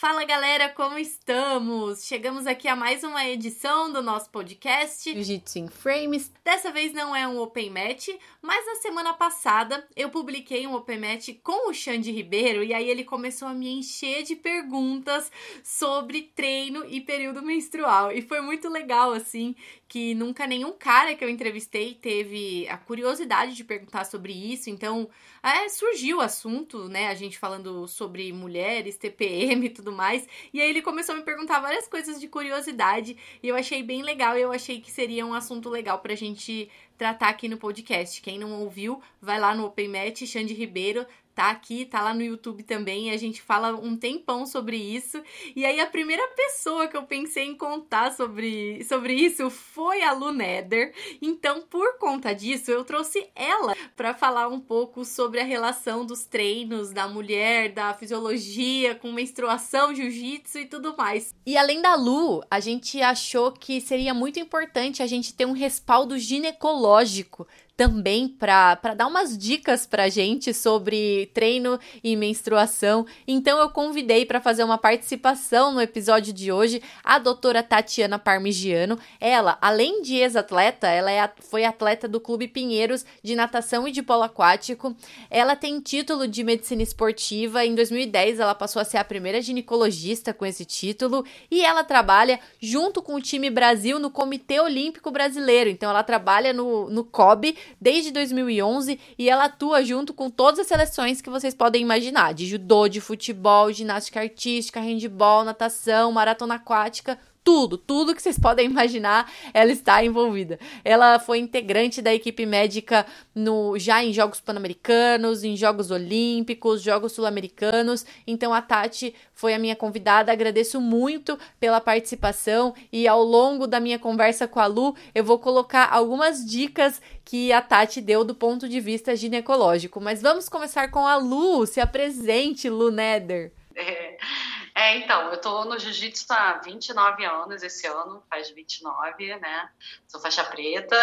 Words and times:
Fala 0.00 0.24
galera, 0.24 0.70
como 0.70 0.96
estamos? 0.96 2.06
Chegamos 2.06 2.46
aqui 2.46 2.66
a 2.66 2.74
mais 2.74 3.04
uma 3.04 3.28
edição 3.28 3.92
do 3.92 4.02
nosso 4.02 4.30
podcast 4.30 5.12
Jiu-Jitsu 5.12 5.58
em 5.58 5.68
Frames. 5.68 6.32
Dessa 6.42 6.72
vez 6.72 6.94
não 6.94 7.14
é 7.14 7.28
um 7.28 7.38
Open 7.38 7.68
Match, 7.68 8.08
mas 8.40 8.64
na 8.64 8.76
semana 8.76 9.12
passada 9.12 9.86
eu 9.94 10.08
publiquei 10.08 10.66
um 10.66 10.74
Open 10.74 10.98
Match 10.98 11.28
com 11.42 11.68
o 11.68 11.74
Xande 11.74 12.10
Ribeiro 12.10 12.64
e 12.64 12.72
aí 12.72 12.88
ele 12.88 13.04
começou 13.04 13.46
a 13.46 13.52
me 13.52 13.68
encher 13.68 14.22
de 14.22 14.34
perguntas 14.34 15.30
sobre 15.62 16.32
treino 16.34 16.82
e 16.88 17.02
período 17.02 17.42
menstrual. 17.42 18.10
E 18.10 18.22
foi 18.22 18.40
muito 18.40 18.70
legal, 18.70 19.12
assim, 19.12 19.54
que 19.86 20.14
nunca 20.14 20.46
nenhum 20.46 20.72
cara 20.72 21.14
que 21.14 21.22
eu 21.22 21.28
entrevistei 21.28 21.92
teve 21.92 22.66
a 22.70 22.78
curiosidade 22.78 23.54
de 23.54 23.64
perguntar 23.64 24.04
sobre 24.04 24.32
isso. 24.32 24.70
Então, 24.70 25.10
é, 25.42 25.68
surgiu 25.68 26.18
o 26.18 26.20
assunto, 26.22 26.88
né? 26.88 27.08
A 27.08 27.14
gente 27.14 27.38
falando 27.38 27.86
sobre 27.86 28.32
mulheres, 28.32 28.96
TPM 28.96 29.66
e 29.66 29.70
tudo 29.70 29.89
tudo 29.90 29.96
mais. 29.96 30.26
E 30.52 30.60
aí 30.60 30.70
ele 30.70 30.80
começou 30.80 31.14
a 31.14 31.18
me 31.18 31.24
perguntar 31.24 31.58
várias 31.58 31.88
coisas 31.88 32.20
de 32.20 32.28
curiosidade 32.28 33.16
e 33.42 33.48
eu 33.48 33.56
achei 33.56 33.82
bem 33.82 34.02
legal 34.02 34.38
e 34.38 34.42
eu 34.42 34.52
achei 34.52 34.80
que 34.80 34.90
seria 34.90 35.26
um 35.26 35.34
assunto 35.34 35.68
legal 35.68 35.98
pra 35.98 36.14
gente 36.14 36.70
tratar 36.96 37.28
aqui 37.28 37.48
no 37.48 37.56
podcast. 37.56 38.20
Quem 38.22 38.38
não 38.38 38.60
ouviu, 38.60 39.02
vai 39.20 39.40
lá 39.40 39.54
no 39.54 39.66
Open 39.66 39.88
Match, 39.88 40.24
Xande 40.26 40.54
Ribeiro, 40.54 41.06
tá 41.34 41.50
aqui, 41.50 41.84
tá 41.84 42.02
lá 42.02 42.12
no 42.12 42.22
YouTube 42.22 42.62
também, 42.62 43.10
a 43.10 43.16
gente 43.16 43.40
fala 43.40 43.74
um 43.74 43.96
tempão 43.96 44.46
sobre 44.46 44.76
isso. 44.76 45.22
E 45.54 45.64
aí 45.64 45.80
a 45.80 45.86
primeira 45.86 46.26
pessoa 46.28 46.88
que 46.88 46.96
eu 46.96 47.04
pensei 47.04 47.44
em 47.44 47.56
contar 47.56 48.12
sobre, 48.12 48.84
sobre 48.84 49.14
isso 49.14 49.48
foi 49.50 50.02
a 50.02 50.12
Lu 50.12 50.32
Nether. 50.32 50.92
Então, 51.20 51.62
por 51.62 51.98
conta 51.98 52.34
disso, 52.34 52.70
eu 52.70 52.84
trouxe 52.84 53.28
ela 53.34 53.74
para 53.96 54.14
falar 54.14 54.48
um 54.48 54.60
pouco 54.60 55.04
sobre 55.04 55.40
a 55.40 55.44
relação 55.44 56.04
dos 56.04 56.24
treinos 56.24 56.90
da 56.92 57.08
mulher, 57.08 57.72
da 57.72 57.94
fisiologia 57.94 58.94
com 58.94 59.12
menstruação, 59.12 59.94
jiu-jitsu 59.94 60.58
e 60.58 60.66
tudo 60.66 60.96
mais. 60.96 61.34
E 61.46 61.56
além 61.56 61.80
da 61.80 61.94
Lu, 61.94 62.42
a 62.50 62.60
gente 62.60 63.00
achou 63.00 63.52
que 63.52 63.80
seria 63.80 64.12
muito 64.14 64.38
importante 64.38 65.02
a 65.02 65.06
gente 65.06 65.34
ter 65.34 65.46
um 65.46 65.52
respaldo 65.52 66.18
ginecológico 66.18 67.46
também 67.80 68.28
para 68.28 68.74
dar 68.94 69.06
umas 69.06 69.38
dicas 69.38 69.86
pra 69.86 70.10
gente 70.10 70.52
sobre 70.52 71.30
treino 71.32 71.80
e 72.04 72.14
menstruação. 72.14 73.06
Então 73.26 73.58
eu 73.58 73.70
convidei 73.70 74.26
para 74.26 74.38
fazer 74.38 74.62
uma 74.64 74.76
participação 74.76 75.72
no 75.72 75.80
episódio 75.80 76.30
de 76.30 76.52
hoje 76.52 76.82
a 77.02 77.18
doutora 77.18 77.62
Tatiana 77.62 78.18
Parmigiano. 78.18 78.98
Ela, 79.18 79.56
além 79.62 80.02
de 80.02 80.16
ex-atleta, 80.16 80.88
ela 80.88 81.10
é, 81.10 81.32
foi 81.38 81.64
atleta 81.64 82.06
do 82.06 82.20
Clube 82.20 82.48
Pinheiros 82.48 83.06
de 83.22 83.34
natação 83.34 83.88
e 83.88 83.90
de 83.90 84.02
polo 84.02 84.24
aquático. 84.24 84.94
Ela 85.30 85.56
tem 85.56 85.80
título 85.80 86.28
de 86.28 86.44
medicina 86.44 86.82
esportiva. 86.82 87.64
Em 87.64 87.74
2010 87.74 88.40
ela 88.40 88.54
passou 88.54 88.82
a 88.82 88.84
ser 88.84 88.98
a 88.98 89.04
primeira 89.04 89.40
ginecologista 89.40 90.34
com 90.34 90.44
esse 90.44 90.66
título 90.66 91.24
e 91.50 91.64
ela 91.64 91.82
trabalha 91.82 92.40
junto 92.60 93.00
com 93.00 93.14
o 93.14 93.22
time 93.22 93.48
Brasil 93.48 93.98
no 93.98 94.10
Comitê 94.10 94.60
Olímpico 94.60 95.10
Brasileiro. 95.10 95.70
Então 95.70 95.88
ela 95.88 96.02
trabalha 96.02 96.52
no, 96.52 96.90
no 96.90 97.02
COB 97.02 97.56
desde 97.80 98.10
2011 98.10 98.98
e 99.18 99.28
ela 99.28 99.44
atua 99.44 99.84
junto 99.84 100.14
com 100.14 100.30
todas 100.30 100.60
as 100.60 100.66
seleções 100.66 101.20
que 101.20 101.28
vocês 101.28 101.54
podem 101.54 101.82
imaginar, 101.82 102.32
de 102.32 102.46
judô, 102.46 102.88
de 102.88 103.00
futebol, 103.00 103.72
ginástica 103.72 104.20
artística, 104.20 104.80
handball, 104.80 105.44
natação, 105.44 106.12
maratona 106.12 106.54
aquática, 106.54 107.18
tudo, 107.42 107.76
tudo 107.78 108.14
que 108.14 108.22
vocês 108.22 108.38
podem 108.40 108.66
imaginar, 108.66 109.30
ela 109.52 109.72
está 109.72 110.04
envolvida. 110.04 110.58
Ela 110.84 111.18
foi 111.18 111.38
integrante 111.38 112.02
da 112.02 112.14
equipe 112.14 112.46
médica 112.46 113.06
no 113.34 113.78
já 113.78 114.02
em 114.02 114.12
Jogos 114.12 114.40
Pan-Americanos, 114.40 115.44
em 115.44 115.56
Jogos 115.56 115.90
Olímpicos, 115.90 116.82
Jogos 116.82 117.12
Sul-Americanos. 117.12 118.04
Então 118.26 118.52
a 118.52 118.62
Tati 118.62 119.14
foi 119.32 119.54
a 119.54 119.58
minha 119.58 119.76
convidada. 119.76 120.32
Agradeço 120.32 120.80
muito 120.80 121.38
pela 121.58 121.80
participação 121.80 122.74
e 122.92 123.08
ao 123.08 123.22
longo 123.22 123.66
da 123.66 123.80
minha 123.80 123.98
conversa 123.98 124.46
com 124.46 124.60
a 124.60 124.66
Lu, 124.66 124.94
eu 125.14 125.24
vou 125.24 125.38
colocar 125.38 125.88
algumas 125.90 126.44
dicas 126.44 127.00
que 127.24 127.52
a 127.52 127.60
Tati 127.60 128.00
deu 128.00 128.24
do 128.24 128.34
ponto 128.34 128.68
de 128.68 128.80
vista 128.80 129.14
ginecológico. 129.14 130.00
Mas 130.00 130.20
vamos 130.20 130.48
começar 130.48 130.90
com 130.90 131.06
a 131.06 131.16
Lu. 131.16 131.66
Se 131.66 131.80
apresente, 131.80 132.68
Lu 132.68 132.90
Neder. 132.90 133.52
É. 133.74 134.16
É, 134.74 134.96
então, 134.96 135.30
eu 135.30 135.40
tô 135.40 135.64
no 135.64 135.78
jiu-jitsu 135.78 136.26
há 136.30 136.60
29 136.64 137.24
anos 137.24 137.62
esse 137.62 137.86
ano, 137.86 138.22
faz 138.28 138.50
29, 138.50 139.36
né? 139.36 139.70
Sou 140.06 140.20
faixa 140.20 140.44
preta, 140.44 140.96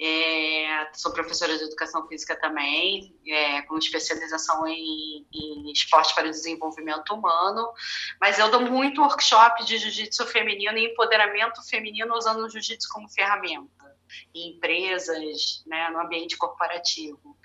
é, 0.00 0.88
sou 0.94 1.12
professora 1.12 1.56
de 1.56 1.64
educação 1.64 2.06
física 2.08 2.34
também, 2.36 3.14
é, 3.26 3.62
com 3.62 3.76
especialização 3.78 4.66
em, 4.66 5.26
em, 5.32 5.72
esporte 5.72 6.14
para 6.14 6.28
o 6.28 6.30
desenvolvimento 6.30 7.14
humano, 7.14 7.72
mas 8.20 8.38
eu 8.38 8.50
dou 8.50 8.62
muito 8.62 9.02
workshop 9.02 9.64
de 9.64 9.78
jiu-jitsu 9.78 10.26
feminino 10.26 10.78
e 10.78 10.86
empoderamento 10.86 11.62
feminino 11.68 12.14
usando 12.16 12.44
o 12.44 12.48
jiu-jitsu 12.48 12.88
como 12.90 13.08
ferramenta 13.08 13.90
em 14.34 14.50
empresas, 14.50 15.62
né, 15.66 15.88
no 15.90 16.00
ambiente 16.00 16.36
corporativo. 16.36 17.36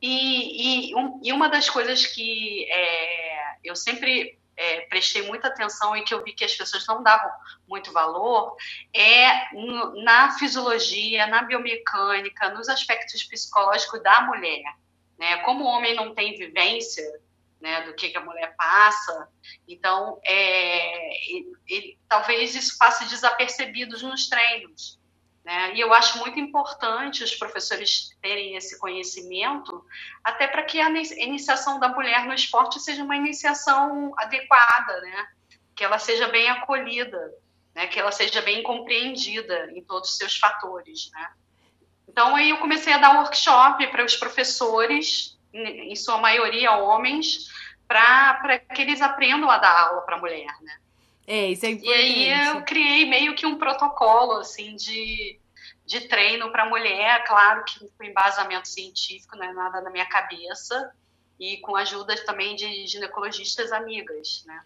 E, 0.00 0.90
e, 0.90 0.94
um, 0.94 1.20
e 1.22 1.32
uma 1.32 1.48
das 1.48 1.68
coisas 1.70 2.06
que 2.06 2.70
é, 2.70 3.56
eu 3.64 3.74
sempre 3.74 4.38
é, 4.56 4.82
prestei 4.82 5.22
muita 5.22 5.48
atenção 5.48 5.96
e 5.96 6.04
que 6.04 6.14
eu 6.14 6.22
vi 6.22 6.32
que 6.32 6.44
as 6.44 6.54
pessoas 6.54 6.86
não 6.86 7.02
davam 7.02 7.30
muito 7.68 7.92
valor 7.92 8.56
é 8.92 9.48
na 10.02 10.36
fisiologia, 10.38 11.26
na 11.26 11.42
biomecânica, 11.42 12.50
nos 12.50 12.68
aspectos 12.68 13.24
psicológicos 13.24 14.02
da 14.02 14.22
mulher. 14.22 14.64
Né? 15.18 15.38
Como 15.38 15.64
o 15.64 15.68
homem 15.68 15.94
não 15.94 16.14
tem 16.14 16.36
vivência 16.36 17.04
né, 17.60 17.82
do 17.82 17.94
que, 17.94 18.10
que 18.10 18.18
a 18.18 18.24
mulher 18.24 18.54
passa, 18.56 19.28
então 19.66 20.20
é, 20.24 21.30
ele, 21.30 21.52
ele, 21.66 21.98
talvez 22.08 22.54
isso 22.54 22.76
passe 22.78 23.08
desapercebido 23.08 23.96
nos 24.06 24.28
treinos. 24.28 24.98
Né? 25.44 25.74
E 25.74 25.80
eu 25.80 25.92
acho 25.92 26.18
muito 26.18 26.38
importante 26.40 27.22
os 27.22 27.34
professores 27.34 28.16
terem 28.22 28.56
esse 28.56 28.78
conhecimento, 28.78 29.84
até 30.22 30.46
para 30.46 30.62
que 30.62 30.80
a 30.80 30.88
iniciação 30.88 31.78
da 31.78 31.88
mulher 31.88 32.24
no 32.24 32.32
esporte 32.32 32.80
seja 32.80 33.04
uma 33.04 33.16
iniciação 33.16 34.12
adequada, 34.16 35.00
né? 35.02 35.28
que 35.76 35.84
ela 35.84 35.98
seja 35.98 36.28
bem 36.28 36.48
acolhida, 36.48 37.34
né? 37.74 37.86
que 37.86 38.00
ela 38.00 38.10
seja 38.10 38.40
bem 38.40 38.62
compreendida 38.62 39.70
em 39.72 39.84
todos 39.84 40.10
os 40.10 40.16
seus 40.16 40.38
fatores. 40.38 41.10
Né? 41.12 41.30
Então, 42.08 42.34
aí 42.34 42.48
eu 42.48 42.58
comecei 42.58 42.94
a 42.94 42.98
dar 42.98 43.20
workshop 43.20 43.86
para 43.88 44.04
os 44.04 44.16
professores, 44.16 45.38
em 45.52 45.94
sua 45.94 46.18
maioria 46.18 46.72
homens, 46.72 47.48
para 47.86 48.58
que 48.58 48.82
eles 48.82 49.02
aprendam 49.02 49.50
a 49.50 49.58
dar 49.58 49.88
aula 49.88 50.00
para 50.02 50.16
a 50.16 50.20
mulher, 50.20 50.52
né? 50.62 50.78
É, 51.26 51.50
isso 51.50 51.64
é 51.64 51.70
importante. 51.70 51.96
E 51.96 52.32
aí 52.32 52.48
eu 52.48 52.62
criei 52.62 53.04
meio 53.06 53.34
que 53.34 53.46
um 53.46 53.56
protocolo, 53.56 54.32
assim, 54.32 54.76
de, 54.76 55.38
de 55.86 56.00
treino 56.02 56.50
para 56.50 56.68
mulher, 56.68 57.24
claro 57.24 57.64
que 57.64 57.80
com 57.96 58.04
embasamento 58.04 58.68
científico, 58.68 59.36
não 59.36 59.44
é 59.44 59.52
nada 59.52 59.80
na 59.80 59.90
minha 59.90 60.06
cabeça, 60.06 60.92
e 61.38 61.56
com 61.58 61.74
ajuda 61.76 62.14
também 62.24 62.54
de 62.54 62.86
ginecologistas 62.86 63.72
amigas, 63.72 64.44
né? 64.46 64.62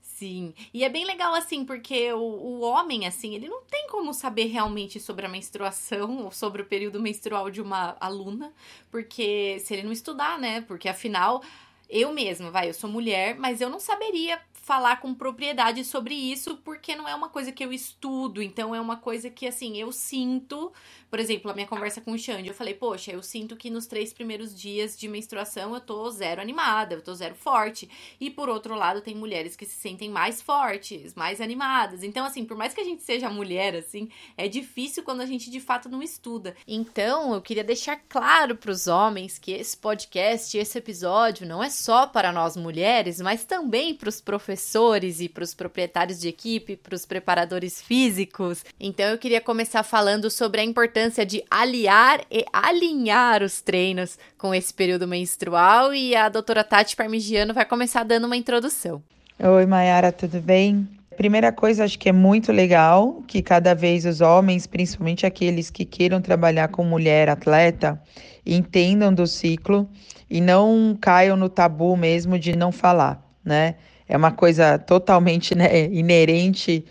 Sim, 0.00 0.54
e 0.72 0.84
é 0.84 0.88
bem 0.88 1.04
legal 1.04 1.34
assim, 1.34 1.64
porque 1.64 2.12
o, 2.12 2.20
o 2.20 2.60
homem, 2.60 3.06
assim, 3.06 3.34
ele 3.34 3.48
não 3.48 3.62
tem 3.64 3.88
como 3.88 4.12
saber 4.12 4.46
realmente 4.46 5.00
sobre 5.00 5.26
a 5.26 5.28
menstruação 5.28 6.24
ou 6.24 6.30
sobre 6.30 6.62
o 6.62 6.66
período 6.66 7.00
menstrual 7.00 7.50
de 7.50 7.60
uma 7.60 7.96
aluna, 7.98 8.52
porque 8.90 9.58
se 9.60 9.74
ele 9.74 9.82
não 9.82 9.90
estudar, 9.90 10.38
né? 10.38 10.60
Porque 10.60 10.88
afinal, 10.88 11.42
eu 11.92 12.10
mesma, 12.12 12.50
vai, 12.50 12.70
eu 12.70 12.74
sou 12.74 12.88
mulher, 12.88 13.36
mas 13.38 13.60
eu 13.60 13.68
não 13.68 13.78
saberia 13.78 14.40
falar 14.62 15.00
com 15.00 15.12
propriedade 15.12 15.84
sobre 15.84 16.14
isso, 16.14 16.56
porque 16.58 16.94
não 16.94 17.08
é 17.08 17.14
uma 17.14 17.28
coisa 17.28 17.50
que 17.50 17.64
eu 17.64 17.72
estudo, 17.72 18.40
então 18.40 18.74
é 18.74 18.80
uma 18.80 18.96
coisa 18.96 19.28
que, 19.28 19.46
assim, 19.46 19.76
eu 19.76 19.90
sinto. 19.90 20.72
Por 21.10 21.18
exemplo, 21.18 21.50
a 21.50 21.54
minha 21.54 21.66
conversa 21.66 22.00
com 22.00 22.12
o 22.12 22.18
Xande, 22.18 22.48
eu 22.48 22.54
falei, 22.54 22.72
poxa, 22.72 23.10
eu 23.10 23.22
sinto 23.22 23.56
que 23.56 23.68
nos 23.68 23.86
três 23.86 24.14
primeiros 24.14 24.58
dias 24.58 24.96
de 24.96 25.08
menstruação 25.08 25.74
eu 25.74 25.80
tô 25.80 26.08
zero 26.10 26.40
animada, 26.40 26.94
eu 26.94 27.02
tô 27.02 27.12
zero 27.12 27.34
forte. 27.34 27.90
E 28.20 28.30
por 28.30 28.48
outro 28.48 28.74
lado, 28.74 29.02
tem 29.02 29.14
mulheres 29.14 29.56
que 29.56 29.66
se 29.66 29.74
sentem 29.74 30.08
mais 30.08 30.40
fortes, 30.40 31.14
mais 31.14 31.40
animadas. 31.40 32.02
Então, 32.02 32.24
assim, 32.24 32.44
por 32.44 32.56
mais 32.56 32.72
que 32.72 32.80
a 32.80 32.84
gente 32.84 33.02
seja 33.02 33.28
mulher, 33.28 33.74
assim, 33.74 34.08
é 34.38 34.48
difícil 34.48 35.02
quando 35.02 35.20
a 35.20 35.26
gente 35.26 35.50
de 35.50 35.60
fato 35.60 35.88
não 35.88 36.02
estuda. 36.02 36.56
Então, 36.66 37.34
eu 37.34 37.42
queria 37.42 37.64
deixar 37.64 37.96
claro 38.08 38.56
para 38.56 38.70
os 38.70 38.86
homens 38.86 39.38
que 39.38 39.50
esse 39.50 39.76
podcast, 39.76 40.56
esse 40.56 40.78
episódio, 40.78 41.46
não 41.46 41.62
é 41.62 41.68
só 41.82 42.06
para 42.06 42.30
nós 42.30 42.56
mulheres, 42.56 43.20
mas 43.20 43.44
também 43.44 43.92
para 43.92 44.08
os 44.08 44.20
professores 44.20 45.20
e 45.20 45.28
para 45.28 45.42
os 45.42 45.52
proprietários 45.52 46.20
de 46.20 46.28
equipe, 46.28 46.76
para 46.76 46.94
os 46.94 47.04
preparadores 47.04 47.82
físicos. 47.82 48.64
Então 48.78 49.06
eu 49.06 49.18
queria 49.18 49.40
começar 49.40 49.82
falando 49.82 50.30
sobre 50.30 50.60
a 50.60 50.64
importância 50.64 51.26
de 51.26 51.42
aliar 51.50 52.20
e 52.30 52.44
alinhar 52.52 53.42
os 53.42 53.60
treinos 53.60 54.16
com 54.38 54.54
esse 54.54 54.72
período 54.72 55.08
menstrual 55.08 55.92
e 55.92 56.14
a 56.14 56.28
doutora 56.28 56.62
Tati 56.62 56.94
Parmigiano 56.94 57.52
vai 57.52 57.64
começar 57.64 58.04
dando 58.04 58.26
uma 58.26 58.36
introdução. 58.36 59.02
Oi, 59.40 59.66
Mayara, 59.66 60.12
tudo 60.12 60.40
bem? 60.40 60.88
Primeira 61.16 61.50
coisa, 61.50 61.84
acho 61.84 61.98
que 61.98 62.08
é 62.08 62.12
muito 62.12 62.52
legal 62.52 63.22
que 63.26 63.42
cada 63.42 63.74
vez 63.74 64.06
os 64.06 64.20
homens, 64.20 64.68
principalmente 64.68 65.26
aqueles 65.26 65.68
que 65.68 65.84
queiram 65.84 66.22
trabalhar 66.22 66.68
com 66.68 66.84
mulher 66.84 67.28
atleta, 67.28 68.00
entendam 68.46 69.12
do 69.12 69.26
ciclo 69.26 69.88
e 70.32 70.40
não 70.40 70.96
caiam 71.00 71.36
no 71.36 71.48
tabu 71.48 71.96
mesmo 71.96 72.38
de 72.38 72.56
não 72.56 72.72
falar, 72.72 73.22
né? 73.44 73.76
é 74.12 74.16
uma 74.16 74.30
coisa 74.30 74.78
totalmente 74.78 75.54
né, 75.54 75.86
inerente 75.86 76.84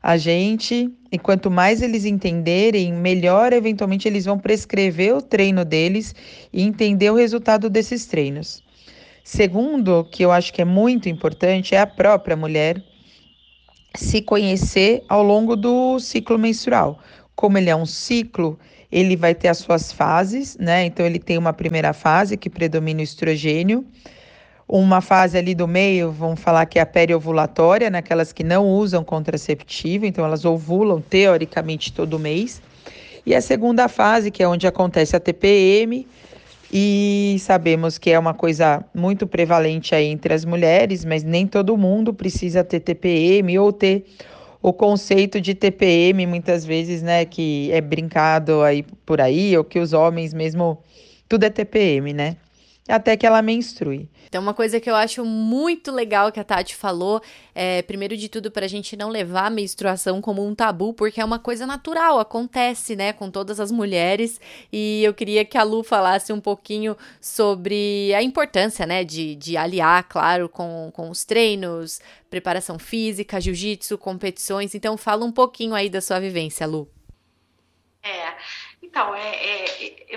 a 0.00 0.16
gente. 0.16 0.88
E 1.10 1.18
quanto 1.18 1.50
mais 1.50 1.82
eles 1.82 2.04
entenderem, 2.04 2.92
melhor 2.92 3.52
eventualmente 3.52 4.06
eles 4.06 4.24
vão 4.24 4.38
prescrever 4.38 5.12
o 5.12 5.20
treino 5.20 5.64
deles 5.64 6.14
e 6.52 6.62
entender 6.62 7.10
o 7.10 7.16
resultado 7.16 7.68
desses 7.68 8.06
treinos. 8.06 8.62
Segundo, 9.24 10.04
que 10.04 10.24
eu 10.24 10.30
acho 10.30 10.52
que 10.52 10.62
é 10.62 10.64
muito 10.64 11.08
importante, 11.08 11.74
é 11.74 11.80
a 11.80 11.86
própria 11.86 12.36
mulher 12.36 12.80
se 13.96 14.22
conhecer 14.22 15.02
ao 15.08 15.22
longo 15.22 15.56
do 15.56 15.98
ciclo 15.98 16.38
menstrual. 16.38 17.00
Como 17.34 17.58
ele 17.58 17.70
é 17.70 17.74
um 17.76 17.86
ciclo, 17.86 18.56
ele 18.90 19.16
vai 19.16 19.34
ter 19.34 19.48
as 19.48 19.58
suas 19.58 19.92
fases, 19.92 20.56
né? 20.58 20.84
Então 20.84 21.04
ele 21.04 21.18
tem 21.18 21.36
uma 21.36 21.52
primeira 21.52 21.92
fase 21.92 22.36
que 22.36 22.48
predomina 22.48 23.00
o 23.00 23.04
estrogênio, 23.04 23.84
uma 24.66 25.00
fase 25.00 25.38
ali 25.38 25.54
do 25.54 25.66
meio, 25.66 26.12
vamos 26.12 26.40
falar 26.40 26.66
que 26.66 26.78
é 26.78 26.82
a 26.82 26.86
periovulatória, 26.86 27.88
naquelas 27.88 28.32
que 28.32 28.44
não 28.44 28.66
usam 28.66 29.02
contraceptivo, 29.02 30.04
então 30.04 30.24
elas 30.24 30.44
ovulam 30.44 31.00
teoricamente 31.00 31.92
todo 31.92 32.18
mês. 32.18 32.60
E 33.24 33.34
a 33.34 33.40
segunda 33.40 33.88
fase, 33.88 34.30
que 34.30 34.42
é 34.42 34.48
onde 34.48 34.66
acontece 34.66 35.16
a 35.16 35.20
TPM, 35.20 36.06
e 36.72 37.36
sabemos 37.40 37.96
que 37.96 38.10
é 38.10 38.18
uma 38.18 38.34
coisa 38.34 38.84
muito 38.94 39.26
prevalente 39.26 39.94
aí 39.94 40.06
entre 40.06 40.34
as 40.34 40.44
mulheres, 40.44 41.02
mas 41.02 41.24
nem 41.24 41.46
todo 41.46 41.76
mundo 41.76 42.12
precisa 42.12 42.62
ter 42.62 42.80
TPM 42.80 43.58
ou 43.58 43.72
ter 43.72 44.04
o 44.68 44.72
conceito 44.72 45.40
de 45.40 45.54
TPM 45.54 46.26
muitas 46.26 46.64
vezes, 46.64 47.02
né, 47.02 47.24
que 47.24 47.70
é 47.72 47.80
brincado 47.80 48.62
aí 48.62 48.82
por 49.04 49.20
aí, 49.20 49.56
ou 49.56 49.64
que 49.64 49.78
os 49.78 49.92
homens 49.92 50.34
mesmo 50.34 50.78
tudo 51.28 51.44
é 51.44 51.50
TPM, 51.50 52.12
né? 52.12 52.36
até 52.88 53.16
que 53.16 53.26
ela 53.26 53.42
menstrue. 53.42 54.08
Então, 54.28 54.42
uma 54.42 54.52
coisa 54.52 54.78
que 54.78 54.90
eu 54.90 54.94
acho 54.94 55.24
muito 55.24 55.90
legal 55.90 56.30
que 56.30 56.38
a 56.38 56.44
Tati 56.44 56.76
falou 56.76 57.20
é, 57.54 57.82
primeiro 57.82 58.16
de 58.16 58.28
tudo, 58.28 58.50
para 58.50 58.66
a 58.66 58.68
gente 58.68 58.96
não 58.96 59.08
levar 59.08 59.46
a 59.46 59.50
menstruação 59.50 60.20
como 60.20 60.46
um 60.46 60.54
tabu, 60.54 60.92
porque 60.92 61.20
é 61.20 61.24
uma 61.24 61.38
coisa 61.38 61.66
natural, 61.66 62.18
acontece, 62.20 62.94
né, 62.94 63.12
com 63.12 63.30
todas 63.30 63.58
as 63.58 63.70
mulheres. 63.72 64.40
E 64.70 65.02
eu 65.02 65.14
queria 65.14 65.44
que 65.44 65.56
a 65.56 65.62
Lu 65.62 65.82
falasse 65.82 66.32
um 66.32 66.40
pouquinho 66.40 66.96
sobre 67.20 68.12
a 68.14 68.22
importância, 68.22 68.86
né, 68.86 69.02
de, 69.02 69.34
de 69.34 69.56
aliar, 69.56 70.04
claro, 70.04 70.48
com, 70.48 70.90
com 70.92 71.10
os 71.10 71.24
treinos, 71.24 72.00
preparação 72.28 72.78
física, 72.78 73.40
jiu-jitsu, 73.40 73.96
competições. 73.96 74.74
Então, 74.74 74.96
fala 74.96 75.24
um 75.24 75.32
pouquinho 75.32 75.74
aí 75.74 75.88
da 75.88 76.00
sua 76.00 76.20
vivência, 76.20 76.66
Lu. 76.66 76.88
É. 78.02 78.34
Então, 78.82 79.14
é, 79.14 79.34
é, 79.34 80.07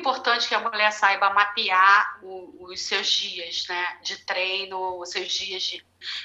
importante 0.00 0.48
que 0.48 0.54
a 0.54 0.60
mulher 0.60 0.90
saiba 0.92 1.32
mapear 1.32 2.18
o, 2.22 2.64
os 2.64 2.80
seus 2.82 3.06
dias 3.06 3.66
né, 3.68 3.98
de 4.02 4.24
treino, 4.24 4.98
os 4.98 5.10
seus 5.10 5.30
dias 5.30 5.62
de 5.62 5.84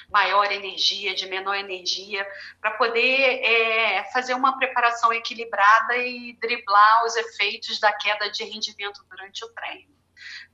maior 0.09 0.51
energia, 0.51 1.13
de 1.13 1.27
menor 1.27 1.55
energia, 1.55 2.25
para 2.59 2.71
poder 2.71 3.43
é, 3.43 4.09
fazer 4.11 4.33
uma 4.33 4.57
preparação 4.57 5.13
equilibrada 5.13 5.97
e 5.97 6.33
driblar 6.41 7.05
os 7.05 7.15
efeitos 7.15 7.79
da 7.79 7.91
queda 7.91 8.29
de 8.31 8.43
rendimento 8.45 9.05
durante 9.09 9.43
o 9.43 9.49
treino. 9.49 9.93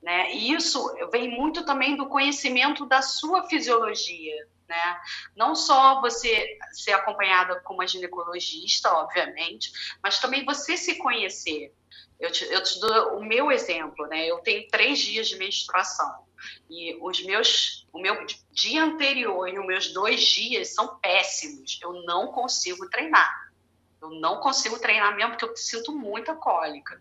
Né? 0.02 0.34
E 0.34 0.52
isso 0.52 0.92
vem 1.10 1.30
muito 1.30 1.64
também 1.64 1.96
do 1.96 2.08
conhecimento 2.08 2.84
da 2.84 3.00
sua 3.00 3.48
fisiologia 3.48 4.46
né? 4.72 5.00
Não 5.36 5.54
só 5.54 6.00
você 6.00 6.58
ser 6.72 6.92
acompanhada 6.92 7.60
com 7.60 7.74
uma 7.74 7.86
ginecologista, 7.86 8.90
obviamente, 8.90 9.70
mas 10.02 10.18
também 10.18 10.46
você 10.46 10.78
se 10.78 10.96
conhecer. 10.96 11.74
Eu 12.20 12.30
te, 12.30 12.44
eu 12.44 12.62
te 12.62 12.78
dou 12.80 13.18
o 13.18 13.24
meu 13.24 13.50
exemplo, 13.50 14.06
né? 14.06 14.26
Eu 14.26 14.38
tenho 14.38 14.68
três 14.68 14.98
dias 14.98 15.28
de 15.28 15.36
menstruação 15.36 16.24
e 16.68 16.96
os 17.00 17.22
meus, 17.24 17.86
o 17.92 18.00
meu 18.00 18.26
dia 18.50 18.84
anterior 18.84 19.48
e 19.48 19.58
os 19.58 19.66
meus 19.66 19.92
dois 19.92 20.20
dias 20.20 20.74
são 20.74 20.98
péssimos. 20.98 21.78
Eu 21.82 21.92
não 22.04 22.28
consigo 22.28 22.88
treinar. 22.88 23.52
Eu 24.00 24.10
não 24.10 24.40
consigo 24.40 24.78
treinar 24.80 25.14
mesmo 25.14 25.32
porque 25.32 25.44
eu 25.44 25.56
sinto 25.56 25.92
muita 25.92 26.34
cólica, 26.34 27.00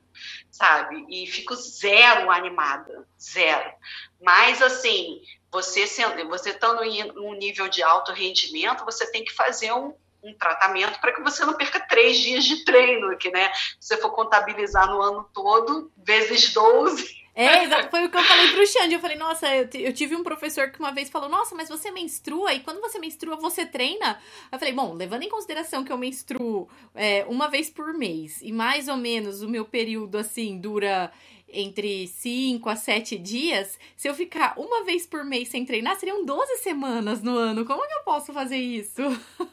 sabe? 0.52 1.04
E 1.10 1.26
fico 1.26 1.56
zero 1.56 2.30
animada, 2.30 3.08
zero. 3.20 3.74
Mas 4.22 4.62
assim, 4.62 5.20
você 5.52 5.88
sendo, 5.88 6.28
você 6.28 6.52
estando 6.52 6.84
em 6.84 7.12
um 7.18 7.34
nível 7.34 7.68
de 7.68 7.82
alto 7.82 8.12
rendimento, 8.12 8.86
você 8.86 9.12
tem 9.12 9.24
que 9.24 9.34
fazer 9.34 9.74
um, 9.74 9.96
um 10.24 10.34
tratamento 10.34 11.00
para 11.00 11.14
que 11.14 11.22
você 11.22 11.46
não 11.46 11.54
perca 11.54 11.80
três 11.80 12.18
dias 12.20 12.44
de 12.44 12.64
treino, 12.64 13.18
que 13.18 13.32
né? 13.32 13.52
Se 13.80 13.96
você 13.96 13.98
for 13.98 14.12
contabilizar 14.12 14.90
no 14.90 15.02
ano 15.02 15.30
todo, 15.34 15.92
vezes 15.98 16.54
12. 16.54 17.22
É, 17.34 17.64
exato. 17.64 17.90
Foi 17.90 18.06
o 18.06 18.10
que 18.10 18.18
eu 18.18 18.24
falei 18.24 18.52
pro 18.52 18.68
Xande. 18.68 18.94
Eu 18.94 19.00
falei, 19.00 19.18
nossa, 19.18 19.48
eu, 19.56 19.68
eu, 19.74 19.94
tive 19.94 20.16
um 20.16 20.24
professor 20.24 20.70
que 20.70 20.80
uma 20.80 20.92
vez 20.92 21.10
falou, 21.10 21.30
nossa, 21.30 21.56
mas 21.56 21.70
você 21.70 21.90
menstrua, 21.90 22.54
e 22.54 22.60
quando 22.60 22.82
você 22.82 23.00
menstrua, 23.00 23.38
você 23.38 23.66
treina? 23.66 24.20
Eu 24.52 24.60
falei, 24.60 24.74
bom, 24.74 24.94
levando 24.94 25.24
em 25.24 25.30
consideração 25.30 25.84
que 25.84 25.92
eu 25.92 25.98
menstruo 25.98 26.70
é, 26.94 27.26
uma 27.30 27.48
vez 27.48 27.70
por 27.70 27.94
mês, 27.94 28.42
e 28.42 28.52
mais 28.52 28.88
ou 28.88 28.98
menos 28.98 29.42
o 29.42 29.50
meu 29.50 29.64
período, 29.64 30.18
assim, 30.18 30.60
dura 30.60 31.12
entre 31.54 32.08
5 32.08 32.70
a 32.70 32.76
7 32.76 33.18
dias, 33.18 33.78
se 33.96 34.08
eu 34.08 34.14
ficar 34.14 34.54
uma 34.58 34.84
vez 34.84 35.06
por 35.06 35.24
mês 35.24 35.50
sem 35.50 35.66
treinar, 35.66 35.98
seriam 35.98 36.26
12 36.26 36.58
semanas 36.58 37.22
no 37.22 37.36
ano. 37.38 37.66
Como 37.66 37.86
que 37.86 37.94
eu 37.94 38.04
posso 38.04 38.34
fazer 38.34 38.58
isso? 38.58 39.02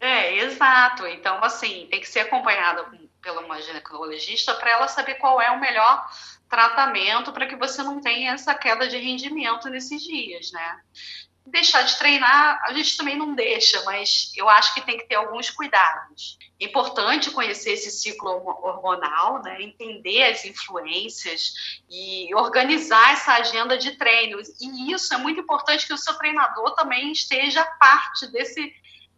É, 0.00 0.36
exato. 0.36 1.06
Então, 1.06 1.42
assim, 1.42 1.86
tem 1.90 2.00
que 2.00 2.08
ser 2.08 2.20
acompanhada 2.20 2.86
pela 3.20 3.40
uma 3.40 3.60
ginecologista 3.60 4.54
para 4.54 4.70
ela 4.70 4.88
saber 4.88 5.14
qual 5.14 5.40
é 5.40 5.50
o 5.50 5.60
melhor 5.60 6.08
tratamento 6.48 7.32
para 7.32 7.46
que 7.46 7.56
você 7.56 7.82
não 7.82 8.00
tenha 8.00 8.32
essa 8.32 8.54
queda 8.54 8.88
de 8.88 8.96
rendimento 8.96 9.68
nesses 9.68 10.02
dias, 10.02 10.52
né? 10.52 10.80
deixar 11.50 11.82
de 11.82 11.98
treinar, 11.98 12.60
a 12.64 12.72
gente 12.72 12.96
também 12.96 13.16
não 13.16 13.34
deixa, 13.34 13.82
mas 13.84 14.32
eu 14.36 14.48
acho 14.48 14.74
que 14.74 14.82
tem 14.82 14.98
que 14.98 15.06
ter 15.06 15.16
alguns 15.16 15.50
cuidados. 15.50 16.38
É 16.60 16.64
importante 16.64 17.30
conhecer 17.30 17.72
esse 17.72 17.90
ciclo 17.90 18.30
hormonal, 18.62 19.42
né? 19.42 19.62
entender 19.62 20.24
as 20.24 20.44
influências 20.44 21.80
e 21.88 22.34
organizar 22.34 23.12
essa 23.12 23.34
agenda 23.34 23.78
de 23.78 23.92
treinos. 23.92 24.48
E 24.60 24.92
isso 24.92 25.12
é 25.14 25.16
muito 25.16 25.40
importante 25.40 25.86
que 25.86 25.92
o 25.92 25.98
seu 25.98 26.14
treinador 26.14 26.74
também 26.74 27.12
esteja 27.12 27.64
parte 27.64 28.26
desse 28.28 28.72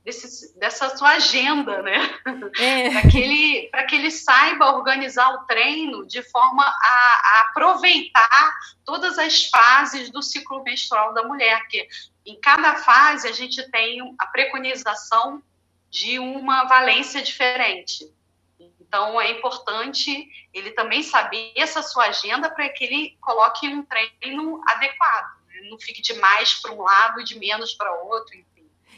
desse, 0.04 0.58
dessa 0.58 0.96
sua 0.96 1.10
agenda, 1.10 1.82
né? 1.82 2.20
É. 2.58 2.90
para 3.00 3.10
que, 3.10 3.18
ele, 3.18 3.70
que 3.88 3.96
ele 3.96 4.10
saiba 4.10 4.72
organizar 4.72 5.32
o 5.34 5.44
treino 5.46 6.06
de 6.06 6.22
forma 6.22 6.64
a, 6.64 6.68
a, 6.68 7.40
aproveitar 7.40 8.54
todas 8.84 9.18
as 9.18 9.46
fases 9.46 10.10
do 10.10 10.22
ciclo 10.22 10.62
menstrual 10.62 11.12
da 11.12 11.22
mulher, 11.24 11.66
que 11.68 11.86
em 12.24 12.38
cada 12.40 12.76
fase 12.76 13.28
a 13.28 13.32
gente 13.32 13.62
tem 13.70 14.14
a 14.18 14.26
preconização 14.26 15.42
de 15.90 16.18
uma 16.18 16.64
valência 16.64 17.22
diferente. 17.22 18.10
Então 18.58 19.20
é 19.20 19.30
importante 19.30 20.28
ele 20.52 20.72
também 20.72 21.02
saber 21.02 21.52
essa 21.54 21.82
sua 21.82 22.06
agenda 22.06 22.50
para 22.50 22.68
que 22.68 22.84
ele 22.84 23.16
coloque 23.20 23.68
um 23.68 23.84
treino 23.84 24.60
adequado, 24.66 25.38
né? 25.46 25.68
não 25.70 25.78
fique 25.78 26.02
de 26.02 26.14
mais 26.14 26.54
para 26.54 26.72
um 26.72 26.82
lado 26.82 27.20
e 27.20 27.24
de 27.24 27.38
menos 27.38 27.72
para 27.74 27.92
outro. 28.02 28.36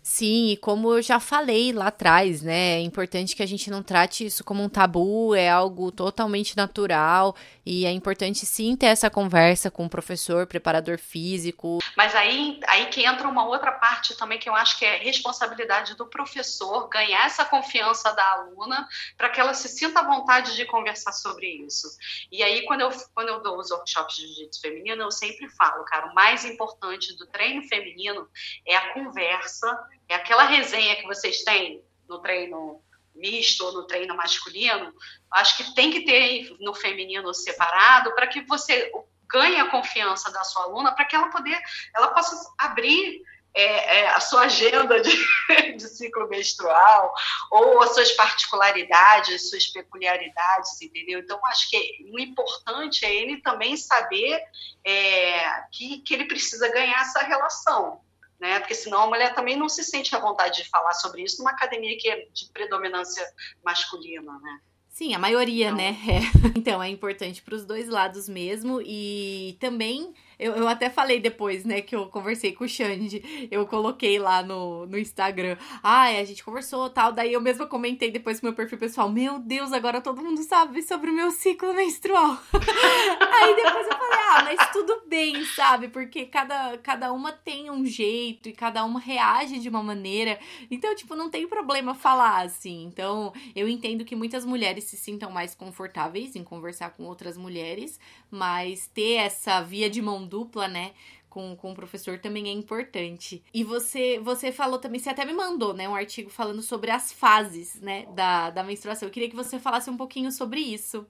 Sim, 0.02 0.48
e 0.48 0.56
como 0.56 0.92
eu 0.92 1.00
já 1.00 1.20
falei 1.20 1.72
lá 1.72 1.86
atrás, 1.86 2.42
né? 2.42 2.74
É 2.74 2.80
importante 2.80 3.36
que 3.36 3.42
a 3.42 3.46
gente 3.46 3.70
não 3.70 3.84
trate 3.84 4.26
isso 4.26 4.42
como 4.42 4.60
um 4.60 4.68
tabu, 4.68 5.32
é 5.32 5.48
algo 5.48 5.92
totalmente 5.92 6.56
natural 6.56 7.36
e 7.64 7.86
é 7.86 7.92
importante 7.92 8.44
sim 8.44 8.74
ter 8.74 8.86
essa 8.86 9.08
conversa 9.08 9.70
com 9.70 9.86
o 9.86 9.88
professor, 9.88 10.44
preparador 10.44 10.98
físico. 10.98 11.78
Mas 11.96 12.16
aí, 12.16 12.58
aí 12.66 12.86
que 12.86 13.06
entra 13.06 13.28
uma 13.28 13.46
outra 13.46 13.70
parte 13.70 14.16
também 14.16 14.40
que 14.40 14.48
eu 14.48 14.56
acho 14.56 14.76
que 14.76 14.84
é 14.84 14.96
responsabilidade 14.96 15.94
do 15.94 16.06
professor 16.06 16.88
ganhar 16.88 17.24
essa 17.26 17.44
confiança 17.44 18.12
da 18.12 18.28
aluna 18.32 18.88
para 19.16 19.28
que 19.28 19.40
ela 19.40 19.54
se 19.54 19.68
sinta 19.68 20.00
à 20.00 20.02
vontade 20.02 20.56
de 20.56 20.64
conversar 20.64 21.12
sobre 21.12 21.46
isso. 21.64 21.86
E 22.32 22.42
aí, 22.42 22.64
quando 22.64 22.80
eu, 22.80 22.90
quando 23.14 23.28
eu 23.28 23.40
dou 23.40 23.56
os 23.56 23.70
workshops 23.70 24.16
de 24.16 24.26
jiu-jitsu 24.26 24.60
feminino, 24.60 25.02
eu 25.02 25.12
sempre 25.12 25.48
falo, 25.50 25.84
cara, 25.84 26.08
o 26.08 26.14
mais 26.14 26.44
importante 26.44 27.16
do 27.16 27.26
treino 27.28 27.62
feminino 27.68 28.28
é 28.66 28.74
a 28.74 28.92
conversa 28.94 29.91
é 30.12 30.14
aquela 30.14 30.44
resenha 30.44 30.96
que 30.96 31.06
vocês 31.06 31.42
têm 31.42 31.82
no 32.08 32.20
treino 32.20 32.82
misto 33.14 33.64
ou 33.64 33.72
no 33.72 33.86
treino 33.86 34.16
masculino, 34.16 34.92
acho 35.32 35.56
que 35.56 35.74
tem 35.74 35.90
que 35.90 36.02
ter 36.02 36.54
no 36.60 36.74
feminino 36.74 37.32
separado 37.34 38.14
para 38.14 38.26
que 38.26 38.42
você 38.42 38.90
ganhe 39.28 39.58
a 39.58 39.70
confiança 39.70 40.30
da 40.30 40.44
sua 40.44 40.64
aluna 40.64 40.92
para 40.92 41.04
que 41.04 41.16
ela 41.16 41.30
poder, 41.30 41.58
ela 41.94 42.08
possa 42.08 42.36
abrir 42.58 43.22
é, 43.54 43.98
é, 43.98 44.08
a 44.08 44.20
sua 44.20 44.42
agenda 44.42 45.00
de, 45.00 45.10
de, 45.76 45.88
ciclo 45.88 46.28
menstrual 46.28 47.12
ou 47.50 47.82
as 47.82 47.94
suas 47.94 48.12
particularidades, 48.12 49.34
as 49.34 49.50
suas 49.50 49.66
peculiaridades, 49.68 50.80
entendeu? 50.80 51.20
Então, 51.20 51.38
acho 51.46 51.68
que 51.68 52.08
o 52.12 52.18
importante 52.18 53.04
é 53.04 53.14
ele 53.14 53.42
também 53.42 53.76
saber 53.76 54.42
é, 54.84 55.64
que, 55.70 55.98
que 55.98 56.14
ele 56.14 56.24
precisa 56.24 56.70
ganhar 56.70 57.00
essa 57.02 57.20
relação 57.20 58.00
né? 58.42 58.58
Porque 58.58 58.74
senão 58.74 59.02
a 59.02 59.06
mulher 59.06 59.32
também 59.36 59.56
não 59.56 59.68
se 59.68 59.84
sente 59.84 60.16
à 60.16 60.18
vontade 60.18 60.64
de 60.64 60.68
falar 60.68 60.92
sobre 60.94 61.22
isso 61.22 61.38
numa 61.38 61.52
academia 61.52 61.96
que 61.96 62.08
é 62.08 62.26
de 62.32 62.50
predominância 62.52 63.24
masculina, 63.64 64.36
né? 64.40 64.60
Sim, 64.88 65.14
a 65.14 65.18
maioria, 65.18 65.66
então... 65.66 65.76
né? 65.76 65.96
É. 66.10 66.58
Então, 66.58 66.82
é 66.82 66.88
importante 66.88 67.40
para 67.40 67.54
os 67.54 67.64
dois 67.64 67.88
lados 67.88 68.28
mesmo. 68.28 68.82
E 68.84 69.56
também 69.60 70.12
Eu, 70.42 70.54
eu 70.56 70.66
até 70.66 70.90
falei 70.90 71.20
depois, 71.20 71.64
né, 71.64 71.80
que 71.80 71.94
eu 71.94 72.06
conversei 72.06 72.52
com 72.52 72.64
o 72.64 72.68
Xande. 72.68 73.48
Eu 73.48 73.64
coloquei 73.64 74.18
lá 74.18 74.42
no, 74.42 74.86
no 74.86 74.98
Instagram. 74.98 75.56
Ai, 75.82 76.18
a 76.18 76.24
gente 76.24 76.42
conversou 76.42 76.90
tal. 76.90 77.12
Daí 77.12 77.32
eu 77.32 77.40
mesma 77.40 77.64
comentei 77.64 78.10
depois 78.10 78.40
pro 78.40 78.48
meu 78.48 78.56
perfil 78.56 78.76
pessoal. 78.76 79.08
Meu 79.08 79.38
Deus, 79.38 79.72
agora 79.72 80.00
todo 80.00 80.20
mundo 80.20 80.42
sabe 80.42 80.82
sobre 80.82 81.10
o 81.10 81.14
meu 81.14 81.30
ciclo 81.30 81.72
menstrual. 81.72 82.36
Aí 82.52 83.54
depois 83.54 83.86
eu 83.86 83.96
falei, 83.96 84.18
ah, 84.18 84.42
mas 84.44 84.72
tudo 84.72 85.02
bem, 85.06 85.44
sabe? 85.44 85.88
Porque 85.88 86.26
cada, 86.26 86.76
cada 86.78 87.12
uma 87.12 87.30
tem 87.30 87.70
um 87.70 87.86
jeito 87.86 88.48
e 88.48 88.52
cada 88.52 88.84
uma 88.84 88.98
reage 88.98 89.60
de 89.60 89.68
uma 89.68 89.82
maneira. 89.82 90.40
Então, 90.70 90.92
tipo, 90.96 91.14
não 91.14 91.30
tem 91.30 91.46
problema 91.46 91.94
falar 91.94 92.42
assim. 92.42 92.82
Então, 92.84 93.32
eu 93.54 93.68
entendo 93.68 94.04
que 94.04 94.16
muitas 94.16 94.44
mulheres 94.44 94.84
se 94.84 94.96
sintam 94.96 95.30
mais 95.30 95.54
confortáveis 95.54 96.34
em 96.34 96.42
conversar 96.42 96.90
com 96.90 97.04
outras 97.04 97.36
mulheres, 97.36 98.00
mas 98.28 98.88
ter 98.88 99.14
essa 99.14 99.60
via 99.62 99.88
de 99.88 100.02
mão 100.02 100.26
dupla, 100.32 100.66
né? 100.66 100.94
Com, 101.28 101.56
com 101.56 101.72
o 101.72 101.74
professor 101.74 102.18
também 102.18 102.48
é 102.48 102.52
importante. 102.52 103.42
E 103.54 103.62
você 103.64 104.18
você 104.18 104.50
falou 104.50 104.78
também, 104.78 105.00
você 105.00 105.10
até 105.10 105.24
me 105.24 105.32
mandou, 105.32 105.72
né, 105.72 105.88
um 105.88 105.94
artigo 105.94 106.28
falando 106.28 106.60
sobre 106.60 106.90
as 106.90 107.10
fases, 107.10 107.80
né, 107.80 108.06
da, 108.14 108.50
da 108.50 108.62
menstruação. 108.62 109.08
Eu 109.08 109.12
queria 109.12 109.30
que 109.30 109.36
você 109.36 109.58
falasse 109.58 109.88
um 109.88 109.96
pouquinho 109.96 110.30
sobre 110.30 110.60
isso. 110.60 111.06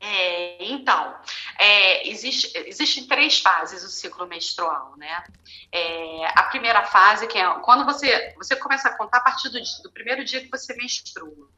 É, 0.00 0.64
então, 0.64 1.16
é, 1.58 2.08
existe, 2.08 2.52
existem 2.66 3.06
três 3.06 3.40
fases 3.40 3.82
do 3.82 3.88
ciclo 3.88 4.26
menstrual, 4.26 4.94
né? 4.98 5.24
É, 5.72 6.26
a 6.38 6.42
primeira 6.44 6.84
fase, 6.84 7.26
que 7.26 7.38
é 7.38 7.60
quando 7.60 7.84
você, 7.86 8.34
você 8.36 8.54
começa 8.56 8.88
a 8.88 8.96
contar 8.96 9.18
a 9.18 9.22
partir 9.22 9.48
do, 9.48 9.58
do 9.82 9.92
primeiro 9.92 10.22
dia 10.24 10.42
que 10.42 10.50
você 10.50 10.74
menstrua. 10.74 11.48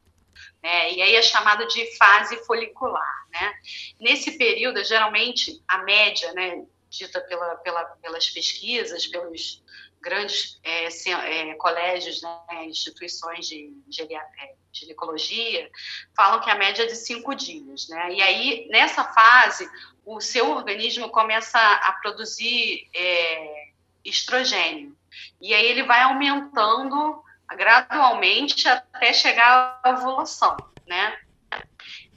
Né? 0.63 0.93
E 0.93 1.01
aí 1.01 1.15
é 1.15 1.21
chamada 1.21 1.65
de 1.67 1.97
fase 1.97 2.37
folicular, 2.45 3.27
né? 3.31 3.53
Nesse 3.99 4.37
período, 4.37 4.83
geralmente, 4.83 5.61
a 5.67 5.79
média, 5.79 6.31
né, 6.33 6.65
dita 6.89 7.21
pela, 7.21 7.55
pela, 7.57 7.85
pelas 8.01 8.29
pesquisas, 8.29 9.07
pelos 9.07 9.63
grandes 10.01 10.59
é, 10.63 10.87
é, 10.87 11.53
colégios, 11.55 12.21
né, 12.21 12.65
instituições 12.65 13.47
de, 13.47 13.73
é, 13.99 14.53
ginecologia, 14.71 15.69
falam 16.15 16.39
que 16.39 16.49
a 16.49 16.55
média 16.55 16.83
é 16.83 16.85
de 16.85 16.95
cinco 16.95 17.33
dias, 17.35 17.87
né? 17.89 18.13
E 18.13 18.21
aí, 18.21 18.67
nessa 18.69 19.03
fase, 19.03 19.69
o 20.05 20.21
seu 20.21 20.51
organismo 20.51 21.09
começa 21.09 21.59
a 21.59 21.91
produzir 21.93 22.87
é, 22.95 23.69
estrogênio. 24.05 24.95
E 25.41 25.53
aí 25.53 25.65
ele 25.65 25.83
vai 25.83 26.01
aumentando 26.03 27.21
gradualmente 27.49 28.67
até 28.67 29.13
chegar 29.13 29.79
à 29.83 29.89
ovulação, 29.91 30.55
né? 30.85 31.17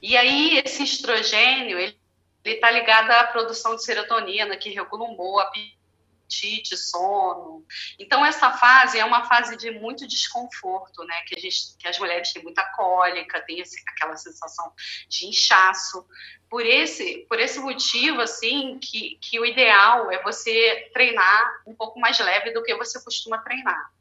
E 0.01 0.17
aí, 0.17 0.57
esse 0.59 0.83
estrogênio, 0.83 1.77
ele 1.77 2.00
está 2.43 2.71
ligado 2.71 3.11
à 3.11 3.23
produção 3.25 3.75
de 3.75 3.83
serotonina, 3.83 4.57
que 4.57 4.69
regula 4.69 5.03
o 5.03 5.13
humor, 5.13 5.41
apetite, 5.41 6.77
sono. 6.77 7.65
Então, 7.99 8.25
essa 8.25 8.51
fase 8.53 8.97
é 8.97 9.05
uma 9.05 9.25
fase 9.25 9.57
de 9.57 9.69
muito 9.71 10.07
desconforto, 10.07 11.03
né? 11.03 11.21
Que, 11.27 11.35
a 11.37 11.39
gente, 11.39 11.77
que 11.77 11.87
as 11.87 11.99
mulheres 11.99 12.31
têm 12.31 12.43
muita 12.43 12.63
cólica, 12.75 13.41
tem 13.41 13.59
esse, 13.59 13.81
aquela 13.89 14.15
sensação 14.15 14.71
de 15.07 15.27
inchaço. 15.27 16.05
Por 16.49 16.65
esse, 16.65 17.25
por 17.29 17.39
esse 17.39 17.59
motivo, 17.59 18.21
assim, 18.21 18.79
que, 18.79 19.17
que 19.21 19.39
o 19.39 19.45
ideal 19.45 20.11
é 20.11 20.21
você 20.21 20.89
treinar 20.93 21.63
um 21.65 21.75
pouco 21.75 21.99
mais 21.99 22.19
leve 22.19 22.51
do 22.51 22.63
que 22.63 22.75
você 22.75 23.01
costuma 23.03 23.37
treinar. 23.39 23.91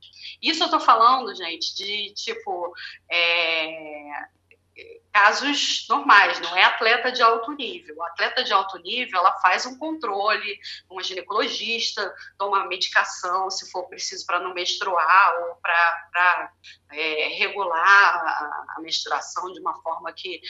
Isso 0.41 0.65
eu 0.65 0.71
tô 0.71 0.81
falando, 0.81 1.35
gente, 1.35 1.75
de 1.75 2.13
tipo. 2.15 2.73
É, 3.11 4.40
casos 5.13 5.87
normais, 5.89 6.41
não 6.41 6.57
é 6.57 6.65
atleta 6.65 7.11
de 7.11 7.23
alto 7.23 7.53
nível. 7.53 7.97
O 7.97 8.03
atleta 8.05 8.45
de 8.45 8.53
alto 8.53 8.79
nível, 8.79 9.19
ela 9.19 9.33
faz 9.41 9.67
um 9.67 9.77
controle, 9.77 10.59
uma 10.89 11.03
ginecologista, 11.03 12.15
toma 12.39 12.67
medicação, 12.67 13.51
se 13.51 13.71
for 13.71 13.89
preciso, 13.89 14.25
para 14.25 14.41
não 14.41 14.55
menstruar 14.55 15.35
ou 15.41 15.57
para 15.57 16.53
é, 16.93 17.29
regular 17.39 17.77
a, 17.77 18.77
a, 18.77 18.81
menstruação 18.81 19.53
de 19.53 19.61
uma 19.61 19.81
forma 19.83 20.13
que 20.13 20.41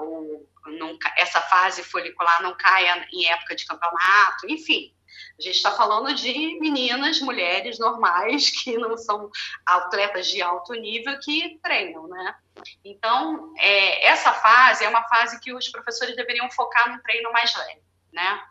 o, 0.00 0.46
não, 0.66 0.96
essa 1.16 1.40
fase 1.40 1.82
folicular 1.82 2.42
não 2.42 2.56
caia 2.56 3.06
em 3.12 3.26
época 3.26 3.56
de 3.56 3.66
campeonato, 3.66 4.48
enfim. 4.48 4.94
A 5.38 5.42
gente 5.42 5.56
está 5.56 5.72
falando 5.72 6.14
de 6.14 6.58
meninas, 6.58 7.20
mulheres 7.20 7.78
normais, 7.78 8.50
que 8.62 8.76
não 8.78 8.96
são 8.96 9.30
atletas 9.66 10.28
de 10.28 10.40
alto 10.40 10.72
nível 10.74 11.18
que 11.20 11.58
treinam, 11.62 12.06
né? 12.08 12.34
Então, 12.84 13.52
é, 13.58 14.06
essa 14.06 14.32
fase 14.32 14.84
é 14.84 14.88
uma 14.88 15.06
fase 15.08 15.40
que 15.40 15.52
os 15.52 15.68
professores 15.68 16.16
deveriam 16.16 16.50
focar 16.50 16.90
no 16.90 17.02
treino 17.02 17.32
mais 17.32 17.54
leve. 17.56 17.82
Né? 18.12 18.42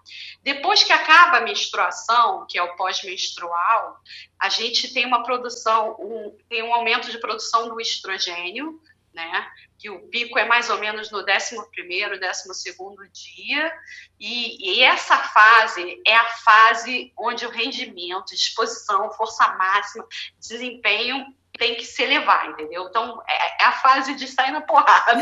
Depois 0.42 0.84
que 0.84 0.92
acaba 0.92 1.38
a 1.38 1.42
menstruação, 1.42 2.48
que 2.50 2.58
é 2.58 2.64
o 2.64 2.76
pós-menstrual, 2.76 4.00
a 4.40 4.50
gente 4.50 4.92
tem 4.92 5.06
uma 5.06 5.22
produção, 5.24 5.96
um, 6.00 6.36
tem 6.50 6.64
um 6.64 6.74
aumento 6.74 7.12
de 7.12 7.20
produção 7.20 7.70
do 7.70 7.80
estrogênio, 7.80 8.82
né? 9.14 9.48
Que 9.82 9.90
o 9.90 10.08
pico 10.10 10.38
é 10.38 10.46
mais 10.46 10.70
ou 10.70 10.78
menos 10.78 11.10
no 11.10 11.26
11º, 11.26 12.20
12º 12.20 13.12
dia, 13.12 13.74
e, 14.20 14.78
e, 14.78 14.84
essa 14.84 15.18
fase 15.18 16.00
é 16.06 16.16
a 16.16 16.26
fase 16.26 17.12
onde 17.18 17.46
o 17.48 17.50
rendimento, 17.50 18.36
disposição, 18.36 19.12
força 19.14 19.48
máxima, 19.56 20.06
desempenho 20.40 21.26
tem 21.58 21.76
que 21.76 21.86
se 21.86 22.04
elevar, 22.04 22.50
entendeu? 22.50 22.88
Então, 22.90 23.22
é, 23.28 23.64
é 23.64 23.66
a 23.66 23.72
fase 23.72 24.14
de 24.16 24.28
sair 24.28 24.52
na 24.52 24.62
porrada. 24.62 25.14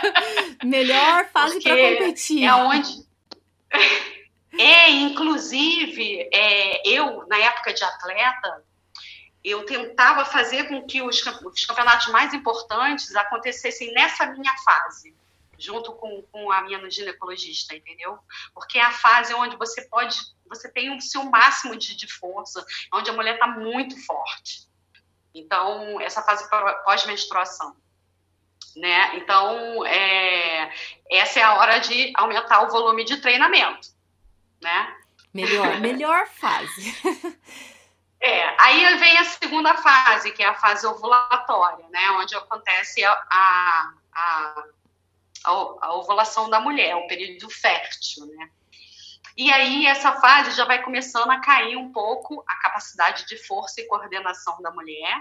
Melhor 0.64 1.26
fase 1.26 1.60
para 1.60 1.76
competir. 1.76 2.44
É 2.44 2.54
onde... 2.54 3.04
É, 4.58 4.90
inclusive, 4.90 6.28
é, 6.32 6.88
eu, 6.88 7.24
na 7.28 7.38
época 7.38 7.72
de 7.72 7.84
atleta, 7.84 8.64
eu 9.42 9.64
tentava 9.64 10.24
fazer 10.24 10.68
com 10.68 10.86
que 10.86 11.00
os, 11.02 11.24
os 11.44 11.66
campeonatos 11.66 12.08
mais 12.08 12.34
importantes 12.34 13.14
acontecessem 13.16 13.92
nessa 13.92 14.26
minha 14.26 14.54
fase, 14.58 15.14
junto 15.58 15.92
com, 15.94 16.22
com 16.30 16.52
a 16.52 16.62
minha 16.62 16.90
ginecologista, 16.90 17.74
entendeu? 17.74 18.18
Porque 18.54 18.78
é 18.78 18.82
a 18.82 18.92
fase 18.92 19.32
onde 19.34 19.56
você 19.56 19.82
pode, 19.82 20.16
você 20.46 20.70
tem 20.70 20.94
o 20.94 21.00
seu 21.00 21.24
máximo 21.24 21.76
de, 21.76 21.96
de 21.96 22.06
força, 22.12 22.64
onde 22.92 23.10
a 23.10 23.14
mulher 23.14 23.34
está 23.34 23.46
muito 23.46 23.98
forte. 24.04 24.68
Então, 25.34 26.00
essa 26.00 26.22
fase 26.22 26.48
pós-menstruação. 26.84 27.76
Né? 28.76 29.16
Então, 29.16 29.84
é, 29.86 30.72
essa 31.10 31.40
é 31.40 31.42
a 31.42 31.54
hora 31.54 31.78
de 31.78 32.12
aumentar 32.14 32.62
o 32.62 32.70
volume 32.70 33.04
de 33.04 33.16
treinamento, 33.16 33.88
né? 34.60 34.96
Melhor, 35.32 35.80
melhor 35.80 36.26
fase. 36.28 36.94
É, 38.22 38.62
aí 38.62 38.98
vem 38.98 39.16
a 39.16 39.24
segunda 39.24 39.74
fase, 39.76 40.32
que 40.32 40.42
é 40.42 40.46
a 40.46 40.54
fase 40.54 40.86
ovulatória, 40.86 41.88
né, 41.88 42.10
onde 42.12 42.34
acontece 42.36 43.02
a, 43.02 43.12
a, 43.12 43.94
a, 44.14 44.64
a 45.80 45.94
ovulação 45.94 46.50
da 46.50 46.60
mulher, 46.60 46.96
o 46.96 47.06
período 47.06 47.48
fértil, 47.48 48.26
né. 48.26 48.50
E 49.36 49.50
aí 49.50 49.86
essa 49.86 50.20
fase 50.20 50.50
já 50.50 50.66
vai 50.66 50.82
começando 50.82 51.30
a 51.30 51.40
cair 51.40 51.76
um 51.76 51.92
pouco 51.92 52.44
a 52.46 52.56
capacidade 52.56 53.24
de 53.26 53.38
força 53.38 53.80
e 53.80 53.86
coordenação 53.86 54.60
da 54.60 54.70
mulher, 54.70 55.16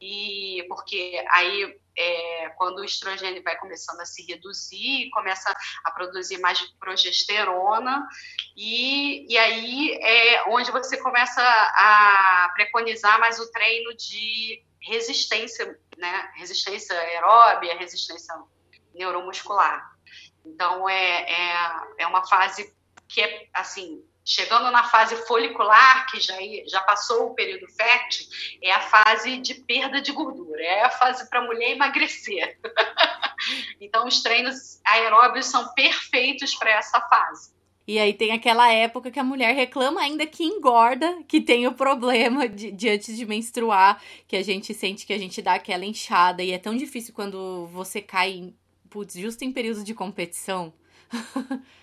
e 0.00 0.64
porque 0.68 1.24
aí 1.30 1.79
é, 1.96 2.48
quando 2.56 2.78
o 2.78 2.84
estrogênio 2.84 3.42
vai 3.42 3.56
começando 3.56 4.00
a 4.00 4.04
se 4.04 4.24
reduzir, 4.26 5.10
começa 5.10 5.54
a 5.84 5.90
produzir 5.90 6.38
mais 6.38 6.60
progesterona, 6.78 8.06
e, 8.56 9.26
e 9.32 9.38
aí 9.38 9.92
é 10.02 10.48
onde 10.48 10.70
você 10.70 10.96
começa 10.96 11.42
a 11.42 12.50
preconizar 12.54 13.18
mais 13.20 13.38
o 13.38 13.50
treino 13.50 13.94
de 13.96 14.62
resistência, 14.80 15.78
né? 15.96 16.32
Resistência 16.36 16.98
aeróbia, 16.98 17.76
resistência 17.76 18.34
neuromuscular. 18.94 19.90
Então, 20.44 20.88
é, 20.88 21.22
é, 21.30 21.72
é 21.98 22.06
uma 22.06 22.26
fase 22.26 22.74
que 23.08 23.20
é, 23.20 23.48
assim, 23.52 24.04
chegando 24.30 24.70
na 24.70 24.84
fase 24.84 25.16
folicular, 25.26 26.06
que 26.06 26.20
já, 26.20 26.36
já 26.68 26.80
passou 26.82 27.26
o 27.26 27.34
período 27.34 27.66
fértil, 27.66 28.26
é 28.62 28.70
a 28.70 28.80
fase 28.80 29.38
de 29.38 29.54
perda 29.54 30.00
de 30.00 30.12
gordura, 30.12 30.62
é 30.62 30.84
a 30.84 30.90
fase 30.90 31.28
para 31.28 31.40
a 31.40 31.44
mulher 31.44 31.72
emagrecer. 31.72 32.56
então, 33.80 34.06
os 34.06 34.22
treinos 34.22 34.80
aeróbios 34.84 35.46
são 35.46 35.74
perfeitos 35.74 36.54
para 36.54 36.70
essa 36.70 37.00
fase. 37.00 37.52
E 37.88 37.98
aí 37.98 38.14
tem 38.14 38.30
aquela 38.30 38.72
época 38.72 39.10
que 39.10 39.18
a 39.18 39.24
mulher 39.24 39.52
reclama 39.52 40.00
ainda 40.00 40.24
que 40.24 40.44
engorda, 40.44 41.24
que 41.26 41.40
tem 41.40 41.66
o 41.66 41.72
problema 41.72 42.48
de, 42.48 42.70
de 42.70 42.88
antes 42.88 43.16
de 43.16 43.26
menstruar, 43.26 44.00
que 44.28 44.36
a 44.36 44.44
gente 44.44 44.72
sente 44.72 45.04
que 45.04 45.12
a 45.12 45.18
gente 45.18 45.42
dá 45.42 45.54
aquela 45.54 45.84
inchada. 45.84 46.40
E 46.40 46.52
é 46.52 46.58
tão 46.58 46.76
difícil 46.76 47.12
quando 47.12 47.66
você 47.66 48.00
cai, 48.00 48.54
putz, 48.88 49.14
justo 49.14 49.42
em 49.42 49.50
período 49.50 49.82
de 49.82 49.92
competição. 49.92 50.72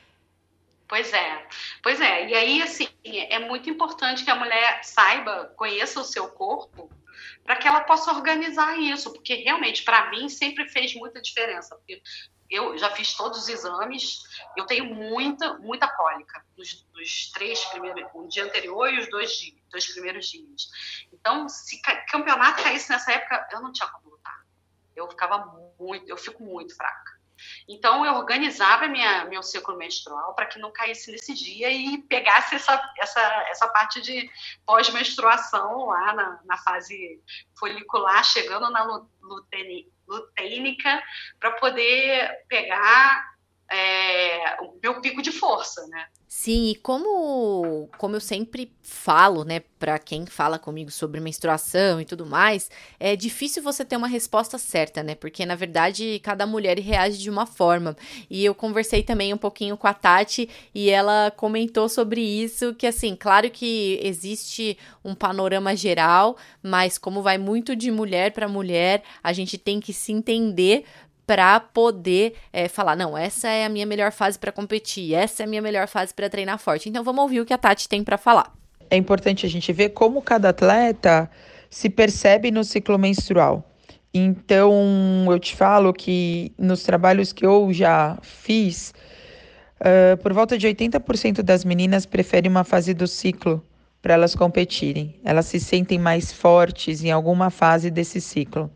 Pois 0.88 1.12
é, 1.12 1.48
pois 1.84 2.00
é. 2.00 2.30
E 2.30 2.34
aí, 2.34 2.62
assim, 2.62 2.88
é 3.04 3.40
muito 3.40 3.70
importante 3.70 4.24
que 4.24 4.32
a 4.32 4.36
mulher 4.36 4.84
saiba, 4.84 5.54
conheça 5.58 6.00
o 6.00 6.06
seu 6.06 6.30
corpo, 6.30 6.90
para 7.44 7.58
que 7.58 7.68
ela 7.68 7.82
possa 7.82 8.12
organizar 8.12 8.78
isso, 8.80 9.12
porque 9.12 9.36
realmente, 9.36 9.84
para 9.84 10.10
mim, 10.10 10.30
sempre 10.30 10.68
fez 10.70 10.96
muita 10.96 11.22
diferença. 11.22 11.76
Porque 11.76 12.02
eu 12.50 12.78
já 12.78 12.90
fiz 12.92 13.14
todos 13.16 13.40
os 13.40 13.50
exames, 13.50 14.24
eu 14.56 14.66
tenho 14.66 14.86
muita, 14.86 15.58
muita 15.58 15.88
cólica 15.88 16.46
nos, 16.58 16.86
nos 16.94 17.32
três 17.32 17.64
primeiros, 17.66 18.10
o 18.14 18.28
dia 18.28 18.46
anterior 18.46 18.94
e 18.94 19.00
os 19.00 19.10
dois, 19.10 19.32
dias, 19.32 19.56
dois 19.70 19.92
primeiros 19.92 20.28
dias. 20.28 20.70
Então, 21.12 21.50
se 21.50 21.82
campeonato 22.10 22.64
caísse 22.64 22.90
nessa 22.90 23.12
época, 23.12 23.48
eu 23.52 23.62
não 23.62 23.74
tinha 23.74 23.90
como 23.90 24.12
lutar. 24.12 24.46
Eu 24.96 25.10
ficava 25.10 25.46
muito, 25.78 26.08
eu 26.08 26.18
fico 26.18 26.44
muito 26.44 26.76
fraca. 26.76 27.17
Então, 27.68 28.06
eu 28.06 28.14
organizava 28.16 28.88
minha, 28.88 29.26
meu 29.26 29.44
ciclo 29.44 29.78
menstrual 29.78 30.34
para 30.34 30.46
que 30.46 30.60
não 30.60 30.72
caísse 30.72 31.12
nesse 31.12 31.34
dia 31.34 31.72
e 31.72 31.98
pegasse 32.04 32.56
essa, 32.56 32.94
essa, 33.00 33.22
essa 33.50 33.68
parte 33.68 34.02
de 34.02 34.30
pós-menstruação 34.66 35.86
lá 35.86 36.14
na, 36.14 36.40
na 36.46 36.58
fase 36.58 37.22
folicular, 37.58 38.24
chegando 38.24 38.70
na 38.70 38.84
luteínica, 40.08 41.04
para 41.40 41.52
poder 41.52 42.46
pegar 42.48 43.37
é, 43.72 44.62
o 44.62 44.74
meu 44.82 45.02
pico 45.02 45.22
de 45.22 45.32
força, 45.32 45.86
né? 45.88 46.06
Sim, 46.30 46.72
e 46.72 46.76
como, 46.76 47.90
como 47.98 48.16
eu 48.16 48.20
sempre 48.20 48.72
falo, 48.82 49.46
né, 49.46 49.62
para 49.80 49.98
quem 49.98 50.26
fala 50.26 50.60
comigo 50.60 50.92
sobre 50.92 51.22
menstruação 51.22 52.02
e 52.02 52.06
tudo 52.06 52.26
mais, 52.26 52.70
é 53.00 53.16
difícil 53.16 53.64
você 53.64 53.86
ter 53.86 53.96
uma 53.96 54.08
resposta 54.08 54.58
certa, 54.58 55.02
né? 55.02 55.16
Porque 55.16 55.46
na 55.46 55.56
verdade 55.56 56.20
cada 56.22 56.46
mulher 56.46 56.78
reage 56.80 57.18
de 57.18 57.30
uma 57.30 57.46
forma. 57.46 57.96
E 58.30 58.44
eu 58.44 58.54
conversei 58.54 59.04
também 59.04 59.34
um 59.34 59.38
pouquinho 59.38 59.78
com 59.78 59.88
a 59.88 59.94
Tati 59.94 60.50
e 60.76 60.90
ela 60.90 61.32
comentou 61.32 61.88
sobre 61.88 62.22
isso, 62.22 62.76
que 62.76 62.86
assim, 62.86 63.16
claro 63.16 63.50
que 63.50 63.98
existe 64.04 64.78
um 65.06 65.16
panorama 65.16 65.76
geral, 65.76 66.36
mas 66.62 66.98
como 66.98 67.22
vai 67.22 67.38
muito 67.38 67.74
de 67.76 67.90
mulher 67.90 68.34
para 68.34 68.50
mulher, 68.50 69.02
a 69.24 69.32
gente 69.32 69.58
tem 69.58 69.80
que 69.80 69.94
se 69.94 70.12
entender 70.12 70.84
para 71.28 71.60
poder 71.60 72.36
é, 72.54 72.70
falar, 72.70 72.96
não, 72.96 73.18
essa 73.18 73.50
é 73.50 73.66
a 73.66 73.70
minha 73.70 73.86
melhor 73.86 74.14
fase 74.14 74.40
para 74.40 74.50
competir, 74.50 75.14
essa 75.14 75.44
é 75.44 75.46
a 75.46 75.48
minha 75.48 75.62
melhor 75.62 75.86
fase 75.86 76.14
para 76.14 76.30
treinar 76.30 76.58
forte. 76.58 76.88
Então 76.88 77.04
vamos 77.04 77.22
ouvir 77.22 77.42
o 77.42 77.46
que 77.46 77.54
a 77.54 77.58
Tati 77.58 77.90
tem 77.90 78.02
para 78.02 78.18
falar. 78.18 78.54
É 78.90 78.96
importante 78.96 79.46
a 79.46 79.50
gente 79.50 79.74
ver 79.74 79.90
como 79.90 80.22
cada 80.22 80.50
atleta 80.50 81.30
se 81.70 81.90
percebe 81.90 82.50
no 82.50 82.64
ciclo 82.64 82.98
menstrual. 82.98 83.70
Então, 84.14 85.26
eu 85.30 85.38
te 85.38 85.54
falo 85.54 85.94
que 85.94 86.54
nos 86.58 86.82
trabalhos 86.84 87.34
que 87.34 87.46
eu 87.46 87.72
já 87.74 88.18
fiz, 88.22 88.94
uh, 89.82 90.18
por 90.24 90.32
volta 90.32 90.58
de 90.58 90.66
80% 90.66 91.42
das 91.44 91.66
meninas 91.66 92.06
preferem 92.06 92.50
uma 92.50 92.64
fase 92.64 92.94
do 92.94 93.06
ciclo 93.06 93.62
para 94.02 94.14
elas 94.14 94.34
competirem. 94.34 95.20
Elas 95.26 95.48
se 95.48 95.60
sentem 95.60 96.00
mais 96.00 96.32
fortes 96.32 97.04
em 97.04 97.12
alguma 97.12 97.50
fase 97.50 97.92
desse 97.92 98.22
ciclo. 98.22 98.72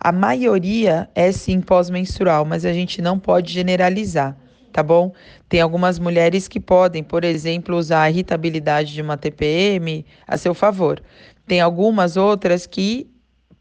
A 0.00 0.12
maioria 0.12 1.08
é 1.12 1.32
sim 1.32 1.60
pós-menstrual, 1.60 2.44
mas 2.44 2.64
a 2.64 2.72
gente 2.72 3.02
não 3.02 3.18
pode 3.18 3.52
generalizar, 3.52 4.36
tá 4.72 4.80
bom? 4.80 5.12
Tem 5.48 5.60
algumas 5.60 5.98
mulheres 5.98 6.46
que 6.46 6.60
podem, 6.60 7.02
por 7.02 7.24
exemplo, 7.24 7.76
usar 7.76 8.02
a 8.02 8.10
irritabilidade 8.10 8.94
de 8.94 9.02
uma 9.02 9.16
TPM 9.16 10.06
a 10.26 10.36
seu 10.36 10.54
favor. 10.54 11.02
Tem 11.48 11.60
algumas 11.60 12.16
outras 12.16 12.64
que, 12.64 13.10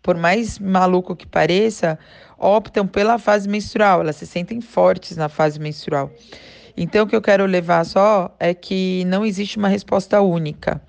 por 0.01 0.15
mais 0.15 0.59
maluco 0.59 1.15
que 1.15 1.25
pareça, 1.25 1.97
optam 2.37 2.85
pela 2.85 3.17
fase 3.17 3.49
menstrual, 3.49 4.01
elas 4.01 4.17
se 4.17 4.27
sentem 4.27 4.61
fortes 4.61 5.17
na 5.17 5.29
fase 5.29 5.59
menstrual. 5.59 6.11
Então, 6.77 7.05
o 7.05 7.07
que 7.07 7.15
eu 7.15 7.21
quero 7.21 7.47
levar 7.47 7.83
só 7.83 8.35
é 8.39 8.53
que 8.53 9.03
não 9.05 9.25
existe 9.25 9.57
uma 9.57 9.67
resposta 9.67 10.21
única. 10.21 10.79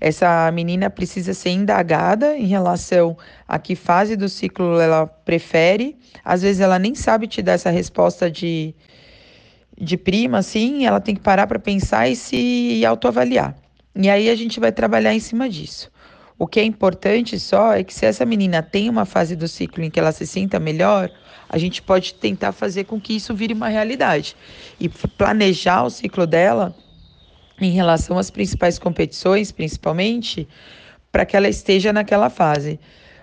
Essa 0.00 0.50
menina 0.50 0.88
precisa 0.88 1.34
ser 1.34 1.50
indagada 1.50 2.34
em 2.34 2.46
relação 2.46 3.16
a 3.46 3.58
que 3.58 3.76
fase 3.76 4.16
do 4.16 4.30
ciclo 4.30 4.80
ela 4.80 5.06
prefere. 5.06 5.98
Às 6.24 6.40
vezes 6.40 6.60
ela 6.60 6.78
nem 6.78 6.94
sabe 6.94 7.26
te 7.26 7.42
dar 7.42 7.52
essa 7.52 7.68
resposta 7.68 8.30
de, 8.30 8.74
de 9.78 9.98
prima, 9.98 10.38
assim, 10.38 10.86
ela 10.86 11.00
tem 11.00 11.14
que 11.14 11.20
parar 11.20 11.46
para 11.46 11.58
pensar 11.58 12.08
e 12.08 12.16
se 12.16 12.82
autoavaliar. 12.86 13.54
E 13.94 14.08
aí 14.08 14.30
a 14.30 14.34
gente 14.34 14.58
vai 14.58 14.72
trabalhar 14.72 15.12
em 15.12 15.20
cima 15.20 15.50
disso. 15.50 15.90
O 16.38 16.46
que 16.46 16.58
é 16.58 16.64
importante 16.64 17.38
só 17.38 17.74
é 17.74 17.84
que 17.84 17.92
se 17.92 18.06
essa 18.06 18.24
menina 18.24 18.62
tem 18.62 18.88
uma 18.88 19.04
fase 19.04 19.36
do 19.36 19.46
ciclo 19.46 19.84
em 19.84 19.90
que 19.90 20.00
ela 20.00 20.12
se 20.12 20.26
sinta 20.26 20.58
melhor, 20.58 21.10
a 21.46 21.58
gente 21.58 21.82
pode 21.82 22.14
tentar 22.14 22.52
fazer 22.52 22.84
com 22.84 22.98
que 22.98 23.14
isso 23.14 23.34
vire 23.34 23.52
uma 23.52 23.68
realidade 23.68 24.34
e 24.78 24.88
planejar 24.88 25.82
o 25.82 25.90
ciclo 25.90 26.26
dela 26.26 26.74
em 27.64 27.70
relação 27.70 28.18
às 28.18 28.30
principais 28.30 28.78
competições, 28.78 29.52
principalmente, 29.52 30.48
para 31.10 31.24
que 31.24 31.36
ela 31.36 31.48
esteja 31.48 31.92
naquela 31.92 32.30
fase. 32.30 32.78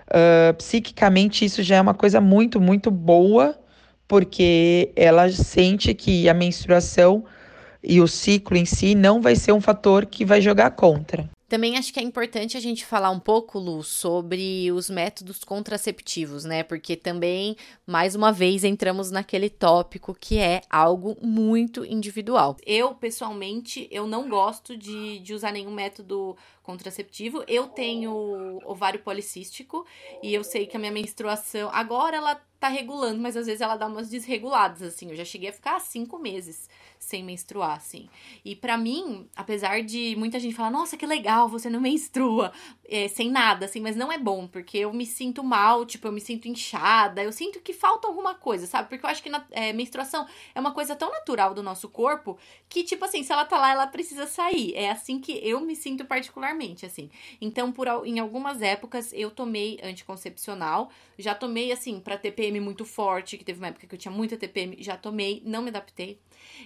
Uh, 0.08 0.54
psiquicamente, 0.54 1.44
isso 1.44 1.62
já 1.62 1.76
é 1.76 1.80
uma 1.80 1.94
coisa 1.94 2.20
muito, 2.20 2.60
muito 2.60 2.90
boa, 2.90 3.58
porque 4.06 4.90
ela 4.96 5.30
sente 5.30 5.92
que 5.94 6.28
a 6.28 6.34
menstruação 6.34 7.24
e 7.82 8.00
o 8.00 8.08
ciclo 8.08 8.56
em 8.56 8.64
si 8.64 8.94
não 8.94 9.20
vai 9.20 9.36
ser 9.36 9.52
um 9.52 9.60
fator 9.60 10.06
que 10.06 10.24
vai 10.24 10.40
jogar 10.40 10.70
contra. 10.72 11.28
Também 11.48 11.78
acho 11.78 11.92
que 11.92 11.98
é 11.98 12.02
importante 12.02 12.56
a 12.58 12.60
gente 12.60 12.84
falar 12.84 13.10
um 13.10 13.18
pouco, 13.18 13.58
Lu, 13.58 13.82
sobre 13.82 14.70
os 14.70 14.90
métodos 14.90 15.42
contraceptivos, 15.42 16.44
né? 16.44 16.62
Porque 16.62 16.94
também, 16.94 17.56
mais 17.86 18.14
uma 18.14 18.30
vez, 18.30 18.64
entramos 18.64 19.10
naquele 19.10 19.48
tópico 19.48 20.14
que 20.14 20.36
é 20.38 20.60
algo 20.68 21.16
muito 21.22 21.86
individual. 21.86 22.56
Eu, 22.66 22.94
pessoalmente, 22.94 23.88
eu 23.90 24.06
não 24.06 24.28
gosto 24.28 24.76
de, 24.76 25.20
de 25.20 25.32
usar 25.32 25.50
nenhum 25.50 25.72
método 25.72 26.36
contraceptivo. 26.68 27.42
Eu 27.48 27.66
tenho 27.66 28.60
ovário 28.66 29.00
policístico 29.00 29.86
e 30.22 30.34
eu 30.34 30.44
sei 30.44 30.66
que 30.66 30.76
a 30.76 30.78
minha 30.78 30.92
menstruação 30.92 31.70
agora 31.72 32.18
ela 32.18 32.38
tá 32.60 32.68
regulando, 32.68 33.20
mas 33.20 33.36
às 33.36 33.46
vezes 33.46 33.60
ela 33.60 33.76
dá 33.76 33.86
umas 33.86 34.10
desreguladas, 34.10 34.82
assim. 34.82 35.08
Eu 35.08 35.16
já 35.16 35.24
cheguei 35.24 35.48
a 35.48 35.52
ficar 35.52 35.80
cinco 35.80 36.18
meses 36.18 36.68
sem 36.98 37.22
menstruar, 37.22 37.76
assim. 37.76 38.08
E 38.44 38.56
para 38.56 38.76
mim, 38.76 39.28
apesar 39.36 39.82
de 39.82 40.16
muita 40.16 40.40
gente 40.40 40.56
falar, 40.56 40.70
nossa, 40.70 40.96
que 40.96 41.06
legal, 41.06 41.48
você 41.48 41.70
não 41.70 41.80
menstrua, 41.80 42.52
é, 42.84 43.06
sem 43.06 43.30
nada, 43.30 43.66
assim, 43.66 43.80
mas 43.80 43.94
não 43.94 44.10
é 44.10 44.18
bom, 44.18 44.48
porque 44.48 44.78
eu 44.78 44.92
me 44.92 45.06
sinto 45.06 45.44
mal, 45.44 45.86
tipo, 45.86 46.08
eu 46.08 46.12
me 46.12 46.20
sinto 46.20 46.48
inchada, 46.48 47.22
eu 47.22 47.30
sinto 47.30 47.60
que 47.60 47.72
falta 47.72 48.08
alguma 48.08 48.34
coisa, 48.34 48.66
sabe? 48.66 48.88
Porque 48.88 49.06
eu 49.06 49.10
acho 49.10 49.22
que 49.22 49.30
na, 49.30 49.46
é, 49.52 49.72
menstruação 49.72 50.26
é 50.52 50.58
uma 50.58 50.72
coisa 50.72 50.96
tão 50.96 51.10
natural 51.12 51.54
do 51.54 51.62
nosso 51.62 51.88
corpo 51.88 52.36
que, 52.68 52.82
tipo 52.82 53.04
assim, 53.04 53.22
se 53.22 53.32
ela 53.32 53.44
tá 53.44 53.56
lá, 53.56 53.70
ela 53.70 53.86
precisa 53.86 54.26
sair. 54.26 54.74
É 54.74 54.90
assim 54.90 55.20
que 55.20 55.32
eu 55.46 55.60
me 55.60 55.76
sinto 55.76 56.04
particularmente, 56.04 56.57
assim. 56.86 57.10
Então, 57.40 57.72
por, 57.72 57.86
em 58.04 58.18
algumas 58.18 58.60
épocas, 58.62 59.12
eu 59.12 59.30
tomei 59.30 59.78
anticoncepcional, 59.82 60.90
já 61.18 61.34
tomei, 61.34 61.72
assim, 61.72 62.00
pra 62.00 62.18
TPM 62.18 62.60
muito 62.60 62.84
forte, 62.84 63.36
que 63.38 63.44
teve 63.44 63.58
uma 63.58 63.68
época 63.68 63.86
que 63.86 63.94
eu 63.94 63.98
tinha 63.98 64.12
muita 64.12 64.36
TPM, 64.36 64.76
já 64.80 64.96
tomei, 64.96 65.42
não 65.44 65.62
me 65.62 65.68
adaptei. 65.68 66.18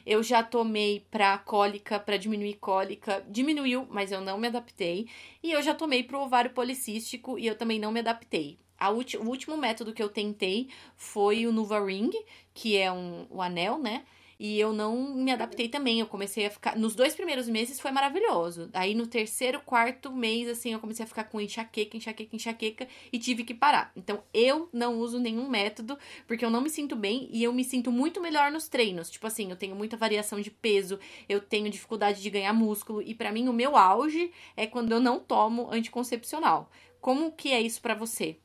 Eu 0.06 0.22
já 0.22 0.42
tomei 0.42 1.06
pra 1.10 1.38
cólica, 1.38 1.98
pra 1.98 2.16
diminuir 2.16 2.54
cólica, 2.54 3.24
diminuiu, 3.28 3.86
mas 3.90 4.12
eu 4.12 4.20
não 4.20 4.38
me 4.38 4.48
adaptei. 4.48 5.08
E 5.42 5.52
eu 5.52 5.62
já 5.62 5.74
tomei 5.74 6.02
pro 6.02 6.20
ovário 6.20 6.50
policístico 6.50 7.38
e 7.38 7.46
eu 7.46 7.56
também 7.56 7.78
não 7.78 7.92
me 7.92 8.00
adaptei. 8.00 8.58
o 8.80 9.28
último 9.28 9.56
método 9.56 9.92
que 9.92 10.02
eu 10.02 10.08
tentei 10.08 10.68
foi 10.96 11.46
o 11.46 11.52
Nuva 11.52 11.84
Ring, 11.84 12.10
que 12.54 12.76
é 12.76 12.90
um, 12.90 13.26
o 13.30 13.40
anel, 13.40 13.78
né? 13.78 14.04
E 14.44 14.58
eu 14.58 14.72
não 14.72 15.14
me 15.14 15.30
adaptei 15.30 15.68
também. 15.68 16.00
Eu 16.00 16.06
comecei 16.08 16.46
a 16.46 16.50
ficar. 16.50 16.76
Nos 16.76 16.96
dois 16.96 17.14
primeiros 17.14 17.48
meses 17.48 17.78
foi 17.78 17.92
maravilhoso. 17.92 18.68
Aí 18.72 18.92
no 18.92 19.06
terceiro, 19.06 19.60
quarto 19.60 20.10
mês, 20.10 20.48
assim, 20.48 20.72
eu 20.72 20.80
comecei 20.80 21.04
a 21.04 21.06
ficar 21.06 21.22
com 21.22 21.40
enxaqueca, 21.40 21.96
enxaqueca, 21.96 22.34
enxaqueca 22.34 22.88
e 23.12 23.20
tive 23.20 23.44
que 23.44 23.54
parar. 23.54 23.92
Então 23.94 24.20
eu 24.34 24.68
não 24.72 24.98
uso 24.98 25.20
nenhum 25.20 25.48
método 25.48 25.96
porque 26.26 26.44
eu 26.44 26.50
não 26.50 26.60
me 26.60 26.68
sinto 26.68 26.96
bem 26.96 27.28
e 27.30 27.44
eu 27.44 27.52
me 27.52 27.62
sinto 27.62 27.92
muito 27.92 28.20
melhor 28.20 28.50
nos 28.50 28.66
treinos. 28.66 29.08
Tipo 29.08 29.28
assim, 29.28 29.48
eu 29.48 29.56
tenho 29.56 29.76
muita 29.76 29.96
variação 29.96 30.40
de 30.40 30.50
peso, 30.50 30.98
eu 31.28 31.40
tenho 31.40 31.70
dificuldade 31.70 32.20
de 32.20 32.28
ganhar 32.28 32.52
músculo 32.52 33.00
e 33.00 33.14
para 33.14 33.30
mim 33.30 33.46
o 33.48 33.52
meu 33.52 33.76
auge 33.76 34.32
é 34.56 34.66
quando 34.66 34.90
eu 34.90 34.98
não 34.98 35.20
tomo 35.20 35.70
anticoncepcional. 35.70 36.68
Como 37.00 37.30
que 37.30 37.52
é 37.52 37.60
isso 37.60 37.80
para 37.80 37.94
você? 37.94 38.38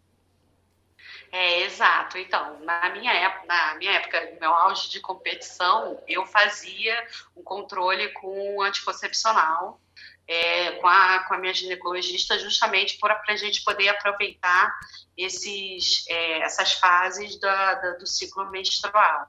É, 1.31 1.61
exato. 1.61 2.17
Então, 2.17 2.59
na 2.61 2.89
minha 2.89 3.13
época, 3.13 3.45
na 3.47 3.75
minha 3.75 3.91
época, 3.93 4.31
no 4.33 4.39
meu 4.39 4.53
auge 4.53 4.89
de 4.89 4.99
competição, 4.99 6.01
eu 6.07 6.25
fazia 6.25 7.07
um 7.35 7.43
controle 7.43 8.09
com 8.13 8.61
anticoncepcional 8.61 9.79
é, 10.27 10.71
com, 10.73 10.87
a, 10.87 11.23
com 11.23 11.33
a 11.35 11.37
minha 11.37 11.53
ginecologista, 11.53 12.37
justamente 12.37 12.97
para 12.97 13.21
a 13.27 13.35
gente 13.37 13.63
poder 13.63 13.87
aproveitar 13.87 14.77
esses, 15.15 16.05
é, 16.09 16.39
essas 16.39 16.73
fases 16.73 17.39
da, 17.39 17.75
da, 17.75 17.91
do 17.91 18.05
ciclo 18.05 18.49
menstrual. 18.51 19.27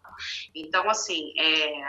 Então, 0.54 0.90
assim, 0.90 1.32
é, 1.38 1.82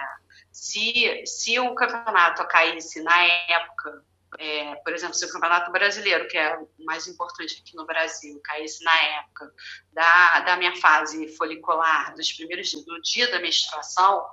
se, 0.51 1.23
se 1.25 1.59
o 1.59 1.73
campeonato 1.73 2.47
caísse 2.47 3.01
na 3.01 3.23
época 3.23 4.05
é, 4.37 4.75
por 4.75 4.93
exemplo, 4.93 5.15
se 5.15 5.25
o 5.25 5.31
Campeonato 5.31 5.71
Brasileiro, 5.71 6.27
que 6.27 6.37
é 6.37 6.55
o 6.57 6.69
mais 6.85 7.07
importante 7.07 7.61
aqui 7.61 7.75
no 7.75 7.85
Brasil, 7.85 8.39
caísse 8.43 8.83
na 8.83 8.95
época 8.95 9.51
da, 9.91 10.39
da 10.41 10.57
minha 10.57 10.75
fase 10.75 11.35
folicular, 11.35 12.13
dos 12.15 12.31
primeiros 12.33 12.69
dias, 12.69 12.85
do 12.85 13.01
dia 13.01 13.31
da 13.31 13.39
menstruação, 13.39 14.25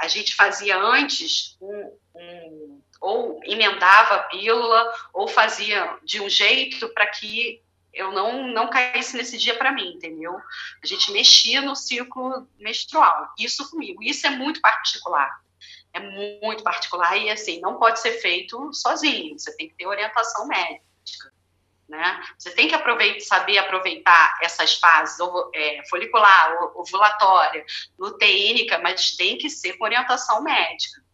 a 0.00 0.08
gente 0.08 0.34
fazia 0.34 0.78
antes 0.78 1.56
um, 1.60 1.98
um, 2.14 2.82
ou 3.00 3.40
emendava 3.44 4.16
a 4.16 4.22
pílula 4.24 4.92
ou 5.12 5.28
fazia 5.28 5.98
de 6.02 6.20
um 6.20 6.28
jeito 6.28 6.88
para 6.90 7.06
que 7.06 7.62
eu 7.92 8.12
não, 8.12 8.48
não 8.48 8.68
caísse 8.68 9.16
nesse 9.16 9.38
dia 9.38 9.56
para 9.56 9.72
mim, 9.72 9.94
entendeu? 9.94 10.36
A 10.82 10.86
gente 10.86 11.12
mexia 11.12 11.60
no 11.60 11.76
ciclo 11.76 12.48
menstrual. 12.58 13.32
Isso 13.38 13.70
comigo. 13.70 14.02
Isso 14.02 14.26
é 14.26 14.30
muito 14.30 14.60
particular. 14.60 15.30
É 15.94 16.00
muito 16.00 16.62
particular 16.62 17.16
e, 17.16 17.30
assim, 17.30 17.60
não 17.60 17.78
pode 17.78 18.00
ser 18.00 18.12
feito 18.20 18.72
sozinho. 18.72 19.38
Você 19.38 19.56
tem 19.56 19.68
que 19.68 19.74
ter 19.76 19.86
orientação 19.86 20.46
médica. 20.46 21.32
Né? 21.88 22.24
Você 22.36 22.50
tem 22.50 22.66
que 22.66 22.74
aproveitar, 22.74 23.20
saber 23.20 23.58
aproveitar 23.58 24.38
essas 24.42 24.74
fases, 24.74 25.18
é, 25.54 25.82
folicular, 25.88 26.76
ovulatória, 26.76 27.64
luteínica, 27.98 28.78
mas 28.78 29.16
tem 29.16 29.38
que 29.38 29.48
ser 29.48 29.74
com 29.74 29.84
orientação 29.84 30.42
médica 30.42 31.04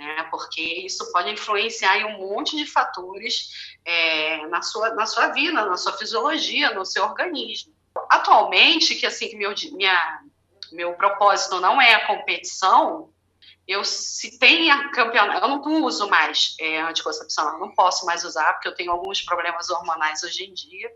né? 0.00 0.26
Porque 0.30 0.62
isso 0.62 1.12
pode 1.12 1.30
influenciar 1.30 1.98
em 1.98 2.04
um 2.06 2.18
monte 2.18 2.56
de 2.56 2.64
fatores 2.64 3.76
é, 3.84 4.46
na, 4.46 4.62
sua, 4.62 4.94
na 4.94 5.04
sua 5.04 5.28
vida, 5.28 5.64
na 5.66 5.76
sua 5.76 5.92
fisiologia, 5.92 6.72
no 6.72 6.86
seu 6.86 7.04
organismo. 7.04 7.74
Atualmente, 8.08 8.94
que 8.94 9.04
assim, 9.04 9.28
que 9.28 9.36
meu, 9.36 9.52
minha, 9.72 10.22
meu 10.72 10.94
propósito 10.94 11.60
não 11.60 11.80
é 11.80 11.94
a 11.94 12.06
competição, 12.06 13.09
eu 13.70 13.84
se 13.84 14.38
tem 14.38 14.68
campeonato, 14.90 15.44
eu 15.44 15.48
não 15.48 15.84
uso 15.84 16.08
mais 16.08 16.56
é, 16.58 16.80
anticoncepcional, 16.82 17.60
não 17.60 17.70
posso 17.70 18.04
mais 18.04 18.24
usar, 18.24 18.52
porque 18.54 18.66
eu 18.66 18.74
tenho 18.74 18.90
alguns 18.90 19.22
problemas 19.22 19.70
hormonais 19.70 20.22
hoje 20.24 20.44
em 20.44 20.52
dia, 20.52 20.90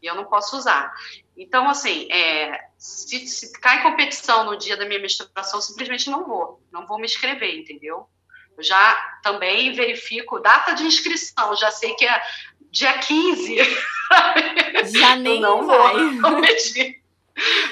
e 0.00 0.06
eu 0.06 0.14
não 0.14 0.24
posso 0.24 0.56
usar. 0.56 0.92
Então, 1.36 1.68
assim, 1.68 2.10
é, 2.12 2.68
se, 2.78 3.26
se 3.26 3.52
cai 3.60 3.82
competição 3.82 4.44
no 4.44 4.56
dia 4.56 4.76
da 4.76 4.84
minha 4.84 5.00
menstruação, 5.00 5.60
simplesmente 5.60 6.10
não 6.10 6.24
vou, 6.24 6.62
não 6.70 6.86
vou 6.86 6.98
me 6.98 7.06
inscrever, 7.06 7.58
entendeu? 7.58 8.06
Eu 8.56 8.62
já 8.62 9.18
também 9.22 9.72
verifico 9.72 10.38
data 10.38 10.74
de 10.74 10.84
inscrição, 10.84 11.56
já 11.56 11.70
sei 11.70 11.94
que 11.94 12.06
é 12.06 12.22
dia 12.70 12.98
15. 12.98 13.56
Já 14.94 15.16
nem 15.16 15.40
não 15.40 15.66
vai. 15.66 15.94
Vou 16.16 16.40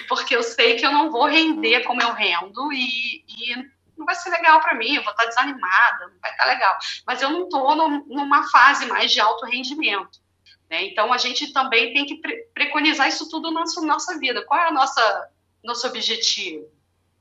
porque 0.08 0.34
eu 0.34 0.42
sei 0.42 0.76
que 0.76 0.86
eu 0.86 0.92
não 0.92 1.10
vou 1.10 1.26
render 1.26 1.80
como 1.84 2.02
eu 2.02 2.12
rendo 2.12 2.72
e, 2.72 3.24
e 3.28 3.54
não 4.00 4.06
vai 4.06 4.16
ser 4.16 4.30
legal 4.30 4.60
para 4.60 4.74
mim, 4.74 4.96
eu 4.96 5.04
vou 5.04 5.12
estar 5.12 5.26
desanimada, 5.26 6.08
não 6.08 6.18
vai 6.20 6.32
estar 6.32 6.46
legal. 6.46 6.76
Mas 7.06 7.22
eu 7.22 7.30
não 7.30 7.44
estou 7.44 7.76
numa 7.76 8.50
fase 8.50 8.86
mais 8.86 9.12
de 9.12 9.20
alto 9.20 9.46
rendimento. 9.46 10.18
Né? 10.68 10.84
Então 10.86 11.12
a 11.12 11.18
gente 11.18 11.52
também 11.52 11.92
tem 11.92 12.04
que 12.04 12.16
pre 12.16 12.44
preconizar 12.54 13.08
isso 13.08 13.28
tudo 13.28 13.50
na 13.50 13.60
nossa, 13.60 13.80
nossa 13.80 14.18
vida. 14.18 14.44
Qual 14.44 14.60
é 14.60 14.70
nossa 14.72 15.30
nosso 15.62 15.86
objetivo? 15.86 16.68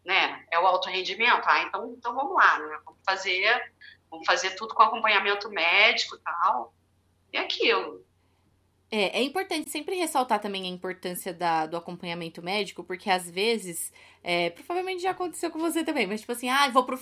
né? 0.09 0.43
É 0.51 0.59
o 0.59 0.65
alto 0.65 0.89
rendimento? 0.89 1.43
Ah, 1.45 1.61
então, 1.61 1.93
então 1.95 2.15
vamos 2.15 2.33
lá, 2.33 2.59
né? 2.59 2.79
Vamos 2.83 2.99
fazer, 3.05 3.73
vamos 4.09 4.25
fazer 4.25 4.55
tudo 4.55 4.73
com 4.73 4.81
acompanhamento 4.81 5.49
médico 5.49 6.15
e 6.15 6.19
tal. 6.19 6.73
E 7.31 7.37
aquilo. 7.37 8.03
É, 8.91 9.19
é 9.19 9.23
importante 9.23 9.69
sempre 9.69 9.95
ressaltar 9.95 10.39
também 10.39 10.63
a 10.63 10.67
importância 10.67 11.31
da, 11.31 11.67
do 11.67 11.77
acompanhamento 11.77 12.41
médico, 12.41 12.83
porque 12.83 13.07
às 13.07 13.29
vezes, 13.29 13.93
é, 14.23 14.49
provavelmente 14.49 15.03
já 15.03 15.11
aconteceu 15.11 15.51
com 15.51 15.59
você 15.59 15.83
também, 15.83 16.07
mas 16.07 16.21
tipo 16.21 16.31
assim, 16.31 16.49
ah, 16.49 16.67
vou, 16.69 16.83
pro, 16.83 16.97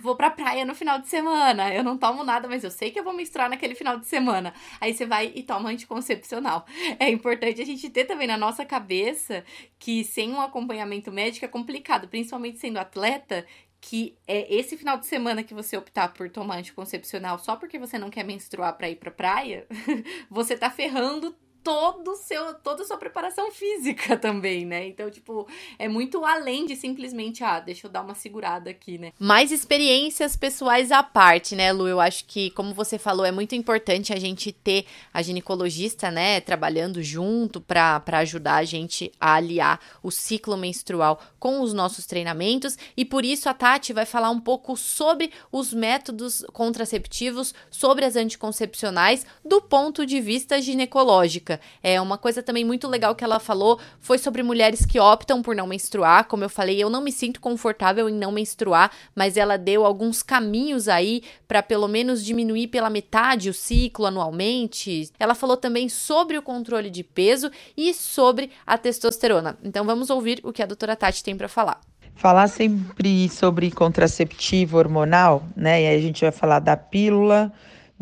vou 0.00 0.14
pra 0.14 0.30
praia 0.30 0.64
no 0.64 0.72
final 0.72 1.00
de 1.00 1.08
semana, 1.08 1.74
eu 1.74 1.82
não 1.82 1.98
tomo 1.98 2.22
nada, 2.22 2.46
mas 2.46 2.62
eu 2.62 2.70
sei 2.70 2.92
que 2.92 3.00
eu 3.00 3.02
vou 3.02 3.12
menstruar 3.12 3.50
naquele 3.50 3.74
final 3.74 3.98
de 3.98 4.06
semana. 4.06 4.54
Aí 4.80 4.94
você 4.94 5.04
vai 5.04 5.32
e 5.34 5.42
toma 5.42 5.68
anticoncepcional. 5.70 6.64
É 6.98 7.08
importante 7.08 7.60
a 7.60 7.64
gente 7.64 7.90
ter 7.90 8.04
também 8.04 8.28
na 8.28 8.36
nossa 8.36 8.64
cabeça 8.64 9.44
que 9.78 10.04
sem 10.04 10.30
um 10.32 10.40
acompanhamento 10.40 11.10
médico 11.10 11.44
é 11.44 11.48
complicado, 11.48 12.06
principalmente 12.06 12.58
sendo 12.58 12.78
atleta, 12.78 13.44
que 13.82 14.16
é 14.28 14.54
esse 14.54 14.76
final 14.76 14.96
de 14.96 15.06
semana 15.06 15.42
que 15.42 15.52
você 15.52 15.76
optar 15.76 16.14
por 16.14 16.30
tomar 16.30 16.58
anticoncepcional 16.58 17.36
só 17.36 17.56
porque 17.56 17.80
você 17.80 17.98
não 17.98 18.10
quer 18.10 18.24
menstruar 18.24 18.74
para 18.78 18.88
ir 18.88 18.94
pra 18.94 19.10
praia, 19.10 19.66
você 20.30 20.56
tá 20.56 20.70
ferrando 20.70 21.36
todo 21.62 22.16
seu, 22.16 22.54
toda 22.54 22.82
a 22.82 22.86
sua 22.86 22.96
preparação 22.96 23.50
física 23.52 24.16
também, 24.16 24.64
né? 24.64 24.86
Então, 24.86 25.10
tipo, 25.10 25.46
é 25.78 25.88
muito 25.88 26.24
além 26.24 26.66
de 26.66 26.76
simplesmente, 26.76 27.44
ah, 27.44 27.60
deixa 27.60 27.86
eu 27.86 27.90
dar 27.90 28.02
uma 28.02 28.14
segurada 28.14 28.70
aqui, 28.70 28.98
né? 28.98 29.12
Mais 29.18 29.52
experiências 29.52 30.36
pessoais 30.36 30.90
à 30.90 31.02
parte, 31.02 31.54
né, 31.54 31.72
Lu? 31.72 31.86
Eu 31.86 32.00
acho 32.00 32.24
que, 32.24 32.50
como 32.50 32.74
você 32.74 32.98
falou, 32.98 33.24
é 33.24 33.32
muito 33.32 33.54
importante 33.54 34.12
a 34.12 34.18
gente 34.18 34.52
ter 34.52 34.86
a 35.12 35.22
ginecologista, 35.22 36.10
né, 36.10 36.40
trabalhando 36.40 37.02
junto 37.02 37.60
para 37.60 38.02
ajudar 38.18 38.56
a 38.56 38.64
gente 38.64 39.12
a 39.20 39.34
aliar 39.34 39.80
o 40.02 40.10
ciclo 40.10 40.56
menstrual 40.56 41.20
com 41.38 41.60
os 41.60 41.72
nossos 41.72 42.06
treinamentos. 42.06 42.76
E 42.96 43.04
por 43.04 43.24
isso 43.24 43.48
a 43.48 43.54
Tati 43.54 43.92
vai 43.92 44.06
falar 44.06 44.30
um 44.30 44.40
pouco 44.40 44.76
sobre 44.76 45.30
os 45.50 45.72
métodos 45.72 46.44
contraceptivos, 46.52 47.54
sobre 47.70 48.04
as 48.04 48.16
anticoncepcionais, 48.16 49.24
do 49.44 49.60
ponto 49.60 50.04
de 50.04 50.20
vista 50.20 50.60
ginecológico. 50.60 51.51
É 51.82 52.00
uma 52.00 52.18
coisa 52.18 52.42
também 52.42 52.64
muito 52.64 52.88
legal 52.88 53.14
que 53.14 53.24
ela 53.24 53.38
falou 53.38 53.78
foi 54.00 54.18
sobre 54.18 54.42
mulheres 54.42 54.84
que 54.84 55.00
optam 55.00 55.42
por 55.42 55.54
não 55.54 55.66
menstruar. 55.66 56.26
Como 56.26 56.44
eu 56.44 56.48
falei, 56.48 56.82
eu 56.82 56.90
não 56.90 57.02
me 57.02 57.12
sinto 57.12 57.40
confortável 57.40 58.08
em 58.08 58.14
não 58.14 58.32
menstruar, 58.32 58.90
mas 59.14 59.36
ela 59.36 59.56
deu 59.56 59.84
alguns 59.84 60.22
caminhos 60.22 60.88
aí 60.88 61.22
para 61.46 61.62
pelo 61.62 61.88
menos 61.88 62.24
diminuir 62.24 62.68
pela 62.68 62.90
metade 62.90 63.50
o 63.50 63.54
ciclo 63.54 64.06
anualmente. 64.06 65.10
Ela 65.18 65.34
falou 65.34 65.56
também 65.56 65.88
sobre 65.88 66.38
o 66.38 66.42
controle 66.42 66.90
de 66.90 67.02
peso 67.02 67.50
e 67.76 67.94
sobre 67.94 68.50
a 68.66 68.76
testosterona. 68.78 69.58
Então 69.62 69.84
vamos 69.84 70.10
ouvir 70.10 70.40
o 70.42 70.52
que 70.52 70.62
a 70.62 70.66
doutora 70.66 70.96
Tati 70.96 71.22
tem 71.22 71.36
para 71.36 71.48
falar 71.48 71.80
falar 72.14 72.46
sempre 72.46 73.28
sobre 73.28 73.70
contraceptivo 73.70 74.78
hormonal, 74.78 75.42
né? 75.56 75.82
E 75.82 75.86
aí 75.88 75.96
a 75.96 76.00
gente 76.00 76.20
vai 76.20 76.30
falar 76.30 76.58
da 76.58 76.76
pílula, 76.76 77.52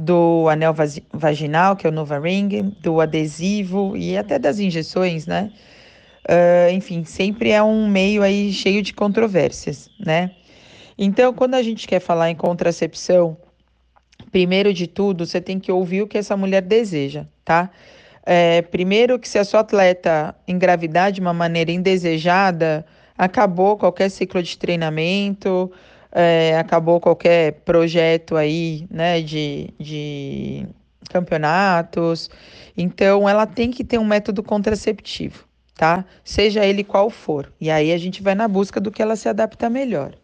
do 0.00 0.48
anel 0.48 0.74
vaginal, 1.12 1.76
que 1.76 1.86
é 1.86 1.90
o 1.90 1.92
Nova 1.92 2.18
Ring, 2.18 2.74
do 2.80 3.00
adesivo 3.00 3.96
e 3.96 4.16
até 4.16 4.38
das 4.38 4.58
injeções, 4.58 5.26
né? 5.26 5.52
Uh, 6.28 6.72
enfim, 6.72 7.04
sempre 7.04 7.50
é 7.50 7.62
um 7.62 7.88
meio 7.88 8.22
aí 8.22 8.52
cheio 8.52 8.82
de 8.82 8.92
controvérsias, 8.92 9.90
né? 9.98 10.30
Então, 10.98 11.32
quando 11.32 11.54
a 11.54 11.62
gente 11.62 11.86
quer 11.86 12.00
falar 12.00 12.30
em 12.30 12.34
contracepção, 12.34 13.36
primeiro 14.30 14.72
de 14.72 14.86
tudo, 14.86 15.26
você 15.26 15.40
tem 15.40 15.58
que 15.58 15.72
ouvir 15.72 16.02
o 16.02 16.06
que 16.06 16.18
essa 16.18 16.36
mulher 16.36 16.62
deseja, 16.62 17.26
tá? 17.44 17.70
É, 18.24 18.62
primeiro 18.62 19.18
que 19.18 19.28
se 19.28 19.38
a 19.38 19.44
sua 19.44 19.60
atleta 19.60 20.34
engravidar 20.46 21.10
de 21.10 21.20
uma 21.20 21.32
maneira 21.32 21.72
indesejada, 21.72 22.84
acabou 23.16 23.76
qualquer 23.76 24.10
ciclo 24.10 24.42
de 24.42 24.56
treinamento, 24.56 25.72
é, 26.12 26.56
acabou 26.58 27.00
qualquer 27.00 27.52
projeto 27.64 28.36
aí, 28.36 28.86
né, 28.90 29.20
de, 29.20 29.72
de 29.78 30.66
campeonatos. 31.08 32.30
Então, 32.76 33.28
ela 33.28 33.46
tem 33.46 33.70
que 33.70 33.84
ter 33.84 33.98
um 33.98 34.04
método 34.04 34.42
contraceptivo, 34.42 35.44
tá? 35.76 36.04
Seja 36.24 36.64
ele 36.64 36.84
qual 36.84 37.10
for. 37.10 37.52
E 37.60 37.70
aí 37.70 37.92
a 37.92 37.98
gente 37.98 38.22
vai 38.22 38.34
na 38.34 38.48
busca 38.48 38.80
do 38.80 38.90
que 38.90 39.02
ela 39.02 39.16
se 39.16 39.28
adapta 39.28 39.68
melhor. 39.68 40.14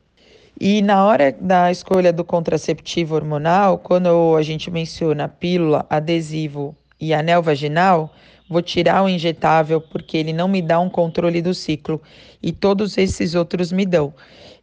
E 0.59 0.81
na 0.81 1.05
hora 1.05 1.37
da 1.39 1.71
escolha 1.71 2.13
do 2.13 2.25
contraceptivo 2.25 3.15
hormonal, 3.15 3.77
quando 3.79 4.35
a 4.37 4.43
gente 4.43 4.71
menciona 4.71 5.29
pílula, 5.29 5.85
adesivo 5.91 6.75
e 6.99 7.13
anel 7.13 7.43
vaginal, 7.43 8.11
vou 8.49 8.63
tirar 8.63 9.05
o 9.05 9.09
injetável 9.09 9.83
porque 9.83 10.17
ele 10.17 10.33
não 10.33 10.49
me 10.49 10.63
dá 10.63 10.81
um 10.81 10.89
controle 10.89 11.43
do 11.43 11.53
ciclo 11.53 12.01
e 12.43 12.53
todos 12.53 12.97
esses 12.97 13.35
outros 13.35 13.71
me 13.71 13.85
dão. 13.85 14.15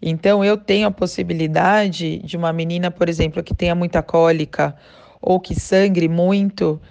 Então, 0.01 0.43
eu 0.43 0.58
tenho 0.58 0.88
a 0.88 0.91
possibilidade 0.91 2.19
de 2.19 2.38
uma 2.38 2.51
menina, 2.51 2.91
por 2.91 3.10
exemplo, 3.10 3.43
que 3.43 3.56
tenha 3.56 3.75
muita 3.75 4.01
cólica 4.01 4.75
ou 5.21 5.39
que 5.39 5.56
sangre 5.56 6.10
muito, 6.10 6.82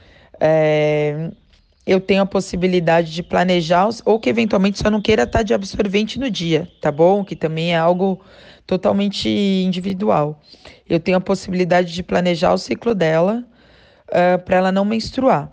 é, 0.41 1.31
eu 1.87 2.01
tenho 2.01 2.23
a 2.23 2.27
possibilidade 2.27 3.13
de 3.13 3.23
planejar, 3.23 3.89
ou 4.05 4.19
que 4.19 4.31
eventualmente 4.31 4.79
só 4.79 4.91
não 4.91 5.01
queira 5.01 5.25
estar 5.25 5.43
de 5.43 5.53
absorvente 5.53 6.19
no 6.19 6.31
dia, 6.31 6.69
tá 6.81 6.91
bom? 6.91 7.25
Que 7.25 7.37
também 7.37 7.75
é 7.75 7.77
algo 7.77 8.21
totalmente 8.67 9.29
individual. 9.29 10.41
Eu 10.89 11.01
tenho 11.01 11.19
a 11.19 11.21
possibilidade 11.21 11.93
de 11.93 12.03
planejar 12.03 12.53
o 12.53 12.59
ciclo 12.59 12.95
dela 12.95 13.45
uh, 14.09 14.43
para 14.45 14.57
ela 14.57 14.73
não 14.73 14.85
menstruar. 14.85 15.53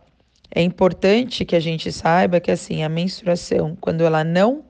É 0.53 0.61
importante 0.61 1.45
que 1.45 1.55
a 1.55 1.59
gente 1.59 1.91
saiba 1.91 2.39
que 2.39 2.51
assim 2.51 2.83
a 2.83 2.89
menstruação, 2.89 3.75
quando 3.79 4.03
ela 4.03 4.23
não 4.23 4.63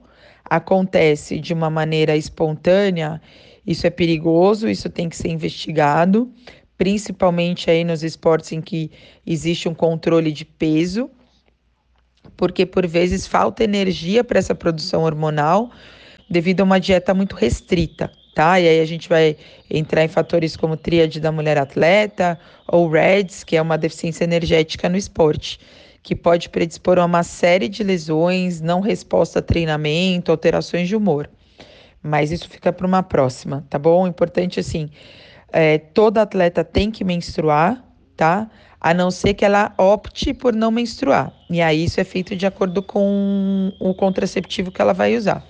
acontece 0.49 1.39
de 1.39 1.53
uma 1.53 1.69
maneira 1.69 2.15
espontânea, 2.15 3.21
isso 3.65 3.85
é 3.85 3.89
perigoso, 3.89 4.67
isso 4.67 4.89
tem 4.89 5.07
que 5.07 5.15
ser 5.15 5.29
investigado, 5.29 6.31
principalmente 6.77 7.69
aí 7.69 7.83
nos 7.83 8.03
esportes 8.03 8.51
em 8.51 8.61
que 8.61 8.89
existe 9.25 9.69
um 9.69 9.73
controle 9.73 10.31
de 10.31 10.45
peso, 10.45 11.09
porque 12.35 12.65
por 12.65 12.87
vezes 12.87 13.27
falta 13.27 13.63
energia 13.63 14.23
para 14.23 14.39
essa 14.39 14.55
produção 14.55 15.03
hormonal 15.03 15.69
devido 16.29 16.61
a 16.61 16.63
uma 16.63 16.79
dieta 16.79 17.13
muito 17.13 17.35
restrita, 17.35 18.11
tá? 18.33 18.59
E 18.59 18.67
aí 18.67 18.79
a 18.79 18.85
gente 18.85 19.09
vai 19.09 19.35
entrar 19.69 20.03
em 20.03 20.07
fatores 20.07 20.55
como 20.55 20.77
tríade 20.77 21.19
da 21.19 21.31
mulher 21.31 21.57
atleta 21.57 22.39
ou 22.67 22.89
REDS, 22.89 23.43
que 23.43 23.57
é 23.57 23.61
uma 23.61 23.77
deficiência 23.77 24.23
energética 24.23 24.87
no 24.87 24.95
esporte 24.97 25.59
que 26.01 26.15
pode 26.15 26.49
predispor 26.49 26.97
a 26.97 27.05
uma 27.05 27.23
série 27.23 27.67
de 27.67 27.83
lesões, 27.83 28.61
não 28.61 28.79
resposta 28.79 29.39
a 29.39 29.41
treinamento, 29.41 30.31
alterações 30.31 30.87
de 30.87 30.95
humor. 30.95 31.29
Mas 32.01 32.31
isso 32.31 32.49
fica 32.49 32.71
para 32.71 32.87
uma 32.87 33.03
próxima, 33.03 33.65
tá 33.69 33.77
bom? 33.77 34.07
Importante 34.07 34.59
assim, 34.59 34.89
é, 35.51 35.77
toda 35.77 36.21
atleta 36.21 36.63
tem 36.63 36.89
que 36.89 37.03
menstruar, 37.03 37.83
tá? 38.15 38.49
A 38.79 38.93
não 38.93 39.11
ser 39.11 39.33
que 39.33 39.43
ela 39.43 39.73
opte 39.77 40.33
por 40.33 40.53
não 40.53 40.71
menstruar. 40.71 41.33
E 41.49 41.61
aí 41.61 41.83
isso 41.83 41.99
é 41.99 42.03
feito 42.05 42.35
de 42.35 42.45
acordo 42.45 42.81
com 42.81 43.73
o 43.79 43.93
contraceptivo 43.93 44.71
que 44.71 44.81
ela 44.81 44.93
vai 44.93 45.17
usar. 45.17 45.45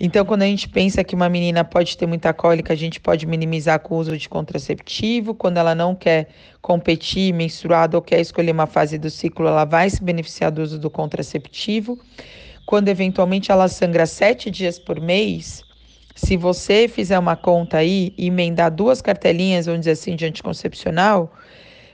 Então, 0.00 0.24
quando 0.24 0.42
a 0.42 0.46
gente 0.46 0.68
pensa 0.68 1.04
que 1.04 1.14
uma 1.14 1.28
menina 1.28 1.64
pode 1.64 1.96
ter 1.96 2.06
muita 2.06 2.32
cólica, 2.32 2.72
a 2.72 2.76
gente 2.76 3.00
pode 3.00 3.26
minimizar 3.26 3.78
com 3.80 3.94
o 3.94 3.98
uso 3.98 4.16
de 4.16 4.28
contraceptivo. 4.28 5.34
Quando 5.34 5.58
ela 5.58 5.74
não 5.74 5.94
quer 5.94 6.28
competir 6.60 7.32
menstruada 7.32 7.96
ou 7.96 8.02
quer 8.02 8.20
escolher 8.20 8.52
uma 8.52 8.66
fase 8.66 8.98
do 8.98 9.10
ciclo, 9.10 9.46
ela 9.46 9.64
vai 9.64 9.88
se 9.88 10.02
beneficiar 10.02 10.50
do 10.50 10.62
uso 10.62 10.78
do 10.78 10.90
contraceptivo. 10.90 11.98
Quando 12.66 12.88
eventualmente 12.88 13.50
ela 13.50 13.68
sangra 13.68 14.06
sete 14.06 14.50
dias 14.50 14.78
por 14.78 15.00
mês, 15.00 15.62
se 16.14 16.36
você 16.36 16.88
fizer 16.88 17.18
uma 17.18 17.36
conta 17.36 17.78
aí 17.78 18.12
e 18.16 18.26
emendar 18.26 18.70
duas 18.70 19.00
cartelinhas, 19.00 19.66
vamos 19.66 19.80
dizer 19.80 19.92
assim, 19.92 20.14
de 20.14 20.26
anticoncepcional, 20.26 21.32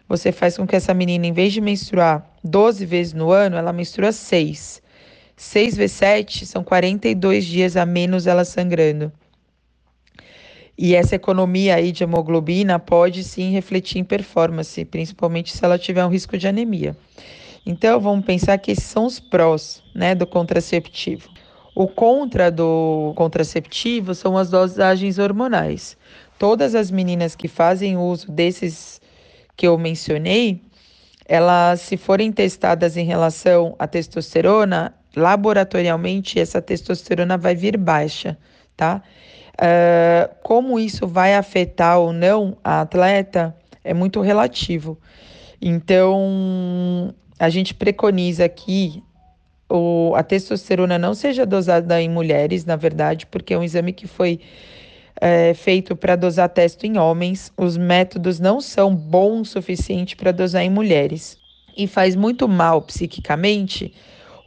você 0.08 0.32
faz 0.32 0.56
com 0.56 0.66
que 0.66 0.74
essa 0.74 0.94
menina, 0.94 1.26
em 1.26 1.32
vez 1.32 1.52
de 1.52 1.60
menstruar 1.60 2.28
12 2.42 2.84
vezes 2.86 3.12
no 3.12 3.30
ano, 3.30 3.56
ela 3.56 3.72
menstrua 3.72 4.10
6. 4.10 4.82
6 5.38 5.76
vezes 5.76 5.96
7 5.96 6.44
são 6.46 6.64
42 6.64 7.46
dias 7.46 7.76
a 7.76 7.86
menos 7.86 8.26
ela 8.26 8.44
sangrando. 8.44 9.12
E 10.76 10.96
essa 10.96 11.14
economia 11.14 11.76
aí 11.76 11.92
de 11.92 12.02
hemoglobina 12.02 12.76
pode 12.80 13.22
sim 13.22 13.52
refletir 13.52 13.98
em 13.98 14.04
performance, 14.04 14.84
principalmente 14.84 15.56
se 15.56 15.64
ela 15.64 15.78
tiver 15.78 16.04
um 16.04 16.08
risco 16.08 16.36
de 16.36 16.48
anemia. 16.48 16.96
Então, 17.64 18.00
vamos 18.00 18.24
pensar 18.24 18.58
que 18.58 18.72
esses 18.72 18.84
são 18.84 19.06
os 19.06 19.20
prós 19.20 19.80
né, 19.94 20.12
do 20.12 20.26
contraceptivo. 20.26 21.28
O 21.72 21.86
contra 21.86 22.50
do 22.50 23.12
contraceptivo 23.14 24.16
são 24.16 24.36
as 24.36 24.50
dosagens 24.50 25.20
hormonais. 25.20 25.96
Todas 26.36 26.74
as 26.74 26.90
meninas 26.90 27.36
que 27.36 27.46
fazem 27.46 27.96
uso 27.96 28.28
desses 28.32 29.00
que 29.56 29.68
eu 29.68 29.78
mencionei, 29.78 30.60
elas, 31.26 31.80
se 31.80 31.96
forem 31.96 32.32
testadas 32.32 32.96
em 32.96 33.04
relação 33.04 33.76
à 33.78 33.86
testosterona, 33.86 34.97
laboratorialmente 35.16 36.38
essa 36.38 36.60
testosterona 36.60 37.36
vai 37.36 37.54
vir 37.54 37.76
baixa, 37.76 38.36
tá? 38.76 39.02
Uh, 39.54 40.32
como 40.42 40.78
isso 40.78 41.06
vai 41.06 41.34
afetar 41.34 41.98
ou 41.98 42.12
não 42.12 42.56
a 42.62 42.82
atleta 42.82 43.56
é 43.82 43.92
muito 43.92 44.20
relativo. 44.20 44.98
Então, 45.60 47.12
a 47.38 47.48
gente 47.48 47.74
preconiza 47.74 48.48
que 48.48 49.02
o, 49.68 50.14
a 50.14 50.22
testosterona 50.22 50.98
não 50.98 51.14
seja 51.14 51.44
dosada 51.44 52.00
em 52.00 52.08
mulheres, 52.08 52.64
na 52.64 52.76
verdade, 52.76 53.26
porque 53.26 53.52
é 53.52 53.58
um 53.58 53.62
exame 53.62 53.92
que 53.92 54.06
foi 54.06 54.40
é, 55.20 55.52
feito 55.54 55.96
para 55.96 56.16
dosar 56.16 56.48
testo 56.48 56.86
em 56.86 56.96
homens. 56.96 57.52
Os 57.56 57.76
métodos 57.76 58.38
não 58.38 58.60
são 58.60 58.94
bons 58.94 59.50
o 59.50 59.52
suficiente 59.52 60.16
para 60.16 60.32
dosar 60.32 60.62
em 60.62 60.70
mulheres. 60.70 61.36
E 61.76 61.86
faz 61.86 62.16
muito 62.16 62.48
mal 62.48 62.82
psiquicamente 62.82 63.94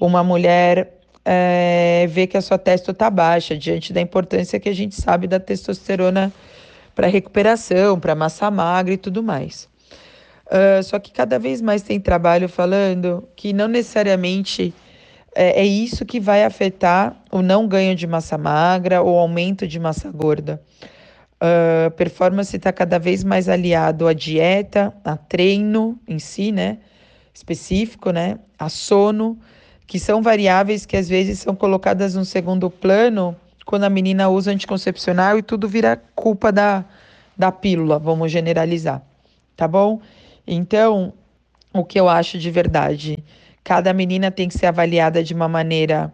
uma 0.06 0.24
mulher 0.24 1.02
é, 1.24 2.08
ver 2.10 2.28
que 2.28 2.38
a 2.38 2.42
sua 2.42 2.58
testo 2.58 2.92
está 2.92 3.10
baixa, 3.10 3.56
diante 3.56 3.94
da 3.94 4.02
importância 4.02 4.60
que 4.60 4.70
a 4.70 4.74
gente 4.74 4.96
sabe 4.96 5.28
da 5.28 5.40
testosterona 5.40 6.32
para 6.96 7.08
recuperação, 7.08 8.00
para 8.00 8.16
massa 8.16 8.50
magra 8.50 8.94
e 8.94 8.98
tudo 8.98 9.24
mais. 9.24 9.70
Uh, 10.48 10.84
só 10.84 11.00
que 11.00 11.12
cada 11.12 11.40
vez 11.40 11.62
mais 11.62 11.82
tem 11.82 12.00
trabalho 12.00 12.50
falando 12.50 13.26
que 13.38 13.54
não 13.54 13.70
necessariamente 13.70 14.74
é, 15.34 15.62
é, 15.62 15.66
isso 15.66 16.06
que 16.06 16.20
vai 16.20 16.44
afetar 16.44 17.16
o 17.32 17.42
não 17.42 17.66
ganho 17.66 17.96
de 17.96 18.06
massa 18.06 18.38
magra 18.38 19.02
ou 19.02 19.18
aumento 19.18 19.66
de 19.66 19.80
massa 19.80 20.12
gorda. 20.12 20.62
Uh, 21.42 21.90
performance 21.92 22.56
está 22.56 22.74
cada 22.74 23.00
vez 23.00 23.24
mais 23.24 23.48
aliado 23.48 24.08
à 24.08 24.14
dieta, 24.14 24.94
a 25.06 25.16
treino 25.16 25.98
em 26.06 26.20
si, 26.20 26.52
né? 26.52 26.80
Específico, 27.34 28.12
né? 28.12 28.38
A 28.60 28.68
sono 28.68 29.40
que 29.92 30.00
são 30.00 30.22
variáveis 30.22 30.86
que 30.86 30.96
às 30.96 31.10
vezes 31.10 31.40
são 31.40 31.54
colocadas 31.54 32.16
no 32.16 32.24
segundo 32.24 32.70
plano 32.70 33.36
quando 33.66 33.84
a 33.84 33.90
menina 33.90 34.30
usa 34.30 34.50
anticoncepcional 34.50 35.38
e 35.38 35.42
tudo 35.42 35.68
vira 35.68 36.02
culpa 36.16 36.50
da, 36.50 36.86
da 37.36 37.52
pílula, 37.52 38.00
vamos 38.00 38.32
generalizar, 38.32 39.02
tá 39.54 39.68
bom? 39.68 40.00
Então, 40.48 41.12
o 41.74 41.84
que 41.84 42.00
eu 42.00 42.08
acho 42.08 42.38
de 42.38 42.50
verdade, 42.50 43.22
cada 43.66 43.92
menina 43.92 44.32
tem 44.32 44.48
que 44.48 44.58
ser 44.58 44.68
avaliada 44.68 45.22
de 45.22 45.34
uma 45.34 45.50
maneira 45.50 46.10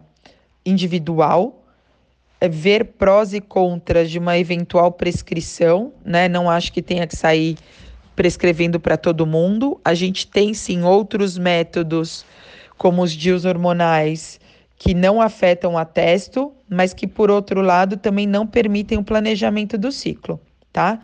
individual, 0.66 1.62
é 2.40 2.48
ver 2.48 2.84
prós 2.84 3.32
e 3.32 3.40
contras 3.40 4.10
de 4.10 4.18
uma 4.18 4.36
eventual 4.36 4.90
prescrição, 4.90 5.92
né? 6.04 6.28
Não 6.28 6.50
acho 6.50 6.72
que 6.72 6.82
tenha 6.82 7.06
que 7.06 7.14
sair 7.14 7.56
prescrevendo 8.16 8.80
para 8.80 8.96
todo 8.96 9.24
mundo. 9.24 9.80
A 9.84 9.94
gente 9.94 10.26
tem 10.26 10.52
sim 10.52 10.82
outros 10.82 11.38
métodos 11.38 12.26
como 12.78 13.02
os 13.02 13.12
DIUs 13.12 13.44
hormonais, 13.44 14.40
que 14.78 14.94
não 14.94 15.20
afetam 15.20 15.76
a 15.76 15.84
testo, 15.84 16.52
mas 16.68 16.94
que, 16.94 17.06
por 17.06 17.30
outro 17.30 17.60
lado, 17.60 17.96
também 17.96 18.26
não 18.26 18.46
permitem 18.46 18.96
o 18.96 19.04
planejamento 19.04 19.76
do 19.76 19.90
ciclo, 19.90 20.40
tá? 20.72 21.02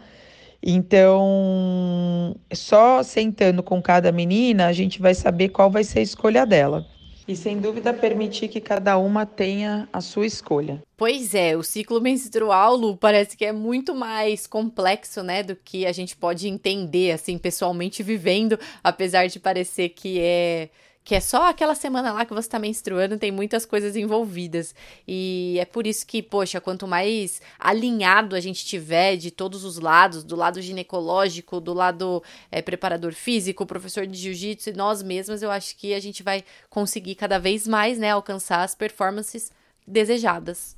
Então, 0.63 2.35
só 2.55 3.03
sentando 3.03 3.63
com 3.63 3.83
cada 3.83 4.11
menina, 4.11 4.67
a 4.67 4.73
gente 4.73 5.03
vai 5.03 5.15
saber 5.15 5.51
qual 5.51 5.71
vai 5.71 5.85
ser 5.85 5.99
a 5.99 6.03
escolha 6.03 6.47
dela. 6.47 6.87
E 7.27 7.35
sem 7.35 7.59
dúvida 7.59 7.93
permitir 7.93 8.49
que 8.49 8.61
cada 8.61 8.97
uma 8.99 9.25
tenha 9.27 9.89
a 9.93 10.01
sua 10.01 10.27
escolha. 10.27 10.83
Pois 10.97 11.35
é, 11.35 11.57
o 11.57 11.63
ciclo 11.63 12.01
menstrual, 12.01 12.77
Lu, 12.77 12.97
parece 12.97 13.37
que 13.37 13.45
é 13.45 13.53
muito 13.53 13.95
mais 13.95 14.47
complexo, 14.47 15.23
né, 15.23 15.43
do 15.43 15.57
que 15.57 15.87
a 15.87 15.93
gente 15.93 16.17
pode 16.17 16.49
entender, 16.49 17.13
assim, 17.13 17.37
pessoalmente 17.39 18.03
vivendo, 18.03 18.59
apesar 18.83 19.27
de 19.27 19.41
parecer 19.41 19.91
que 19.91 20.21
é 20.21 20.69
que 21.05 21.15
é 21.15 21.21
só 21.21 21.51
aquela 21.51 21.75
semana 21.75 22.11
lá 22.13 22.25
que 22.25 22.33
você 22.33 22.49
tá 22.49 22.59
menstruando, 22.59 23.19
tem 23.19 23.31
muitas 23.31 23.67
coisas 23.67 23.95
envolvidas. 23.95 24.75
E 25.07 25.59
é 25.61 25.67
por 25.67 25.87
isso 25.87 26.07
que, 26.07 26.23
poxa, 26.23 26.63
quanto 26.63 26.89
mais 26.89 27.43
alinhado 27.59 28.35
a 28.35 28.41
gente 28.41 28.65
tiver 28.65 29.17
de 29.17 29.31
todos 29.31 29.65
os 29.65 29.79
lados, 29.79 30.25
do 30.25 30.35
lado 30.35 30.63
ginecológico, 30.63 31.61
do 31.61 31.75
lado 31.75 32.23
é, 32.51 32.63
preparador 32.63 33.13
físico, 33.13 33.67
professor 33.67 34.07
de 34.07 34.17
jiu-jitsu 34.17 34.71
e 34.71 34.73
nós 34.73 35.03
mesmas, 35.03 35.43
eu 35.43 35.51
acho 35.51 35.77
que 35.77 35.93
a 35.93 36.01
gente 36.01 36.23
vai 36.23 36.43
conseguir 36.71 37.17
cada 37.17 37.39
vez 37.39 37.69
mais, 37.69 37.99
né, 37.99 38.11
alcançar 38.11 38.63
as 38.63 38.75
performances 38.75 39.53
desejadas. 39.87 40.75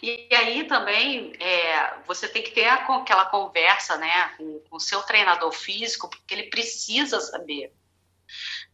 E 0.00 0.28
aí 0.32 0.62
também 0.64 1.32
é, 1.40 1.94
você 2.06 2.28
tem 2.28 2.40
que 2.40 2.52
ter 2.52 2.66
aquela 2.66 3.24
conversa 3.24 3.96
né, 3.96 4.30
com 4.38 4.76
o 4.76 4.78
seu 4.78 5.02
treinador 5.02 5.50
físico, 5.50 6.08
porque 6.08 6.32
ele 6.32 6.44
precisa 6.44 7.20
saber 7.20 7.72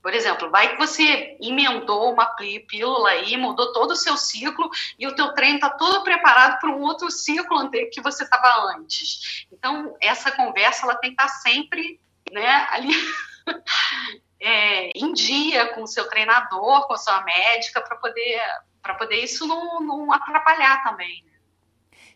por 0.03 0.13
exemplo, 0.13 0.51
vai 0.51 0.73
que 0.73 0.79
você 0.79 1.37
emendou 1.41 2.13
uma 2.13 2.27
pílula 2.69 3.11
aí, 3.11 3.37
mudou 3.37 3.73
todo 3.73 3.93
o 3.93 3.97
seu 3.97 4.17
ciclo 4.17 4.69
e 4.99 5.07
o 5.07 5.15
teu 5.15 5.33
treino 5.33 5.57
está 5.57 5.71
todo 5.71 6.03
preparado 6.03 6.59
para 6.59 6.71
um 6.71 6.81
outro 6.81 7.09
ciclo 7.09 7.71
que 7.71 8.01
você 8.01 8.25
estava 8.25 8.75
antes. 8.75 9.47
Então, 9.53 9.97
essa 10.01 10.33
conversa 10.33 10.85
ela 10.85 10.97
tem 10.97 11.15
que 11.15 11.23
estar 11.23 11.33
tá 11.33 11.41
sempre 11.41 12.01
né, 12.33 12.67
ali 12.71 12.93
é, 14.41 14.91
em 14.99 15.13
dia 15.13 15.73
com 15.75 15.85
o 15.85 15.87
seu 15.87 16.09
treinador, 16.09 16.89
com 16.89 16.95
a 16.95 16.99
sua 16.99 17.23
médica, 17.23 17.81
para 17.81 17.97
poder, 17.97 18.41
poder 18.99 19.23
isso 19.23 19.47
não, 19.47 19.81
não 19.81 20.13
atrapalhar 20.13 20.83
também. 20.83 21.23
Né? 21.25 21.33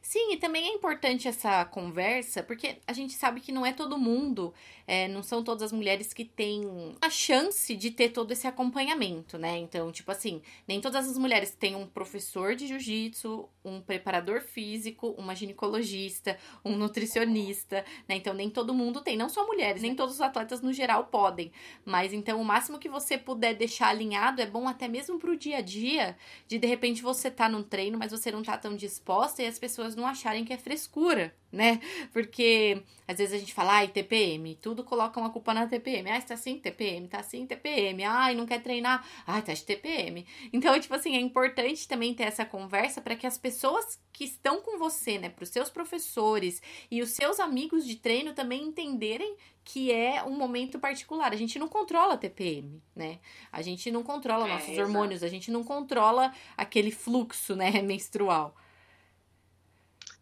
Sim, 0.03 0.33
e 0.33 0.37
também 0.37 0.69
é 0.69 0.73
importante 0.73 1.27
essa 1.27 1.65
conversa, 1.65 2.41
porque 2.41 2.79
a 2.87 2.93
gente 2.93 3.15
sabe 3.15 3.41
que 3.41 3.51
não 3.51 3.67
é 3.67 3.73
todo 3.73 3.99
mundo, 3.99 4.55
é, 4.87 5.09
não 5.09 5.23
são 5.23 5.43
todas 5.43 5.63
as 5.63 5.73
mulheres 5.73 6.13
que 6.13 6.25
têm 6.25 6.63
a 7.01 7.11
chance 7.11 7.75
de 7.75 7.91
ter 7.91 8.11
todo 8.11 8.31
esse 8.33 8.47
acompanhamento, 8.47 9.37
né? 9.39 9.57
Então, 9.59 9.91
tipo 9.91 10.11
assim, 10.11 10.43
nem 10.69 10.81
todas 10.81 11.09
as 11.09 11.19
mulheres 11.19 11.51
têm 11.51 11.75
um 11.75 11.87
professor 11.87 12.55
de 12.55 12.67
jiu-jitsu, 12.67 13.49
um 13.65 13.81
preparador 13.81 14.41
físico, 14.41 15.15
uma 15.19 15.35
ginecologista, 15.35 16.39
um 16.65 16.77
nutricionista, 16.77 17.85
né? 18.09 18.17
Então, 18.17 18.33
nem 18.33 18.51
todo 18.51 18.75
mundo 18.75 19.01
tem, 19.01 19.17
não 19.17 19.29
só 19.29 19.47
mulheres, 19.47 19.83
nem 19.83 19.95
todos 19.95 20.17
os 20.17 20.21
atletas 20.21 20.61
no 20.61 20.73
geral 20.73 21.05
podem. 21.07 21.51
Mas 21.85 22.13
então, 22.13 22.41
o 22.41 22.45
máximo 22.45 22.79
que 22.79 22.89
você 22.89 23.19
puder 23.19 23.55
deixar 23.55 23.89
alinhado 23.89 24.41
é 24.41 24.47
bom 24.47 24.69
até 24.69 24.87
mesmo 24.87 25.19
pro 25.19 25.37
dia 25.37 25.59
a 25.59 25.61
dia, 25.61 26.17
de 26.47 26.59
de 26.59 26.67
repente 26.67 27.03
você 27.03 27.31
tá 27.31 27.49
num 27.49 27.63
treino, 27.63 27.99
mas 27.99 28.13
você 28.13 28.31
não 28.31 28.43
tá 28.43 28.57
tão 28.57 28.77
disposta 28.77 29.43
e 29.43 29.47
as 29.47 29.59
pessoas 29.59 29.97
não 29.97 30.07
acharem 30.07 30.45
que 30.45 30.53
é 30.53 30.59
frescura, 30.59 31.35
né? 31.57 31.81
Porque 32.13 32.83
às 33.09 33.19
vezes 33.19 33.35
a 33.35 33.39
gente 33.39 33.55
fala, 33.55 33.75
ai, 33.75 33.89
TPM, 33.89 34.57
tudo 34.57 34.83
coloca 34.83 35.19
uma 35.19 35.31
culpa 35.31 35.55
na 35.55 35.67
TPM. 35.67 36.11
Ai, 36.11 36.21
tá 36.23 36.35
assim, 36.35 36.59
TPM, 36.59 37.07
tá 37.09 37.21
assim, 37.21 37.47
TPM. 37.47 38.05
Ai, 38.05 38.35
não 38.35 38.47
quer 38.47 38.61
treinar, 38.61 39.07
ai, 39.27 39.43
tá 39.43 39.53
de 39.53 39.65
TPM. 39.65 40.27
Então, 40.53 40.79
tipo 40.79 40.95
assim, 40.95 41.17
é 41.17 41.21
importante 41.21 41.87
também 41.87 42.15
ter 42.15 42.25
essa 42.25 42.45
conversa 42.45 43.01
para 43.01 43.17
que 43.17 43.27
as 43.27 43.39
pessoas 43.39 44.01
que 44.13 44.25
estão 44.25 44.61
com 44.61 44.79
você, 44.79 45.19
né, 45.19 45.29
para 45.29 45.45
os 45.45 45.51
seus 45.51 45.71
professores 45.71 46.61
e 46.91 47.03
os 47.03 47.11
seus 47.11 47.39
amigos 47.39 47.87
de 47.87 47.97
treino 47.97 48.33
também 48.33 48.65
entenderem 48.65 49.37
que 49.63 49.93
é 49.93 50.23
um 50.23 50.37
momento 50.37 50.79
particular. 50.79 51.33
A 51.33 51.37
gente 51.37 51.59
não 51.59 51.69
controla 51.69 52.15
a 52.15 52.17
TPM, 52.17 52.81
né? 52.95 53.19
A 53.51 53.63
gente 53.63 53.91
não 53.91 54.03
controla 54.03 54.47
é, 54.47 54.53
nossos 54.53 54.69
exato. 54.69 54.87
hormônios, 54.87 55.23
a 55.25 55.29
gente 55.29 55.51
não 55.51 55.65
controla 55.65 56.33
aquele 56.57 56.93
fluxo, 56.93 57.57
né, 57.57 57.83
menstrual. 57.83 58.55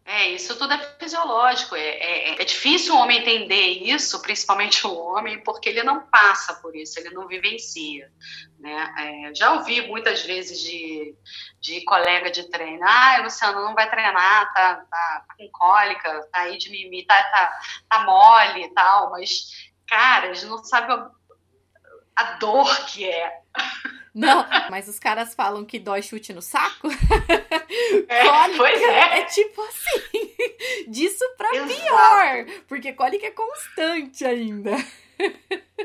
É, 0.07 0.27
isso 0.27 0.55
tudo 0.55 0.71
é 0.71 0.77
fisiológico. 0.99 1.75
É, 1.75 1.81
é, 1.81 2.41
é, 2.41 2.45
difícil 2.45 2.93
o 2.93 2.99
homem 2.99 3.21
entender 3.21 3.83
isso, 3.83 4.21
principalmente 4.21 4.85
o 4.85 4.95
homem, 4.95 5.43
porque 5.43 5.67
ele 5.67 5.81
não 5.81 6.05
passa 6.05 6.53
por 6.61 6.75
isso, 6.75 6.99
ele 6.99 7.09
não 7.09 7.27
vivencia. 7.27 8.11
Né? 8.59 8.93
É, 8.99 9.33
já 9.33 9.53
ouvi 9.53 9.81
muitas 9.87 10.21
vezes 10.21 10.61
de, 10.61 11.15
de 11.59 11.83
colega 11.85 12.29
de 12.29 12.47
treino: 12.51 12.83
ah, 12.83 13.17
Luciano 13.23 13.63
não 13.63 13.73
vai 13.73 13.89
treinar, 13.89 14.53
tá, 14.53 14.75
tá, 14.75 15.25
tá 15.27 15.35
com 15.35 15.49
cólica, 15.51 16.29
tá 16.31 16.41
aí 16.41 16.57
de 16.59 16.69
mimimi, 16.69 17.03
tá, 17.03 17.23
tá, 17.23 17.59
tá 17.89 18.03
mole 18.05 18.63
e 18.63 18.73
tal, 18.75 19.09
mas, 19.09 19.71
cara, 19.87 20.27
eles 20.27 20.43
não 20.43 20.63
sabem 20.63 20.97
a, 20.97 21.09
a 22.15 22.23
dor 22.33 22.85
que 22.85 23.09
é. 23.09 23.41
Não, 24.15 24.47
mas 24.69 24.87
os 24.87 24.97
caras 24.97 25.35
falam 25.35 25.65
que 25.65 25.77
dói 25.77 26.01
chute 26.01 26.33
no 26.33 26.41
saco. 26.41 26.87
É, 28.07 28.23
cólica 28.23 28.57
pois 28.57 28.81
é. 28.81 29.19
é 29.19 29.25
tipo 29.25 29.61
assim, 29.61 30.35
disso 30.87 31.23
pra 31.37 31.53
Exato. 31.55 31.81
pior, 31.81 32.63
porque 32.67 32.93
cólica 32.93 33.27
é 33.27 33.31
constante 33.31 34.23
ainda. 34.23 34.71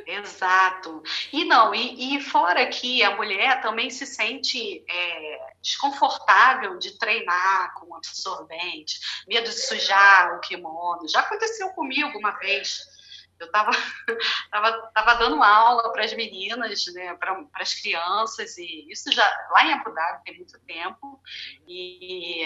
Exato. 0.06 1.02
E 1.32 1.44
não, 1.44 1.74
e, 1.74 2.16
e, 2.16 2.20
fora 2.20 2.66
que 2.66 3.02
a 3.02 3.16
mulher 3.16 3.60
também 3.60 3.90
se 3.90 4.06
sente 4.06 4.84
é, 4.88 5.52
desconfortável 5.62 6.78
de 6.78 6.98
treinar 6.98 7.74
com 7.74 7.94
absorvente, 7.94 9.00
medo 9.26 9.48
de 9.48 9.60
sujar 9.66 10.36
o 10.36 10.40
kimono. 10.40 11.08
Já 11.08 11.20
aconteceu 11.20 11.70
comigo 11.70 12.18
uma 12.18 12.32
vez 12.32 12.80
eu 13.40 13.46
estava 13.46 13.70
tava, 14.50 14.90
tava 14.94 15.14
dando 15.14 15.42
aula 15.42 15.92
para 15.92 16.05
as 16.05 16.12
meninas, 16.12 16.85
né, 16.92 17.14
para 17.14 17.44
as 17.55 17.74
crianças, 17.74 18.57
e 18.59 18.87
isso 18.90 19.11
já 19.11 19.24
lá 19.50 19.64
em 19.64 19.72
Abu 19.72 19.92
Dhabi 19.92 20.24
tem 20.24 20.37
muito 20.37 20.59
tempo. 20.61 21.20
E, 21.66 22.44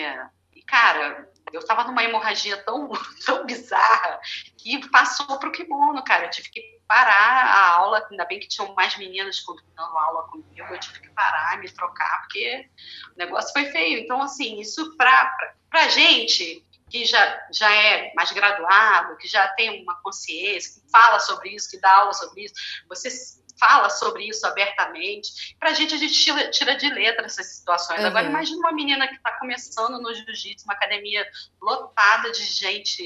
e 0.53 0.63
cara, 0.67 1.29
eu 1.53 1.61
estava 1.61 1.85
numa 1.85 2.05
hemorragia 2.05 2.57
tão, 2.65 2.91
tão 3.27 3.45
bizarra 3.45 4.21
que 4.57 4.89
passou 4.91 5.39
para 5.39 5.49
o 5.49 5.53
kimono, 5.53 6.03
cara. 6.05 6.27
Eu 6.27 6.31
tive 6.31 6.49
que 6.51 6.81
parar 6.87 7.45
a 7.45 7.69
aula, 7.77 8.07
ainda 8.11 8.25
bem 8.25 8.39
que 8.39 8.49
tinham 8.49 8.75
mais 8.75 8.97
meninas 8.97 9.43
dando 9.75 9.99
aula 9.99 10.29
comigo, 10.29 10.67
eu 10.71 10.79
tive 10.79 11.01
que 11.01 11.11
parar, 11.11 11.59
me 11.59 11.71
trocar, 11.71 12.23
porque 12.23 12.69
o 13.15 13.19
negócio 13.19 13.53
foi 13.53 13.67
feio. 13.67 13.99
Então, 13.99 14.23
assim, 14.23 14.61
isso 14.61 14.97
para 14.97 15.35
a 15.73 15.89
gente 15.89 16.65
que 16.95 17.05
já, 17.05 17.47
já 17.51 17.75
é 17.75 18.13
mais 18.15 18.31
graduado, 18.31 19.17
que 19.17 19.27
já 19.27 19.49
tem 19.49 19.83
uma 19.83 20.01
consciência, 20.01 20.81
que 20.81 20.89
fala 20.89 21.19
sobre 21.19 21.51
isso, 21.51 21.69
que 21.69 21.81
dá 21.81 21.93
aula 21.93 22.13
sobre 22.13 22.45
isso, 22.45 22.55
você 22.89 23.11
fala 23.59 23.89
sobre 23.89 24.29
isso 24.29 24.47
abertamente. 24.47 25.57
Para 25.59 25.71
a 25.71 25.75
gente, 25.75 25.95
a 25.95 25.99
gente 25.99 26.15
tira, 26.15 26.51
tira, 26.51 26.77
de 26.77 26.89
letra 26.89 27.27
essas 27.27 27.47
situações. 27.47 28.01
Uhum. 28.01 28.07
Agora, 28.07 28.27
imagine 28.27 28.59
uma 28.59 28.73
menina 28.73 29.07
que 29.07 29.15
está 29.15 29.33
começando 29.39 30.01
no 30.01 30.15
jiu-jitsu, 30.15 30.65
uma 30.65 30.75
academia 30.75 31.27
lotada 31.61 32.31
de 32.31 32.43
gente 32.45 33.05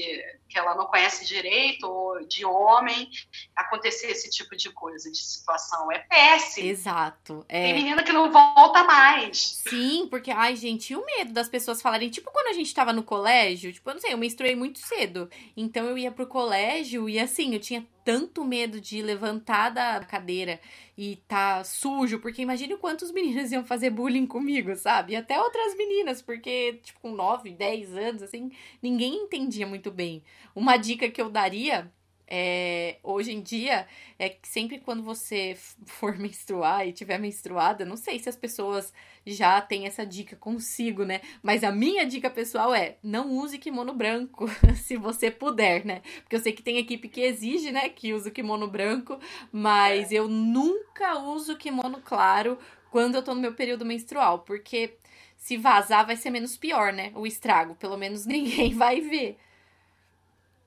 que 0.49 0.57
ela 0.57 0.75
não 0.75 0.87
conhece 0.87 1.25
direito, 1.25 1.85
ou 1.85 2.25
de 2.25 2.43
homem, 2.43 3.09
acontecer 3.55 4.07
esse 4.07 4.29
tipo 4.29 4.55
de 4.55 4.71
coisa, 4.71 5.11
de 5.11 5.17
situação. 5.17 5.91
É 5.91 5.99
péssimo. 5.99 6.67
Exato. 6.67 7.45
É... 7.47 7.63
Tem 7.63 7.73
menina 7.75 8.03
que 8.03 8.11
não 8.11 8.31
volta 8.31 8.83
mais. 8.83 9.61
Sim, 9.67 10.07
porque, 10.09 10.31
ai, 10.31 10.55
gente, 10.55 10.93
e 10.93 10.95
o 10.95 11.05
medo 11.05 11.31
das 11.31 11.47
pessoas 11.47 11.81
falarem, 11.81 12.09
tipo, 12.09 12.31
quando 12.31 12.47
a 12.47 12.53
gente 12.53 12.67
estava 12.67 12.91
no 12.91 13.03
colégio, 13.03 13.71
tipo, 13.71 13.89
eu 13.89 13.93
não 13.93 14.01
sei, 14.01 14.13
eu 14.13 14.17
menstruei 14.17 14.55
muito 14.55 14.79
cedo. 14.79 15.29
Então 15.55 15.85
eu 15.85 15.97
ia 15.97 16.11
pro 16.11 16.27
colégio 16.27 17.07
e 17.07 17.19
assim, 17.19 17.53
eu 17.53 17.59
tinha 17.59 17.85
tanto 18.09 18.43
medo 18.43 18.81
de 18.81 19.03
levantar 19.03 19.69
da 19.69 19.99
cadeira 19.99 20.59
e 20.97 21.17
tá 21.27 21.63
sujo, 21.63 22.17
porque 22.17 22.41
imagine 22.41 22.75
quantos 22.75 23.11
meninos 23.11 23.51
iam 23.51 23.63
fazer 23.63 23.91
bullying 23.91 24.25
comigo, 24.25 24.75
sabe? 24.75 25.13
E 25.13 25.15
até 25.15 25.39
outras 25.39 25.77
meninas, 25.77 26.19
porque, 26.19 26.79
tipo, 26.81 26.99
com 27.01 27.11
9, 27.11 27.51
10 27.51 27.93
anos, 27.95 28.23
assim, 28.23 28.51
ninguém 28.81 29.13
entendia 29.13 29.67
muito 29.67 29.91
bem. 29.91 30.23
Uma 30.55 30.75
dica 30.75 31.07
que 31.07 31.21
eu 31.21 31.29
daria 31.29 31.93
é, 32.29 32.97
hoje 33.01 33.31
em 33.31 33.41
dia, 33.41 33.87
é 34.19 34.29
que 34.29 34.47
sempre 34.47 34.79
quando 34.79 35.01
você 35.01 35.57
for 35.87 36.17
menstruar 36.17 36.87
e 36.87 36.93
tiver 36.93 37.17
menstruada, 37.17 37.83
não 37.83 37.97
sei 37.97 38.19
se 38.19 38.29
as 38.29 38.35
pessoas 38.35 38.93
já 39.25 39.59
têm 39.59 39.87
essa 39.87 40.05
dica 40.05 40.35
consigo, 40.35 41.03
né? 41.03 41.21
Mas 41.41 41.63
a 41.63 41.71
minha 41.71 42.05
dica 42.05 42.29
pessoal 42.29 42.73
é: 42.73 42.97
não 43.01 43.31
use 43.31 43.57
kimono 43.57 43.93
branco, 43.93 44.45
se 44.77 44.95
você 44.95 45.31
puder, 45.31 45.83
né? 45.85 46.01
Porque 46.21 46.35
eu 46.35 46.39
sei 46.39 46.53
que 46.53 46.61
tem 46.61 46.77
equipe 46.77 47.09
que 47.09 47.21
exige, 47.21 47.71
né, 47.71 47.89
que 47.89 48.13
use 48.13 48.29
o 48.29 48.31
kimono 48.31 48.67
branco, 48.67 49.19
mas 49.51 50.11
é. 50.11 50.15
eu 50.15 50.27
nunca 50.27 51.17
uso 51.19 51.57
kimono 51.57 51.99
claro 52.01 52.57
quando 52.91 53.15
eu 53.15 53.23
tô 53.23 53.33
no 53.33 53.41
meu 53.41 53.53
período 53.53 53.85
menstrual, 53.85 54.39
porque 54.39 54.97
se 55.37 55.57
vazar 55.57 56.05
vai 56.05 56.15
ser 56.15 56.29
menos 56.29 56.57
pior, 56.57 56.93
né? 56.93 57.11
O 57.15 57.25
estrago, 57.25 57.75
pelo 57.75 57.97
menos 57.97 58.25
ninguém 58.27 58.73
vai 58.73 59.01
ver. 59.01 59.37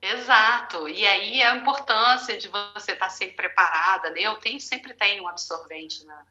Exato. 0.03 0.89
E 0.89 1.07
aí 1.07 1.41
a 1.41 1.55
importância 1.55 2.37
de 2.37 2.49
você 2.49 2.91
estar 2.91 3.09
sempre 3.09 3.37
preparada, 3.37 4.09
né? 4.09 4.19
Eu 4.19 4.35
tenho, 4.35 4.59
sempre 4.59 4.93
tenho 4.93 5.23
um 5.23 5.29
absorvente 5.29 6.05
na, 6.05 6.25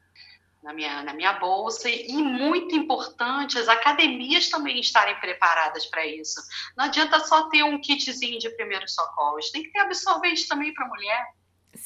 na, 0.63 0.73
minha, 0.75 1.03
na 1.03 1.15
minha 1.15 1.33
bolsa 1.33 1.89
e 1.89 2.13
muito 2.13 2.77
importante 2.77 3.59
as 3.59 3.69
academias 3.69 4.51
também 4.51 4.79
estarem 4.79 5.19
preparadas 5.21 5.87
para 5.87 6.05
isso. 6.05 6.39
Não 6.77 6.85
adianta 6.85 7.19
só 7.21 7.49
ter 7.49 7.63
um 7.63 7.81
kitzinho 7.81 8.39
de 8.39 8.51
primeiros 8.51 8.95
socorros, 8.95 9.51
tem 9.51 9.63
que 9.63 9.71
ter 9.71 9.79
absorvente 9.79 10.47
também 10.47 10.75
para 10.75 10.87
mulher. 10.87 11.33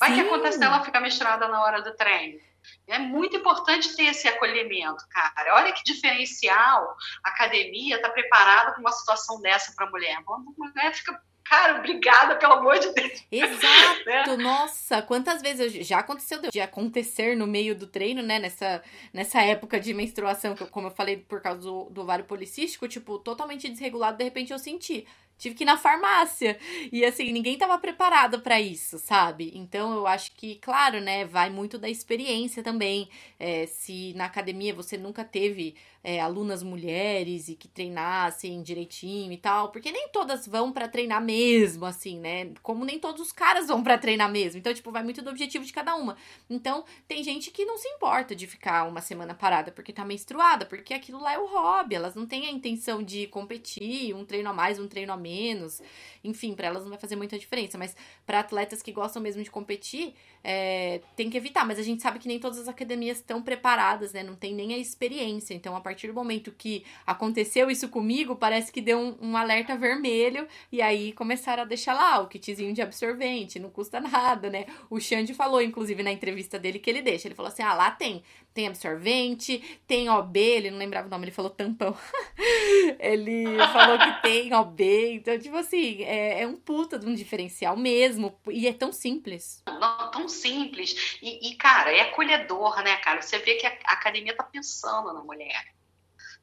Vai 0.00 0.08
Sim. 0.08 0.14
que 0.16 0.20
acontece 0.22 0.64
ela 0.64 0.82
ficar 0.82 1.00
misturada 1.00 1.46
na 1.46 1.62
hora 1.62 1.82
do 1.82 1.94
treino. 1.94 2.40
É 2.88 2.98
muito 2.98 3.36
importante 3.36 3.94
ter 3.94 4.06
esse 4.06 4.26
acolhimento, 4.26 5.06
cara. 5.08 5.54
Olha 5.54 5.72
que 5.72 5.84
diferencial 5.84 6.96
a 7.22 7.28
academia 7.28 7.94
está 7.94 8.08
preparada 8.08 8.72
para 8.72 8.80
uma 8.80 8.90
situação 8.90 9.40
dessa 9.40 9.72
para 9.76 9.86
a 9.86 9.90
mulher. 9.90 10.16
A 10.16 10.38
mulher 10.58 10.92
fica 10.92 11.22
cara, 11.48 11.78
obrigada, 11.78 12.36
pelo 12.36 12.54
amor 12.54 12.78
de 12.78 12.92
Deus. 12.92 13.24
Exato, 13.30 14.04
né? 14.06 14.36
nossa, 14.36 15.02
quantas 15.02 15.42
vezes 15.42 15.74
eu, 15.74 15.82
já 15.82 15.98
aconteceu 15.98 16.40
de 16.50 16.60
acontecer 16.60 17.36
no 17.36 17.46
meio 17.46 17.74
do 17.74 17.86
treino, 17.86 18.22
né, 18.22 18.38
nessa, 18.38 18.82
nessa 19.12 19.40
época 19.42 19.80
de 19.80 19.92
menstruação, 19.94 20.54
que 20.54 20.66
como 20.66 20.88
eu 20.88 20.92
falei, 20.92 21.16
por 21.16 21.40
causa 21.40 21.62
do, 21.62 21.84
do 21.90 22.02
ovário 22.02 22.24
policístico, 22.24 22.88
tipo, 22.88 23.18
totalmente 23.18 23.68
desregulado, 23.68 24.18
de 24.18 24.24
repente 24.24 24.52
eu 24.52 24.58
senti 24.58 25.06
tive 25.38 25.54
que 25.54 25.64
ir 25.64 25.66
na 25.66 25.76
farmácia. 25.76 26.58
E 26.90 27.04
assim, 27.04 27.32
ninguém 27.32 27.58
tava 27.58 27.78
preparado 27.78 28.40
para 28.40 28.60
isso, 28.60 28.98
sabe? 28.98 29.52
Então 29.54 29.94
eu 29.94 30.06
acho 30.06 30.32
que, 30.32 30.56
claro, 30.56 31.00
né, 31.00 31.24
vai 31.24 31.50
muito 31.50 31.78
da 31.78 31.88
experiência 31.88 32.62
também. 32.62 33.08
É, 33.38 33.66
se 33.66 34.14
na 34.14 34.24
academia 34.24 34.74
você 34.74 34.96
nunca 34.96 35.24
teve 35.24 35.76
é, 36.06 36.20
alunas 36.20 36.62
mulheres 36.62 37.48
e 37.48 37.56
que 37.56 37.66
treinassem 37.66 38.62
direitinho 38.62 39.32
e 39.32 39.36
tal, 39.36 39.72
porque 39.72 39.90
nem 39.90 40.08
todas 40.10 40.46
vão 40.46 40.70
para 40.70 40.86
treinar 40.86 41.20
mesmo, 41.20 41.84
assim, 41.84 42.20
né? 42.20 42.52
Como 42.62 42.84
nem 42.84 42.96
todos 42.96 43.20
os 43.20 43.32
caras 43.32 43.66
vão 43.66 43.82
para 43.82 43.98
treinar 43.98 44.30
mesmo. 44.30 44.60
Então, 44.60 44.72
tipo, 44.72 44.92
vai 44.92 45.02
muito 45.02 45.20
do 45.20 45.30
objetivo 45.30 45.64
de 45.64 45.72
cada 45.72 45.96
uma. 45.96 46.16
Então, 46.48 46.84
tem 47.08 47.24
gente 47.24 47.50
que 47.50 47.64
não 47.64 47.76
se 47.76 47.88
importa 47.88 48.36
de 48.36 48.46
ficar 48.46 48.86
uma 48.86 49.00
semana 49.00 49.34
parada 49.34 49.72
porque 49.72 49.92
tá 49.92 50.04
menstruada, 50.04 50.64
porque 50.64 50.94
aquilo 50.94 51.20
lá 51.20 51.32
é 51.32 51.38
o 51.40 51.46
hobby, 51.46 51.96
elas 51.96 52.14
não 52.14 52.24
têm 52.24 52.46
a 52.46 52.52
intenção 52.52 53.02
de 53.02 53.26
competir, 53.26 54.14
um 54.14 54.24
treino 54.24 54.50
a 54.50 54.52
mais, 54.52 54.78
um 54.78 54.86
treino 54.86 55.12
a 55.12 55.16
menos. 55.16 55.82
Enfim, 56.22 56.54
para 56.54 56.68
elas 56.68 56.84
não 56.84 56.90
vai 56.90 57.00
fazer 57.00 57.16
muita 57.16 57.36
diferença, 57.36 57.76
mas 57.76 57.96
para 58.24 58.38
atletas 58.38 58.80
que 58.80 58.92
gostam 58.92 59.20
mesmo 59.20 59.42
de 59.42 59.50
competir, 59.50 60.14
é, 60.44 61.00
tem 61.16 61.28
que 61.28 61.36
evitar. 61.36 61.66
Mas 61.66 61.80
a 61.80 61.82
gente 61.82 62.00
sabe 62.00 62.20
que 62.20 62.28
nem 62.28 62.38
todas 62.38 62.60
as 62.60 62.68
academias 62.68 63.16
estão 63.16 63.42
preparadas, 63.42 64.12
né? 64.12 64.22
Não 64.22 64.36
tem 64.36 64.54
nem 64.54 64.72
a 64.72 64.78
experiência. 64.78 65.52
Então, 65.52 65.74
a 65.74 65.80
partir 65.80 65.95
do 66.04 66.12
momento 66.12 66.50
que 66.50 66.84
aconteceu 67.06 67.70
isso 67.70 67.88
comigo, 67.88 68.34
parece 68.34 68.72
que 68.72 68.80
deu 68.80 68.98
um, 68.98 69.16
um 69.20 69.36
alerta 69.36 69.76
vermelho 69.76 70.48
e 70.72 70.82
aí 70.82 71.12
começaram 71.12 71.62
a 71.62 71.66
deixar 71.66 71.94
lá 71.94 72.18
o 72.18 72.26
kitzinho 72.26 72.72
de 72.72 72.82
absorvente, 72.82 73.60
não 73.60 73.70
custa 73.70 74.00
nada, 74.00 74.50
né? 74.50 74.66
O 74.90 74.98
Xande 74.98 75.32
falou, 75.32 75.62
inclusive, 75.62 76.02
na 76.02 76.12
entrevista 76.12 76.58
dele 76.58 76.78
que 76.78 76.90
ele 76.90 77.02
deixa. 77.02 77.28
Ele 77.28 77.34
falou 77.34 77.50
assim: 77.50 77.62
ah, 77.62 77.74
lá 77.74 77.90
tem. 77.90 78.22
Tem 78.52 78.68
absorvente, 78.68 79.78
tem 79.86 80.08
OB, 80.08 80.38
ele 80.38 80.70
não 80.70 80.78
lembrava 80.78 81.06
o 81.06 81.10
nome, 81.10 81.26
ele 81.26 81.30
falou 81.30 81.50
tampão. 81.50 81.94
ele 82.98 83.44
falou 83.70 83.98
que 83.98 84.22
tem 84.22 84.54
OB, 84.54 85.12
então, 85.12 85.38
tipo 85.38 85.56
assim, 85.56 86.02
é, 86.04 86.40
é 86.40 86.46
um 86.46 86.56
puta 86.56 86.98
de 86.98 87.06
um 87.06 87.14
diferencial 87.14 87.76
mesmo. 87.76 88.34
E 88.50 88.66
é 88.66 88.72
tão 88.72 88.92
simples. 88.92 89.62
Não, 89.66 90.10
tão 90.10 90.26
simples. 90.26 91.18
E, 91.20 91.50
e, 91.50 91.56
cara, 91.56 91.92
é 91.92 92.00
acolhedor, 92.00 92.82
né, 92.82 92.96
cara? 92.96 93.20
Você 93.20 93.38
vê 93.38 93.56
que 93.56 93.66
a 93.66 93.76
academia 93.88 94.34
tá 94.34 94.42
pensando 94.42 95.12
na 95.12 95.22
mulher. 95.22 95.74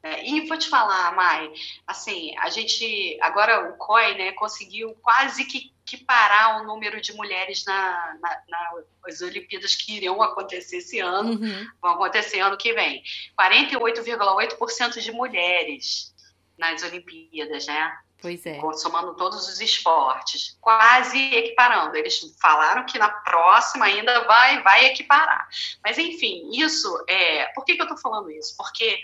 É, 0.04 0.30
e 0.30 0.46
vou 0.48 0.58
te 0.58 0.68
falar, 0.68 1.16
Mai, 1.16 1.50
assim, 1.88 2.38
a 2.40 2.50
gente, 2.50 3.18
agora 3.22 3.70
o 3.70 3.78
COI, 3.78 4.16
né, 4.18 4.34
conseguiu 4.34 4.94
quase 5.02 5.46
que, 5.46 5.72
que 5.86 5.96
parar 6.04 6.62
o 6.62 6.66
número 6.66 7.00
de 7.00 7.14
mulheres 7.14 7.64
na, 7.64 8.18
na, 8.22 8.42
nas 9.08 9.22
Olimpíadas 9.22 9.76
que 9.76 9.96
iriam 9.96 10.22
acontecer 10.22 10.78
esse 10.78 11.00
ano, 11.00 11.32
uhum. 11.32 11.68
vão 11.82 11.92
acontecer 11.92 12.42
ano 12.42 12.58
que 12.58 12.74
vem. 12.74 13.02
48,8% 13.40 15.00
de 15.00 15.12
mulheres 15.14 16.14
nas 16.58 16.84
Olimpíadas, 16.84 17.66
né? 17.66 17.98
Pois 18.24 18.46
é. 18.46 18.58
Somando 18.76 19.16
todos 19.16 19.50
os 19.50 19.60
esportes, 19.60 20.58
quase 20.62 21.20
equiparando. 21.36 21.98
Eles 21.98 22.22
falaram 22.42 22.86
que 22.86 22.98
na 22.98 23.10
próxima 23.10 23.84
ainda 23.84 24.24
vai, 24.24 24.64
vai 24.64 24.86
equiparar. 24.86 25.46
Mas, 25.84 25.98
enfim, 25.98 26.50
isso 26.54 26.88
é. 27.10 27.48
Por 27.48 27.66
que, 27.66 27.76
que 27.76 27.82
eu 27.82 27.86
estou 27.86 27.98
falando 27.98 28.32
isso? 28.32 28.56
Porque 28.56 28.98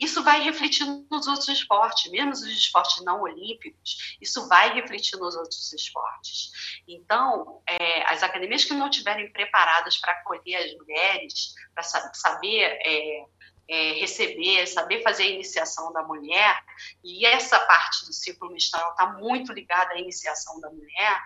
isso 0.00 0.24
vai 0.24 0.40
refletir 0.40 0.86
nos 1.10 1.26
outros 1.26 1.48
esportes, 1.48 2.10
mesmo 2.10 2.30
nos 2.30 2.42
esportes 2.44 3.04
não 3.04 3.20
olímpicos, 3.20 4.16
isso 4.18 4.48
vai 4.48 4.72
refletir 4.72 5.18
nos 5.18 5.36
outros 5.36 5.70
esportes. 5.74 6.50
Então, 6.88 7.62
é, 7.68 8.10
as 8.10 8.22
academias 8.22 8.64
que 8.64 8.72
não 8.72 8.88
estiverem 8.88 9.30
preparadas 9.32 9.98
para 9.98 10.12
acolher 10.12 10.56
as 10.56 10.74
mulheres, 10.78 11.54
para 11.74 11.82
saber 12.14 12.78
é, 12.86 13.26
é, 13.68 13.92
receber, 13.94 14.66
saber 14.66 15.02
fazer 15.02 15.24
a 15.24 15.30
iniciação 15.30 15.92
da 15.92 16.02
mulher, 16.02 16.62
e 17.02 17.24
essa 17.26 17.58
parte 17.60 18.04
do 18.06 18.12
ciclo 18.12 18.50
menstrual 18.50 18.90
está 18.90 19.06
muito 19.12 19.52
ligada 19.52 19.94
à 19.94 19.98
iniciação 19.98 20.60
da 20.60 20.70
mulher, 20.70 21.22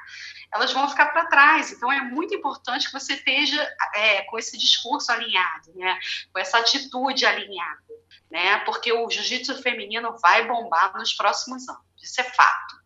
elas 0.53 0.73
vão 0.73 0.89
ficar 0.89 1.07
para 1.07 1.27
trás. 1.27 1.73
Então, 1.73 1.91
é 1.93 2.01
muito 2.03 2.35
importante 2.35 2.87
que 2.87 2.93
você 2.93 3.15
esteja 3.15 3.61
é, 3.95 4.23
com 4.23 4.39
esse 4.39 4.57
discurso 4.57 5.11
alinhado, 5.11 5.73
né? 5.75 5.99
com 6.33 6.39
essa 6.39 6.59
atitude 6.59 7.27
alinhada 7.27 7.87
né? 8.31 8.59
Porque 8.61 8.93
o 8.93 9.09
jiu-jitsu 9.09 9.63
feminino 9.63 10.17
vai 10.19 10.47
bombar 10.47 10.93
nos 10.97 11.13
próximos 11.13 11.69
anos. 11.69 11.83
Isso 12.03 12.21
é 12.21 12.25
fato. 12.25 12.77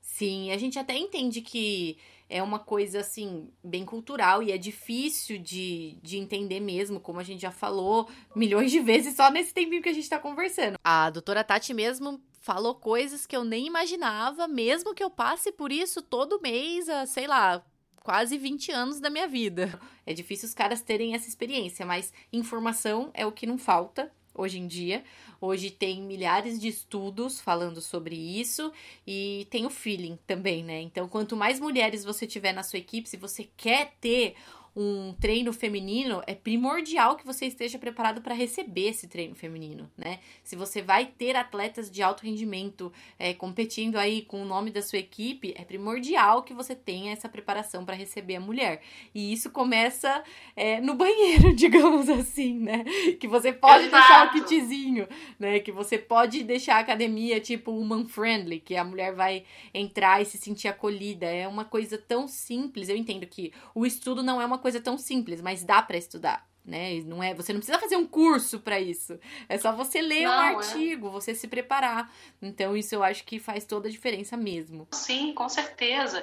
Sim, 0.00 0.52
a 0.52 0.58
gente 0.58 0.78
até 0.78 0.94
entende 0.94 1.40
que 1.40 1.98
é 2.30 2.42
uma 2.42 2.60
coisa 2.60 3.00
assim 3.00 3.50
bem 3.62 3.84
cultural 3.84 4.42
e 4.42 4.52
é 4.52 4.56
difícil 4.56 5.38
de, 5.38 5.98
de 6.00 6.16
entender 6.16 6.60
mesmo, 6.60 7.00
como 7.00 7.18
a 7.18 7.24
gente 7.24 7.42
já 7.42 7.50
falou 7.50 8.08
milhões 8.34 8.70
de 8.70 8.78
vezes 8.78 9.16
só 9.16 9.30
nesse 9.30 9.52
tempinho 9.52 9.82
que 9.82 9.88
a 9.88 9.92
gente 9.92 10.08
tá 10.08 10.18
conversando. 10.18 10.78
A 10.84 11.10
doutora 11.10 11.42
Tati 11.42 11.74
mesmo 11.74 12.22
falou 12.40 12.74
coisas 12.74 13.26
que 13.26 13.36
eu 13.36 13.44
nem 13.44 13.66
imaginava, 13.66 14.46
mesmo 14.46 14.94
que 14.94 15.02
eu 15.02 15.10
passe 15.10 15.52
por 15.52 15.72
isso 15.72 16.00
todo 16.00 16.40
mês, 16.40 16.88
a, 16.88 17.04
sei 17.04 17.26
lá, 17.26 17.62
quase 18.02 18.38
20 18.38 18.72
anos 18.72 19.00
da 19.00 19.10
minha 19.10 19.26
vida. 19.26 19.78
É 20.06 20.14
difícil 20.14 20.48
os 20.48 20.54
caras 20.54 20.80
terem 20.80 21.14
essa 21.14 21.28
experiência, 21.28 21.84
mas 21.84 22.12
informação 22.32 23.10
é 23.12 23.26
o 23.26 23.32
que 23.32 23.46
não 23.46 23.58
falta 23.58 24.10
hoje 24.40 24.58
em 24.58 24.66
dia. 24.66 25.04
Hoje 25.40 25.70
tem 25.70 26.02
milhares 26.02 26.60
de 26.60 26.68
estudos 26.68 27.40
falando 27.40 27.80
sobre 27.80 28.14
isso 28.14 28.72
e 29.06 29.46
tem 29.50 29.64
o 29.64 29.70
feeling 29.70 30.18
também, 30.26 30.62
né? 30.62 30.80
Então, 30.80 31.08
quanto 31.08 31.36
mais 31.36 31.58
mulheres 31.58 32.04
você 32.04 32.26
tiver 32.26 32.52
na 32.52 32.62
sua 32.62 32.78
equipe, 32.78 33.08
se 33.08 33.16
você 33.16 33.48
quer 33.56 33.94
ter 34.00 34.34
um 34.74 35.12
treino 35.20 35.52
feminino, 35.52 36.22
é 36.26 36.34
primordial 36.34 37.16
que 37.16 37.26
você 37.26 37.46
esteja 37.46 37.78
preparado 37.78 38.20
para 38.20 38.34
receber 38.34 38.88
esse 38.88 39.08
treino 39.08 39.34
feminino, 39.34 39.90
né? 39.96 40.20
Se 40.44 40.54
você 40.54 40.80
vai 40.80 41.06
ter 41.06 41.34
atletas 41.34 41.90
de 41.90 42.02
alto 42.02 42.24
rendimento 42.24 42.92
é, 43.18 43.34
competindo 43.34 43.96
aí 43.96 44.22
com 44.22 44.42
o 44.42 44.44
nome 44.44 44.70
da 44.70 44.80
sua 44.80 44.98
equipe, 44.98 45.52
é 45.56 45.64
primordial 45.64 46.42
que 46.42 46.54
você 46.54 46.74
tenha 46.74 47.12
essa 47.12 47.28
preparação 47.28 47.84
para 47.84 47.96
receber 47.96 48.36
a 48.36 48.40
mulher. 48.40 48.80
E 49.14 49.32
isso 49.32 49.50
começa 49.50 50.22
é, 50.54 50.80
no 50.80 50.94
banheiro, 50.94 51.52
digamos 51.56 52.08
assim, 52.08 52.54
né? 52.58 52.84
Que 53.18 53.26
você 53.26 53.52
pode 53.52 53.86
Exato. 53.86 53.90
deixar 53.90 54.26
o 54.26 54.32
kitzinho, 54.32 55.08
né? 55.38 55.58
Que 55.58 55.72
você 55.72 55.98
pode 55.98 56.44
deixar 56.44 56.76
a 56.76 56.80
academia 56.80 57.40
tipo 57.40 57.72
woman 57.72 58.06
friendly, 58.06 58.60
que 58.60 58.76
a 58.76 58.84
mulher 58.84 59.14
vai 59.14 59.44
entrar 59.74 60.22
e 60.22 60.24
se 60.24 60.38
sentir 60.38 60.68
acolhida. 60.68 61.26
É 61.26 61.48
uma 61.48 61.64
coisa 61.64 61.98
tão 61.98 62.28
simples. 62.28 62.88
Eu 62.88 62.96
entendo 62.96 63.26
que 63.26 63.52
o 63.74 63.84
estudo 63.84 64.22
não 64.22 64.40
é 64.40 64.46
uma 64.46 64.59
coisa 64.60 64.80
tão 64.80 64.96
simples, 64.96 65.40
mas 65.40 65.64
dá 65.64 65.82
para 65.82 65.96
estudar. 65.96 66.48
Né? 66.64 67.00
Não 67.04 67.22
é, 67.22 67.34
você 67.34 67.52
não 67.52 67.58
precisa 67.58 67.78
fazer 67.78 67.96
um 67.96 68.06
curso 68.06 68.60
para 68.60 68.78
isso. 68.78 69.18
É 69.48 69.58
só 69.58 69.72
você 69.72 70.00
ler 70.02 70.24
não, 70.24 70.30
um 70.30 70.42
é. 70.42 70.54
artigo, 70.54 71.08
é. 71.08 71.10
você 71.10 71.34
se 71.34 71.48
preparar. 71.48 72.12
Então 72.40 72.76
isso 72.76 72.94
eu 72.94 73.02
acho 73.02 73.24
que 73.24 73.40
faz 73.40 73.64
toda 73.64 73.88
a 73.88 73.90
diferença 73.90 74.36
mesmo. 74.36 74.86
Sim, 74.92 75.32
com 75.34 75.48
certeza. 75.48 76.22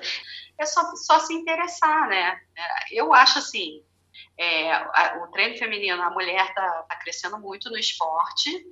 É 0.58 0.66
só, 0.66 0.96
só 0.96 1.20
se 1.20 1.34
interessar, 1.34 2.08
né? 2.08 2.40
Eu 2.92 3.14
acho 3.14 3.40
assim, 3.40 3.84
é, 4.38 4.78
o 5.24 5.28
treino 5.28 5.58
feminino, 5.58 6.02
a 6.02 6.12
mulher 6.12 6.54
tá, 6.54 6.86
tá 6.88 6.96
crescendo 6.98 7.40
muito 7.40 7.70
no 7.70 7.78
esporte. 7.78 8.66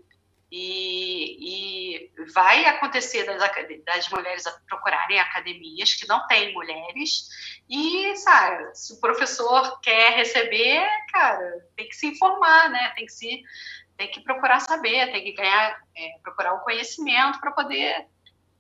E, 0.52 1.38
e, 1.41 2.12
vai 2.34 2.66
acontecer 2.66 3.24
das, 3.24 3.41
das 3.84 4.10
mulheres 4.10 4.43
procurarem 4.68 5.20
academias 5.20 5.93
que 5.96 6.08
não 6.08 6.26
têm 6.28 6.54
mulheres 6.54 7.28
e, 7.70 8.16
sabe, 8.16 8.76
se 8.76 8.93
o 8.93 9.00
professor 9.00 9.80
quer 9.82 10.16
receber, 10.16 10.88
cara, 11.12 11.66
tem 11.76 11.89
que 11.89 11.96
se 11.96 12.08
informar, 12.08 12.70
né? 12.70 12.93
Tem 12.96 13.06
que 13.06 13.12
se 13.12 13.43
tem 13.98 14.12
que 14.12 14.22
procurar 14.22 14.60
saber, 14.60 15.12
tem 15.12 15.24
que 15.24 15.32
ganhar, 15.32 15.80
é, 15.96 16.20
procurar 16.22 16.54
o 16.54 16.60
conhecimento 16.60 17.39
para 17.39 17.52
poder 17.52 18.06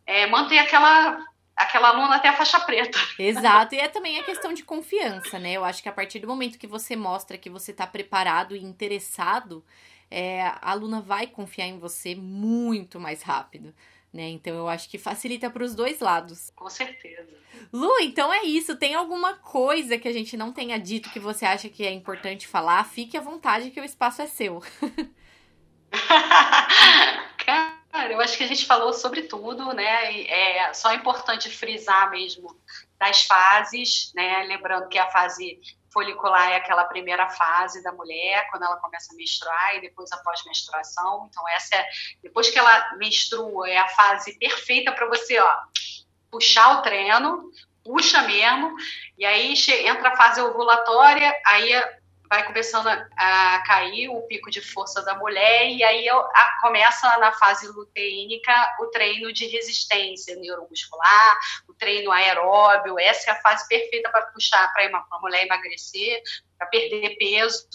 é, 0.05 0.25
manter 0.27 0.59
aquela 0.59 1.19
aquela 1.55 1.89
aluna 1.89 2.17
até 2.17 2.27
a 2.27 2.33
faixa 2.35 2.59
preta. 2.59 2.99
Exato, 3.17 3.75
e 3.75 3.79
é 3.79 3.87
também 3.87 4.19
a 4.19 4.23
questão 4.23 4.53
de 4.53 4.63
confiança, 4.63 5.39
né? 5.39 5.53
Eu 5.53 5.63
acho 5.63 5.81
que 5.81 5.87
a 5.87 5.93
partir 5.93 6.19
do 6.19 6.27
momento 6.27 6.59
que 6.59 6.67
você 6.67 6.95
mostra 6.95 7.37
que 7.37 7.49
você 7.49 7.71
está 7.71 7.87
preparado 7.87 8.55
e 8.55 8.63
interessado, 8.63 9.63
é, 10.09 10.41
a 10.43 10.71
aluna 10.71 11.01
vai 11.01 11.27
confiar 11.27 11.67
em 11.67 11.79
você 11.79 12.15
muito 12.15 12.99
mais 12.99 13.21
rápido. 13.21 13.73
Né? 14.13 14.29
Então 14.29 14.55
eu 14.55 14.69
acho 14.69 14.89
que 14.89 14.97
facilita 14.97 15.49
para 15.49 15.63
os 15.63 15.75
dois 15.75 15.99
lados. 15.99 16.49
Com 16.55 16.69
certeza. 16.69 17.27
Lu, 17.73 17.99
então 17.99 18.31
é 18.31 18.43
isso. 18.43 18.77
Tem 18.77 18.95
alguma 18.95 19.33
coisa 19.35 19.97
que 19.97 20.07
a 20.07 20.13
gente 20.13 20.37
não 20.37 20.53
tenha 20.53 20.79
dito 20.79 21.09
que 21.09 21.19
você 21.19 21.45
acha 21.45 21.67
que 21.67 21.85
é 21.85 21.91
importante 21.91 22.47
falar? 22.47 22.83
Fique 22.85 23.17
à 23.17 23.21
vontade 23.21 23.71
que 23.71 23.81
o 23.81 23.83
espaço 23.83 24.21
é 24.21 24.27
seu. 24.27 24.63
Cara, 27.45 28.11
eu 28.11 28.21
acho 28.21 28.37
que 28.37 28.43
a 28.43 28.47
gente 28.47 28.65
falou 28.65 28.93
sobre 28.93 29.23
tudo, 29.23 29.73
né? 29.73 30.21
É 30.27 30.73
só 30.73 30.93
importante 30.93 31.49
frisar 31.49 32.09
mesmo 32.09 32.55
das 32.97 33.23
fases, 33.25 34.11
né? 34.15 34.43
Lembrando 34.43 34.87
que 34.87 34.97
a 34.97 35.09
fase 35.09 35.59
folicular 35.95 36.51
é 36.51 36.57
aquela 36.57 36.83
primeira 36.83 37.29
fase 37.29 37.81
da 37.81 37.93
mulher, 37.93 38.49
quando 38.51 38.63
ela 38.63 38.75
começa 38.75 39.13
a 39.13 39.15
menstruar 39.15 39.77
e 39.77 39.81
depois 39.81 40.11
a 40.11 40.17
pós-menstruação. 40.17 41.29
Então, 41.31 41.47
essa 41.47 41.77
é, 41.77 41.87
depois 42.21 42.49
que 42.49 42.59
ela 42.59 42.97
menstrua, 42.97 43.69
é 43.69 43.77
a 43.77 43.87
fase 43.87 44.37
perfeita 44.37 44.91
para 44.91 45.07
você, 45.07 45.39
ó, 45.39 45.55
puxar 46.29 46.79
o 46.79 46.81
treino, 46.81 47.49
puxa 47.81 48.23
mesmo, 48.23 48.75
e 49.17 49.23
aí 49.23 49.53
entra 49.85 50.09
a 50.09 50.17
fase 50.17 50.41
ovulatória, 50.41 51.33
aí 51.45 51.71
vai 52.29 52.45
começando 52.45 52.87
a, 52.87 53.63
cair 53.65 54.09
o 54.09 54.21
pico 54.23 54.49
de 54.49 54.61
força 54.61 55.03
da 55.03 55.15
mulher 55.15 55.69
e 55.69 55.83
aí 55.83 56.09
a, 56.09 56.57
começa 56.61 57.17
na 57.17 57.31
fase 57.33 57.67
luteínica 57.67 58.51
o 58.79 58.87
treino 58.87 59.31
de 59.31 59.45
resistência 59.47 60.35
neuromuscular, 60.35 61.37
o 61.67 61.73
treino 61.73 62.11
aeróbio, 62.11 62.99
essa 62.99 63.31
é 63.31 63.33
a 63.33 63.41
fase 63.41 63.67
perfeita 63.67 64.09
para 64.09 64.25
puxar 64.27 64.71
para 64.73 65.05
a 65.11 65.19
mulher 65.19 65.45
emagrecer, 65.45 66.21
para 66.57 66.67
perder 66.67 67.15
peso, 67.17 67.67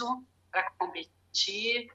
para 0.50 0.70
competir. 0.78 1.90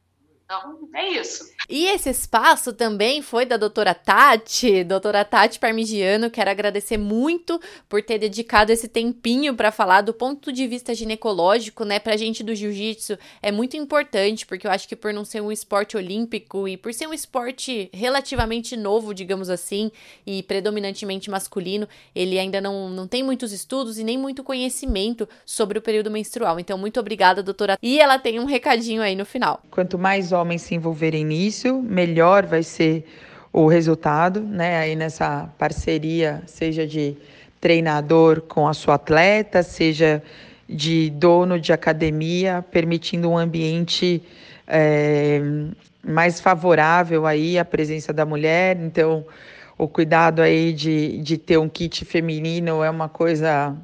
Então, 0.46 0.88
é 0.94 1.10
isso. 1.10 1.52
E 1.68 1.88
esse 1.88 2.08
espaço 2.08 2.72
também 2.72 3.20
foi 3.24 3.48
da 3.48 3.58
doutora 3.58 3.96
Tati, 3.96 4.84
doutora 4.84 5.26
Tati 5.26 5.58
Parmigiano. 5.58 6.30
Quero 6.30 6.52
agradecer 6.52 6.98
muito 6.98 7.60
por 7.90 8.04
ter 8.04 8.20
dedicado 8.20 8.72
esse 8.72 8.88
tempinho 8.88 9.56
para 9.56 9.72
falar 9.72 10.02
do 10.02 10.14
ponto 10.14 10.52
de 10.52 10.68
vista 10.68 10.94
ginecológico, 10.94 11.84
né? 11.84 11.98
Pra 11.98 12.16
gente 12.16 12.44
do 12.44 12.54
jiu-jitsu 12.54 13.18
é 13.42 13.52
muito 13.52 13.76
importante, 13.76 14.46
porque 14.46 14.68
eu 14.68 14.72
acho 14.72 14.88
que 14.88 14.96
por 14.96 15.12
não 15.12 15.26
ser 15.26 15.42
um 15.42 15.52
esporte 15.52 15.98
olímpico 15.98 16.68
e 16.68 16.78
por 16.78 16.94
ser 16.94 17.08
um 17.08 17.14
esporte 17.14 17.90
relativamente 17.92 18.78
novo, 18.78 19.16
digamos 19.16 19.50
assim, 19.50 19.92
e 20.28 20.44
predominantemente 20.44 21.28
masculino, 21.28 21.90
ele 22.14 22.38
ainda 22.38 22.62
não, 22.62 22.88
não 22.90 23.08
tem 23.08 23.24
muitos 23.24 23.52
estudos 23.52 23.98
e 23.98 24.04
nem 24.04 24.16
muito 24.16 24.44
conhecimento 24.44 25.28
sobre 25.44 25.80
o 25.80 25.82
período 25.82 26.12
menstrual. 26.12 26.60
Então, 26.60 26.78
muito 26.78 27.00
obrigada, 27.00 27.42
doutora. 27.42 27.80
E 27.82 28.00
ela 28.00 28.20
tem 28.20 28.40
um 28.40 28.46
recadinho 28.46 29.02
aí 29.02 29.16
no 29.16 29.26
final. 29.26 29.64
Quanto 29.72 29.98
mais 29.98 30.35
homens 30.36 30.62
se 30.62 30.76
envolverem 30.76 31.26
nisso, 31.26 31.82
melhor 31.82 32.46
vai 32.46 32.62
ser 32.62 33.06
o 33.52 33.68
resultado, 33.68 34.42
né? 34.42 34.78
Aí 34.78 34.96
nessa 34.96 35.50
parceria, 35.58 36.44
seja 36.46 36.86
de 36.86 37.16
treinador 37.60 38.42
com 38.42 38.68
a 38.68 38.74
sua 38.74 38.96
atleta, 38.96 39.64
seja 39.64 40.22
de 40.68 41.10
dono 41.10 41.60
de 41.60 41.72
academia, 41.72 42.64
permitindo 42.70 43.30
um 43.30 43.38
ambiente 43.38 44.22
é, 44.68 45.40
mais 46.04 46.40
favorável 46.42 47.26
aí 47.26 47.58
à 47.58 47.66
presença 47.66 48.12
da 48.12 48.26
mulher. 48.26 48.78
Então, 48.80 49.26
o 49.78 49.88
cuidado 49.88 50.42
aí 50.42 50.74
de, 50.74 51.18
de 51.20 51.38
ter 51.38 51.58
um 51.58 51.70
kit 51.70 52.06
feminino 52.06 52.84
é 52.84 52.90
uma 52.90 53.10
coisa 53.10 53.76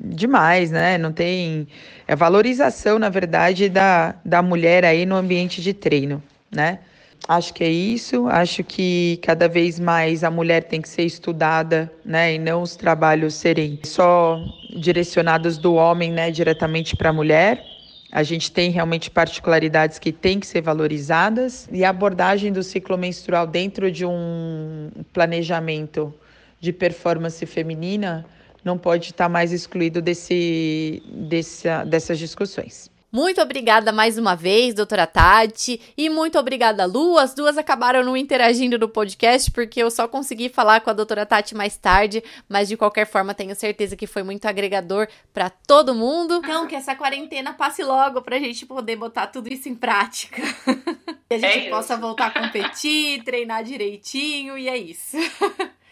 demais, 0.00 0.70
né? 0.70 0.98
Não 0.98 1.12
tem. 1.12 1.66
É 2.06 2.16
valorização, 2.16 2.98
na 2.98 3.08
verdade, 3.08 3.68
da, 3.68 4.14
da 4.24 4.42
mulher 4.42 4.84
aí 4.84 5.04
no 5.04 5.16
ambiente 5.16 5.60
de 5.60 5.72
treino, 5.72 6.22
né? 6.50 6.80
Acho 7.26 7.52
que 7.52 7.64
é 7.64 7.70
isso. 7.70 8.26
Acho 8.28 8.64
que 8.64 9.18
cada 9.22 9.48
vez 9.48 9.78
mais 9.78 10.24
a 10.24 10.30
mulher 10.30 10.64
tem 10.64 10.80
que 10.80 10.88
ser 10.88 11.02
estudada, 11.02 11.92
né? 12.04 12.34
E 12.34 12.38
não 12.38 12.62
os 12.62 12.76
trabalhos 12.76 13.34
serem 13.34 13.78
só 13.84 14.40
direcionados 14.76 15.58
do 15.58 15.74
homem, 15.74 16.12
né? 16.12 16.30
Diretamente 16.30 16.96
para 16.96 17.10
a 17.10 17.12
mulher. 17.12 17.62
A 18.10 18.22
gente 18.22 18.50
tem 18.50 18.70
realmente 18.70 19.10
particularidades 19.10 19.98
que 19.98 20.10
têm 20.10 20.40
que 20.40 20.46
ser 20.46 20.62
valorizadas 20.62 21.68
e 21.70 21.84
a 21.84 21.90
abordagem 21.90 22.50
do 22.50 22.62
ciclo 22.62 22.96
menstrual 22.96 23.46
dentro 23.46 23.92
de 23.92 24.06
um 24.06 24.90
planejamento 25.12 26.14
de 26.58 26.72
performance 26.72 27.44
feminina 27.44 28.24
não 28.68 28.76
pode 28.76 29.10
estar 29.10 29.28
mais 29.28 29.50
excluído 29.50 30.02
desse, 30.02 31.02
dessa, 31.06 31.84
dessas 31.84 32.18
discussões. 32.18 32.90
Muito 33.10 33.40
obrigada 33.40 33.90
mais 33.90 34.18
uma 34.18 34.36
vez, 34.36 34.74
doutora 34.74 35.06
Tati, 35.06 35.80
e 35.96 36.10
muito 36.10 36.38
obrigada, 36.38 36.84
Lu. 36.84 37.16
As 37.16 37.32
duas 37.32 37.56
acabaram 37.56 38.04
não 38.04 38.14
interagindo 38.14 38.78
no 38.78 38.86
podcast 38.86 39.50
porque 39.50 39.82
eu 39.82 39.90
só 39.90 40.06
consegui 40.06 40.50
falar 40.50 40.82
com 40.82 40.90
a 40.90 40.92
doutora 40.92 41.24
Tati 41.24 41.54
mais 41.54 41.74
tarde, 41.78 42.22
mas 42.46 42.68
de 42.68 42.76
qualquer 42.76 43.06
forma 43.06 43.32
tenho 43.32 43.54
certeza 43.54 43.96
que 43.96 44.06
foi 44.06 44.22
muito 44.22 44.44
agregador 44.44 45.08
para 45.32 45.48
todo 45.48 45.94
mundo. 45.94 46.42
Então, 46.44 46.66
que 46.66 46.74
essa 46.74 46.94
quarentena 46.94 47.54
passe 47.54 47.82
logo 47.82 48.20
pra 48.20 48.38
gente 48.38 48.66
poder 48.66 48.96
botar 48.96 49.28
tudo 49.28 49.50
isso 49.50 49.70
em 49.70 49.74
prática. 49.74 50.42
que 51.30 51.34
a 51.34 51.38
gente 51.38 51.68
é 51.68 51.70
possa 51.70 51.96
voltar 51.96 52.26
a 52.26 52.42
competir, 52.42 53.24
treinar 53.24 53.64
direitinho, 53.64 54.58
e 54.58 54.68
é 54.68 54.76
isso. 54.76 55.16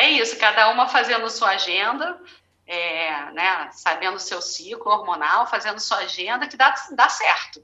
é 0.00 0.10
isso, 0.10 0.38
cada 0.38 0.68
uma 0.70 0.88
fazendo 0.88 1.28
sua 1.30 1.50
agenda 1.50 2.18
é, 2.70 3.32
né, 3.32 3.68
sabendo 3.72 4.14
o 4.14 4.20
seu 4.20 4.40
ciclo 4.40 4.92
hormonal, 4.92 5.44
fazendo 5.48 5.80
sua 5.80 5.98
agenda, 5.98 6.46
que 6.46 6.56
dá, 6.56 6.72
dá 6.92 7.08
certo. 7.08 7.60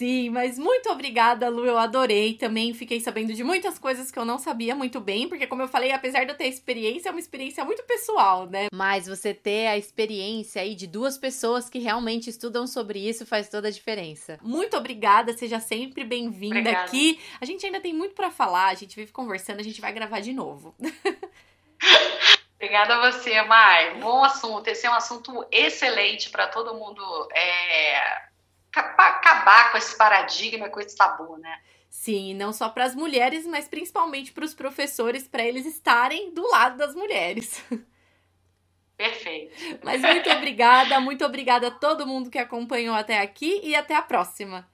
Sim, 0.00 0.30
mas 0.30 0.58
muito 0.58 0.88
obrigada, 0.88 1.50
Lu. 1.50 1.66
Eu 1.66 1.76
adorei. 1.76 2.32
Também 2.32 2.72
fiquei 2.72 3.00
sabendo 3.00 3.34
de 3.34 3.44
muitas 3.44 3.78
coisas 3.78 4.10
que 4.10 4.18
eu 4.18 4.24
não 4.24 4.38
sabia 4.38 4.74
muito 4.74 4.98
bem, 4.98 5.28
porque, 5.28 5.46
como 5.46 5.60
eu 5.60 5.68
falei, 5.68 5.92
apesar 5.92 6.24
de 6.24 6.30
eu 6.30 6.36
ter 6.38 6.46
experiência, 6.46 7.10
é 7.10 7.12
uma 7.12 7.20
experiência 7.20 7.62
muito 7.66 7.82
pessoal, 7.82 8.46
né? 8.46 8.68
Mas 8.72 9.06
você 9.06 9.34
ter 9.34 9.66
a 9.66 9.76
experiência 9.76 10.62
aí 10.62 10.74
de 10.74 10.86
duas 10.86 11.18
pessoas 11.18 11.68
que 11.68 11.78
realmente 11.78 12.30
estudam 12.30 12.66
sobre 12.66 12.98
isso 12.98 13.26
faz 13.26 13.50
toda 13.50 13.68
a 13.68 13.70
diferença. 13.70 14.38
Muito 14.40 14.74
obrigada, 14.74 15.36
seja 15.36 15.60
sempre 15.60 16.02
bem-vinda 16.02 16.70
aqui. 16.70 17.20
A 17.38 17.44
gente 17.44 17.66
ainda 17.66 17.78
tem 17.78 17.92
muito 17.92 18.14
para 18.14 18.30
falar, 18.30 18.68
a 18.68 18.74
gente 18.74 18.96
vive 18.96 19.12
conversando, 19.12 19.60
a 19.60 19.62
gente 19.62 19.82
vai 19.82 19.92
gravar 19.92 20.20
de 20.20 20.32
novo. 20.32 20.74
Obrigada 22.56 22.94
a 22.96 23.10
você, 23.10 23.42
Mai. 23.42 23.96
Bom 24.00 24.24
assunto. 24.24 24.66
Esse 24.68 24.86
é 24.86 24.90
um 24.90 24.94
assunto 24.94 25.46
excelente 25.50 26.30
para 26.30 26.46
todo 26.46 26.74
mundo 26.74 27.02
é, 27.34 28.29
acabar 28.72 29.72
com 29.72 29.78
esse 29.78 29.96
paradigma, 29.96 30.68
com 30.68 30.80
esse 30.80 30.96
tabu, 30.96 31.36
né? 31.38 31.60
Sim, 31.88 32.34
não 32.34 32.52
só 32.52 32.68
para 32.68 32.84
as 32.84 32.94
mulheres, 32.94 33.44
mas 33.46 33.66
principalmente 33.66 34.32
para 34.32 34.44
os 34.44 34.54
professores, 34.54 35.26
para 35.26 35.44
eles 35.44 35.66
estarem 35.66 36.32
do 36.32 36.48
lado 36.48 36.76
das 36.76 36.94
mulheres. 36.94 37.62
Perfeito. 38.96 39.80
Mas 39.82 40.00
muito 40.02 40.30
obrigada, 40.30 41.00
muito 41.00 41.24
obrigada 41.24 41.68
a 41.68 41.70
todo 41.70 42.06
mundo 42.06 42.30
que 42.30 42.38
acompanhou 42.38 42.94
até 42.94 43.18
aqui 43.18 43.60
e 43.64 43.74
até 43.74 43.94
a 43.94 44.02
próxima. 44.02 44.69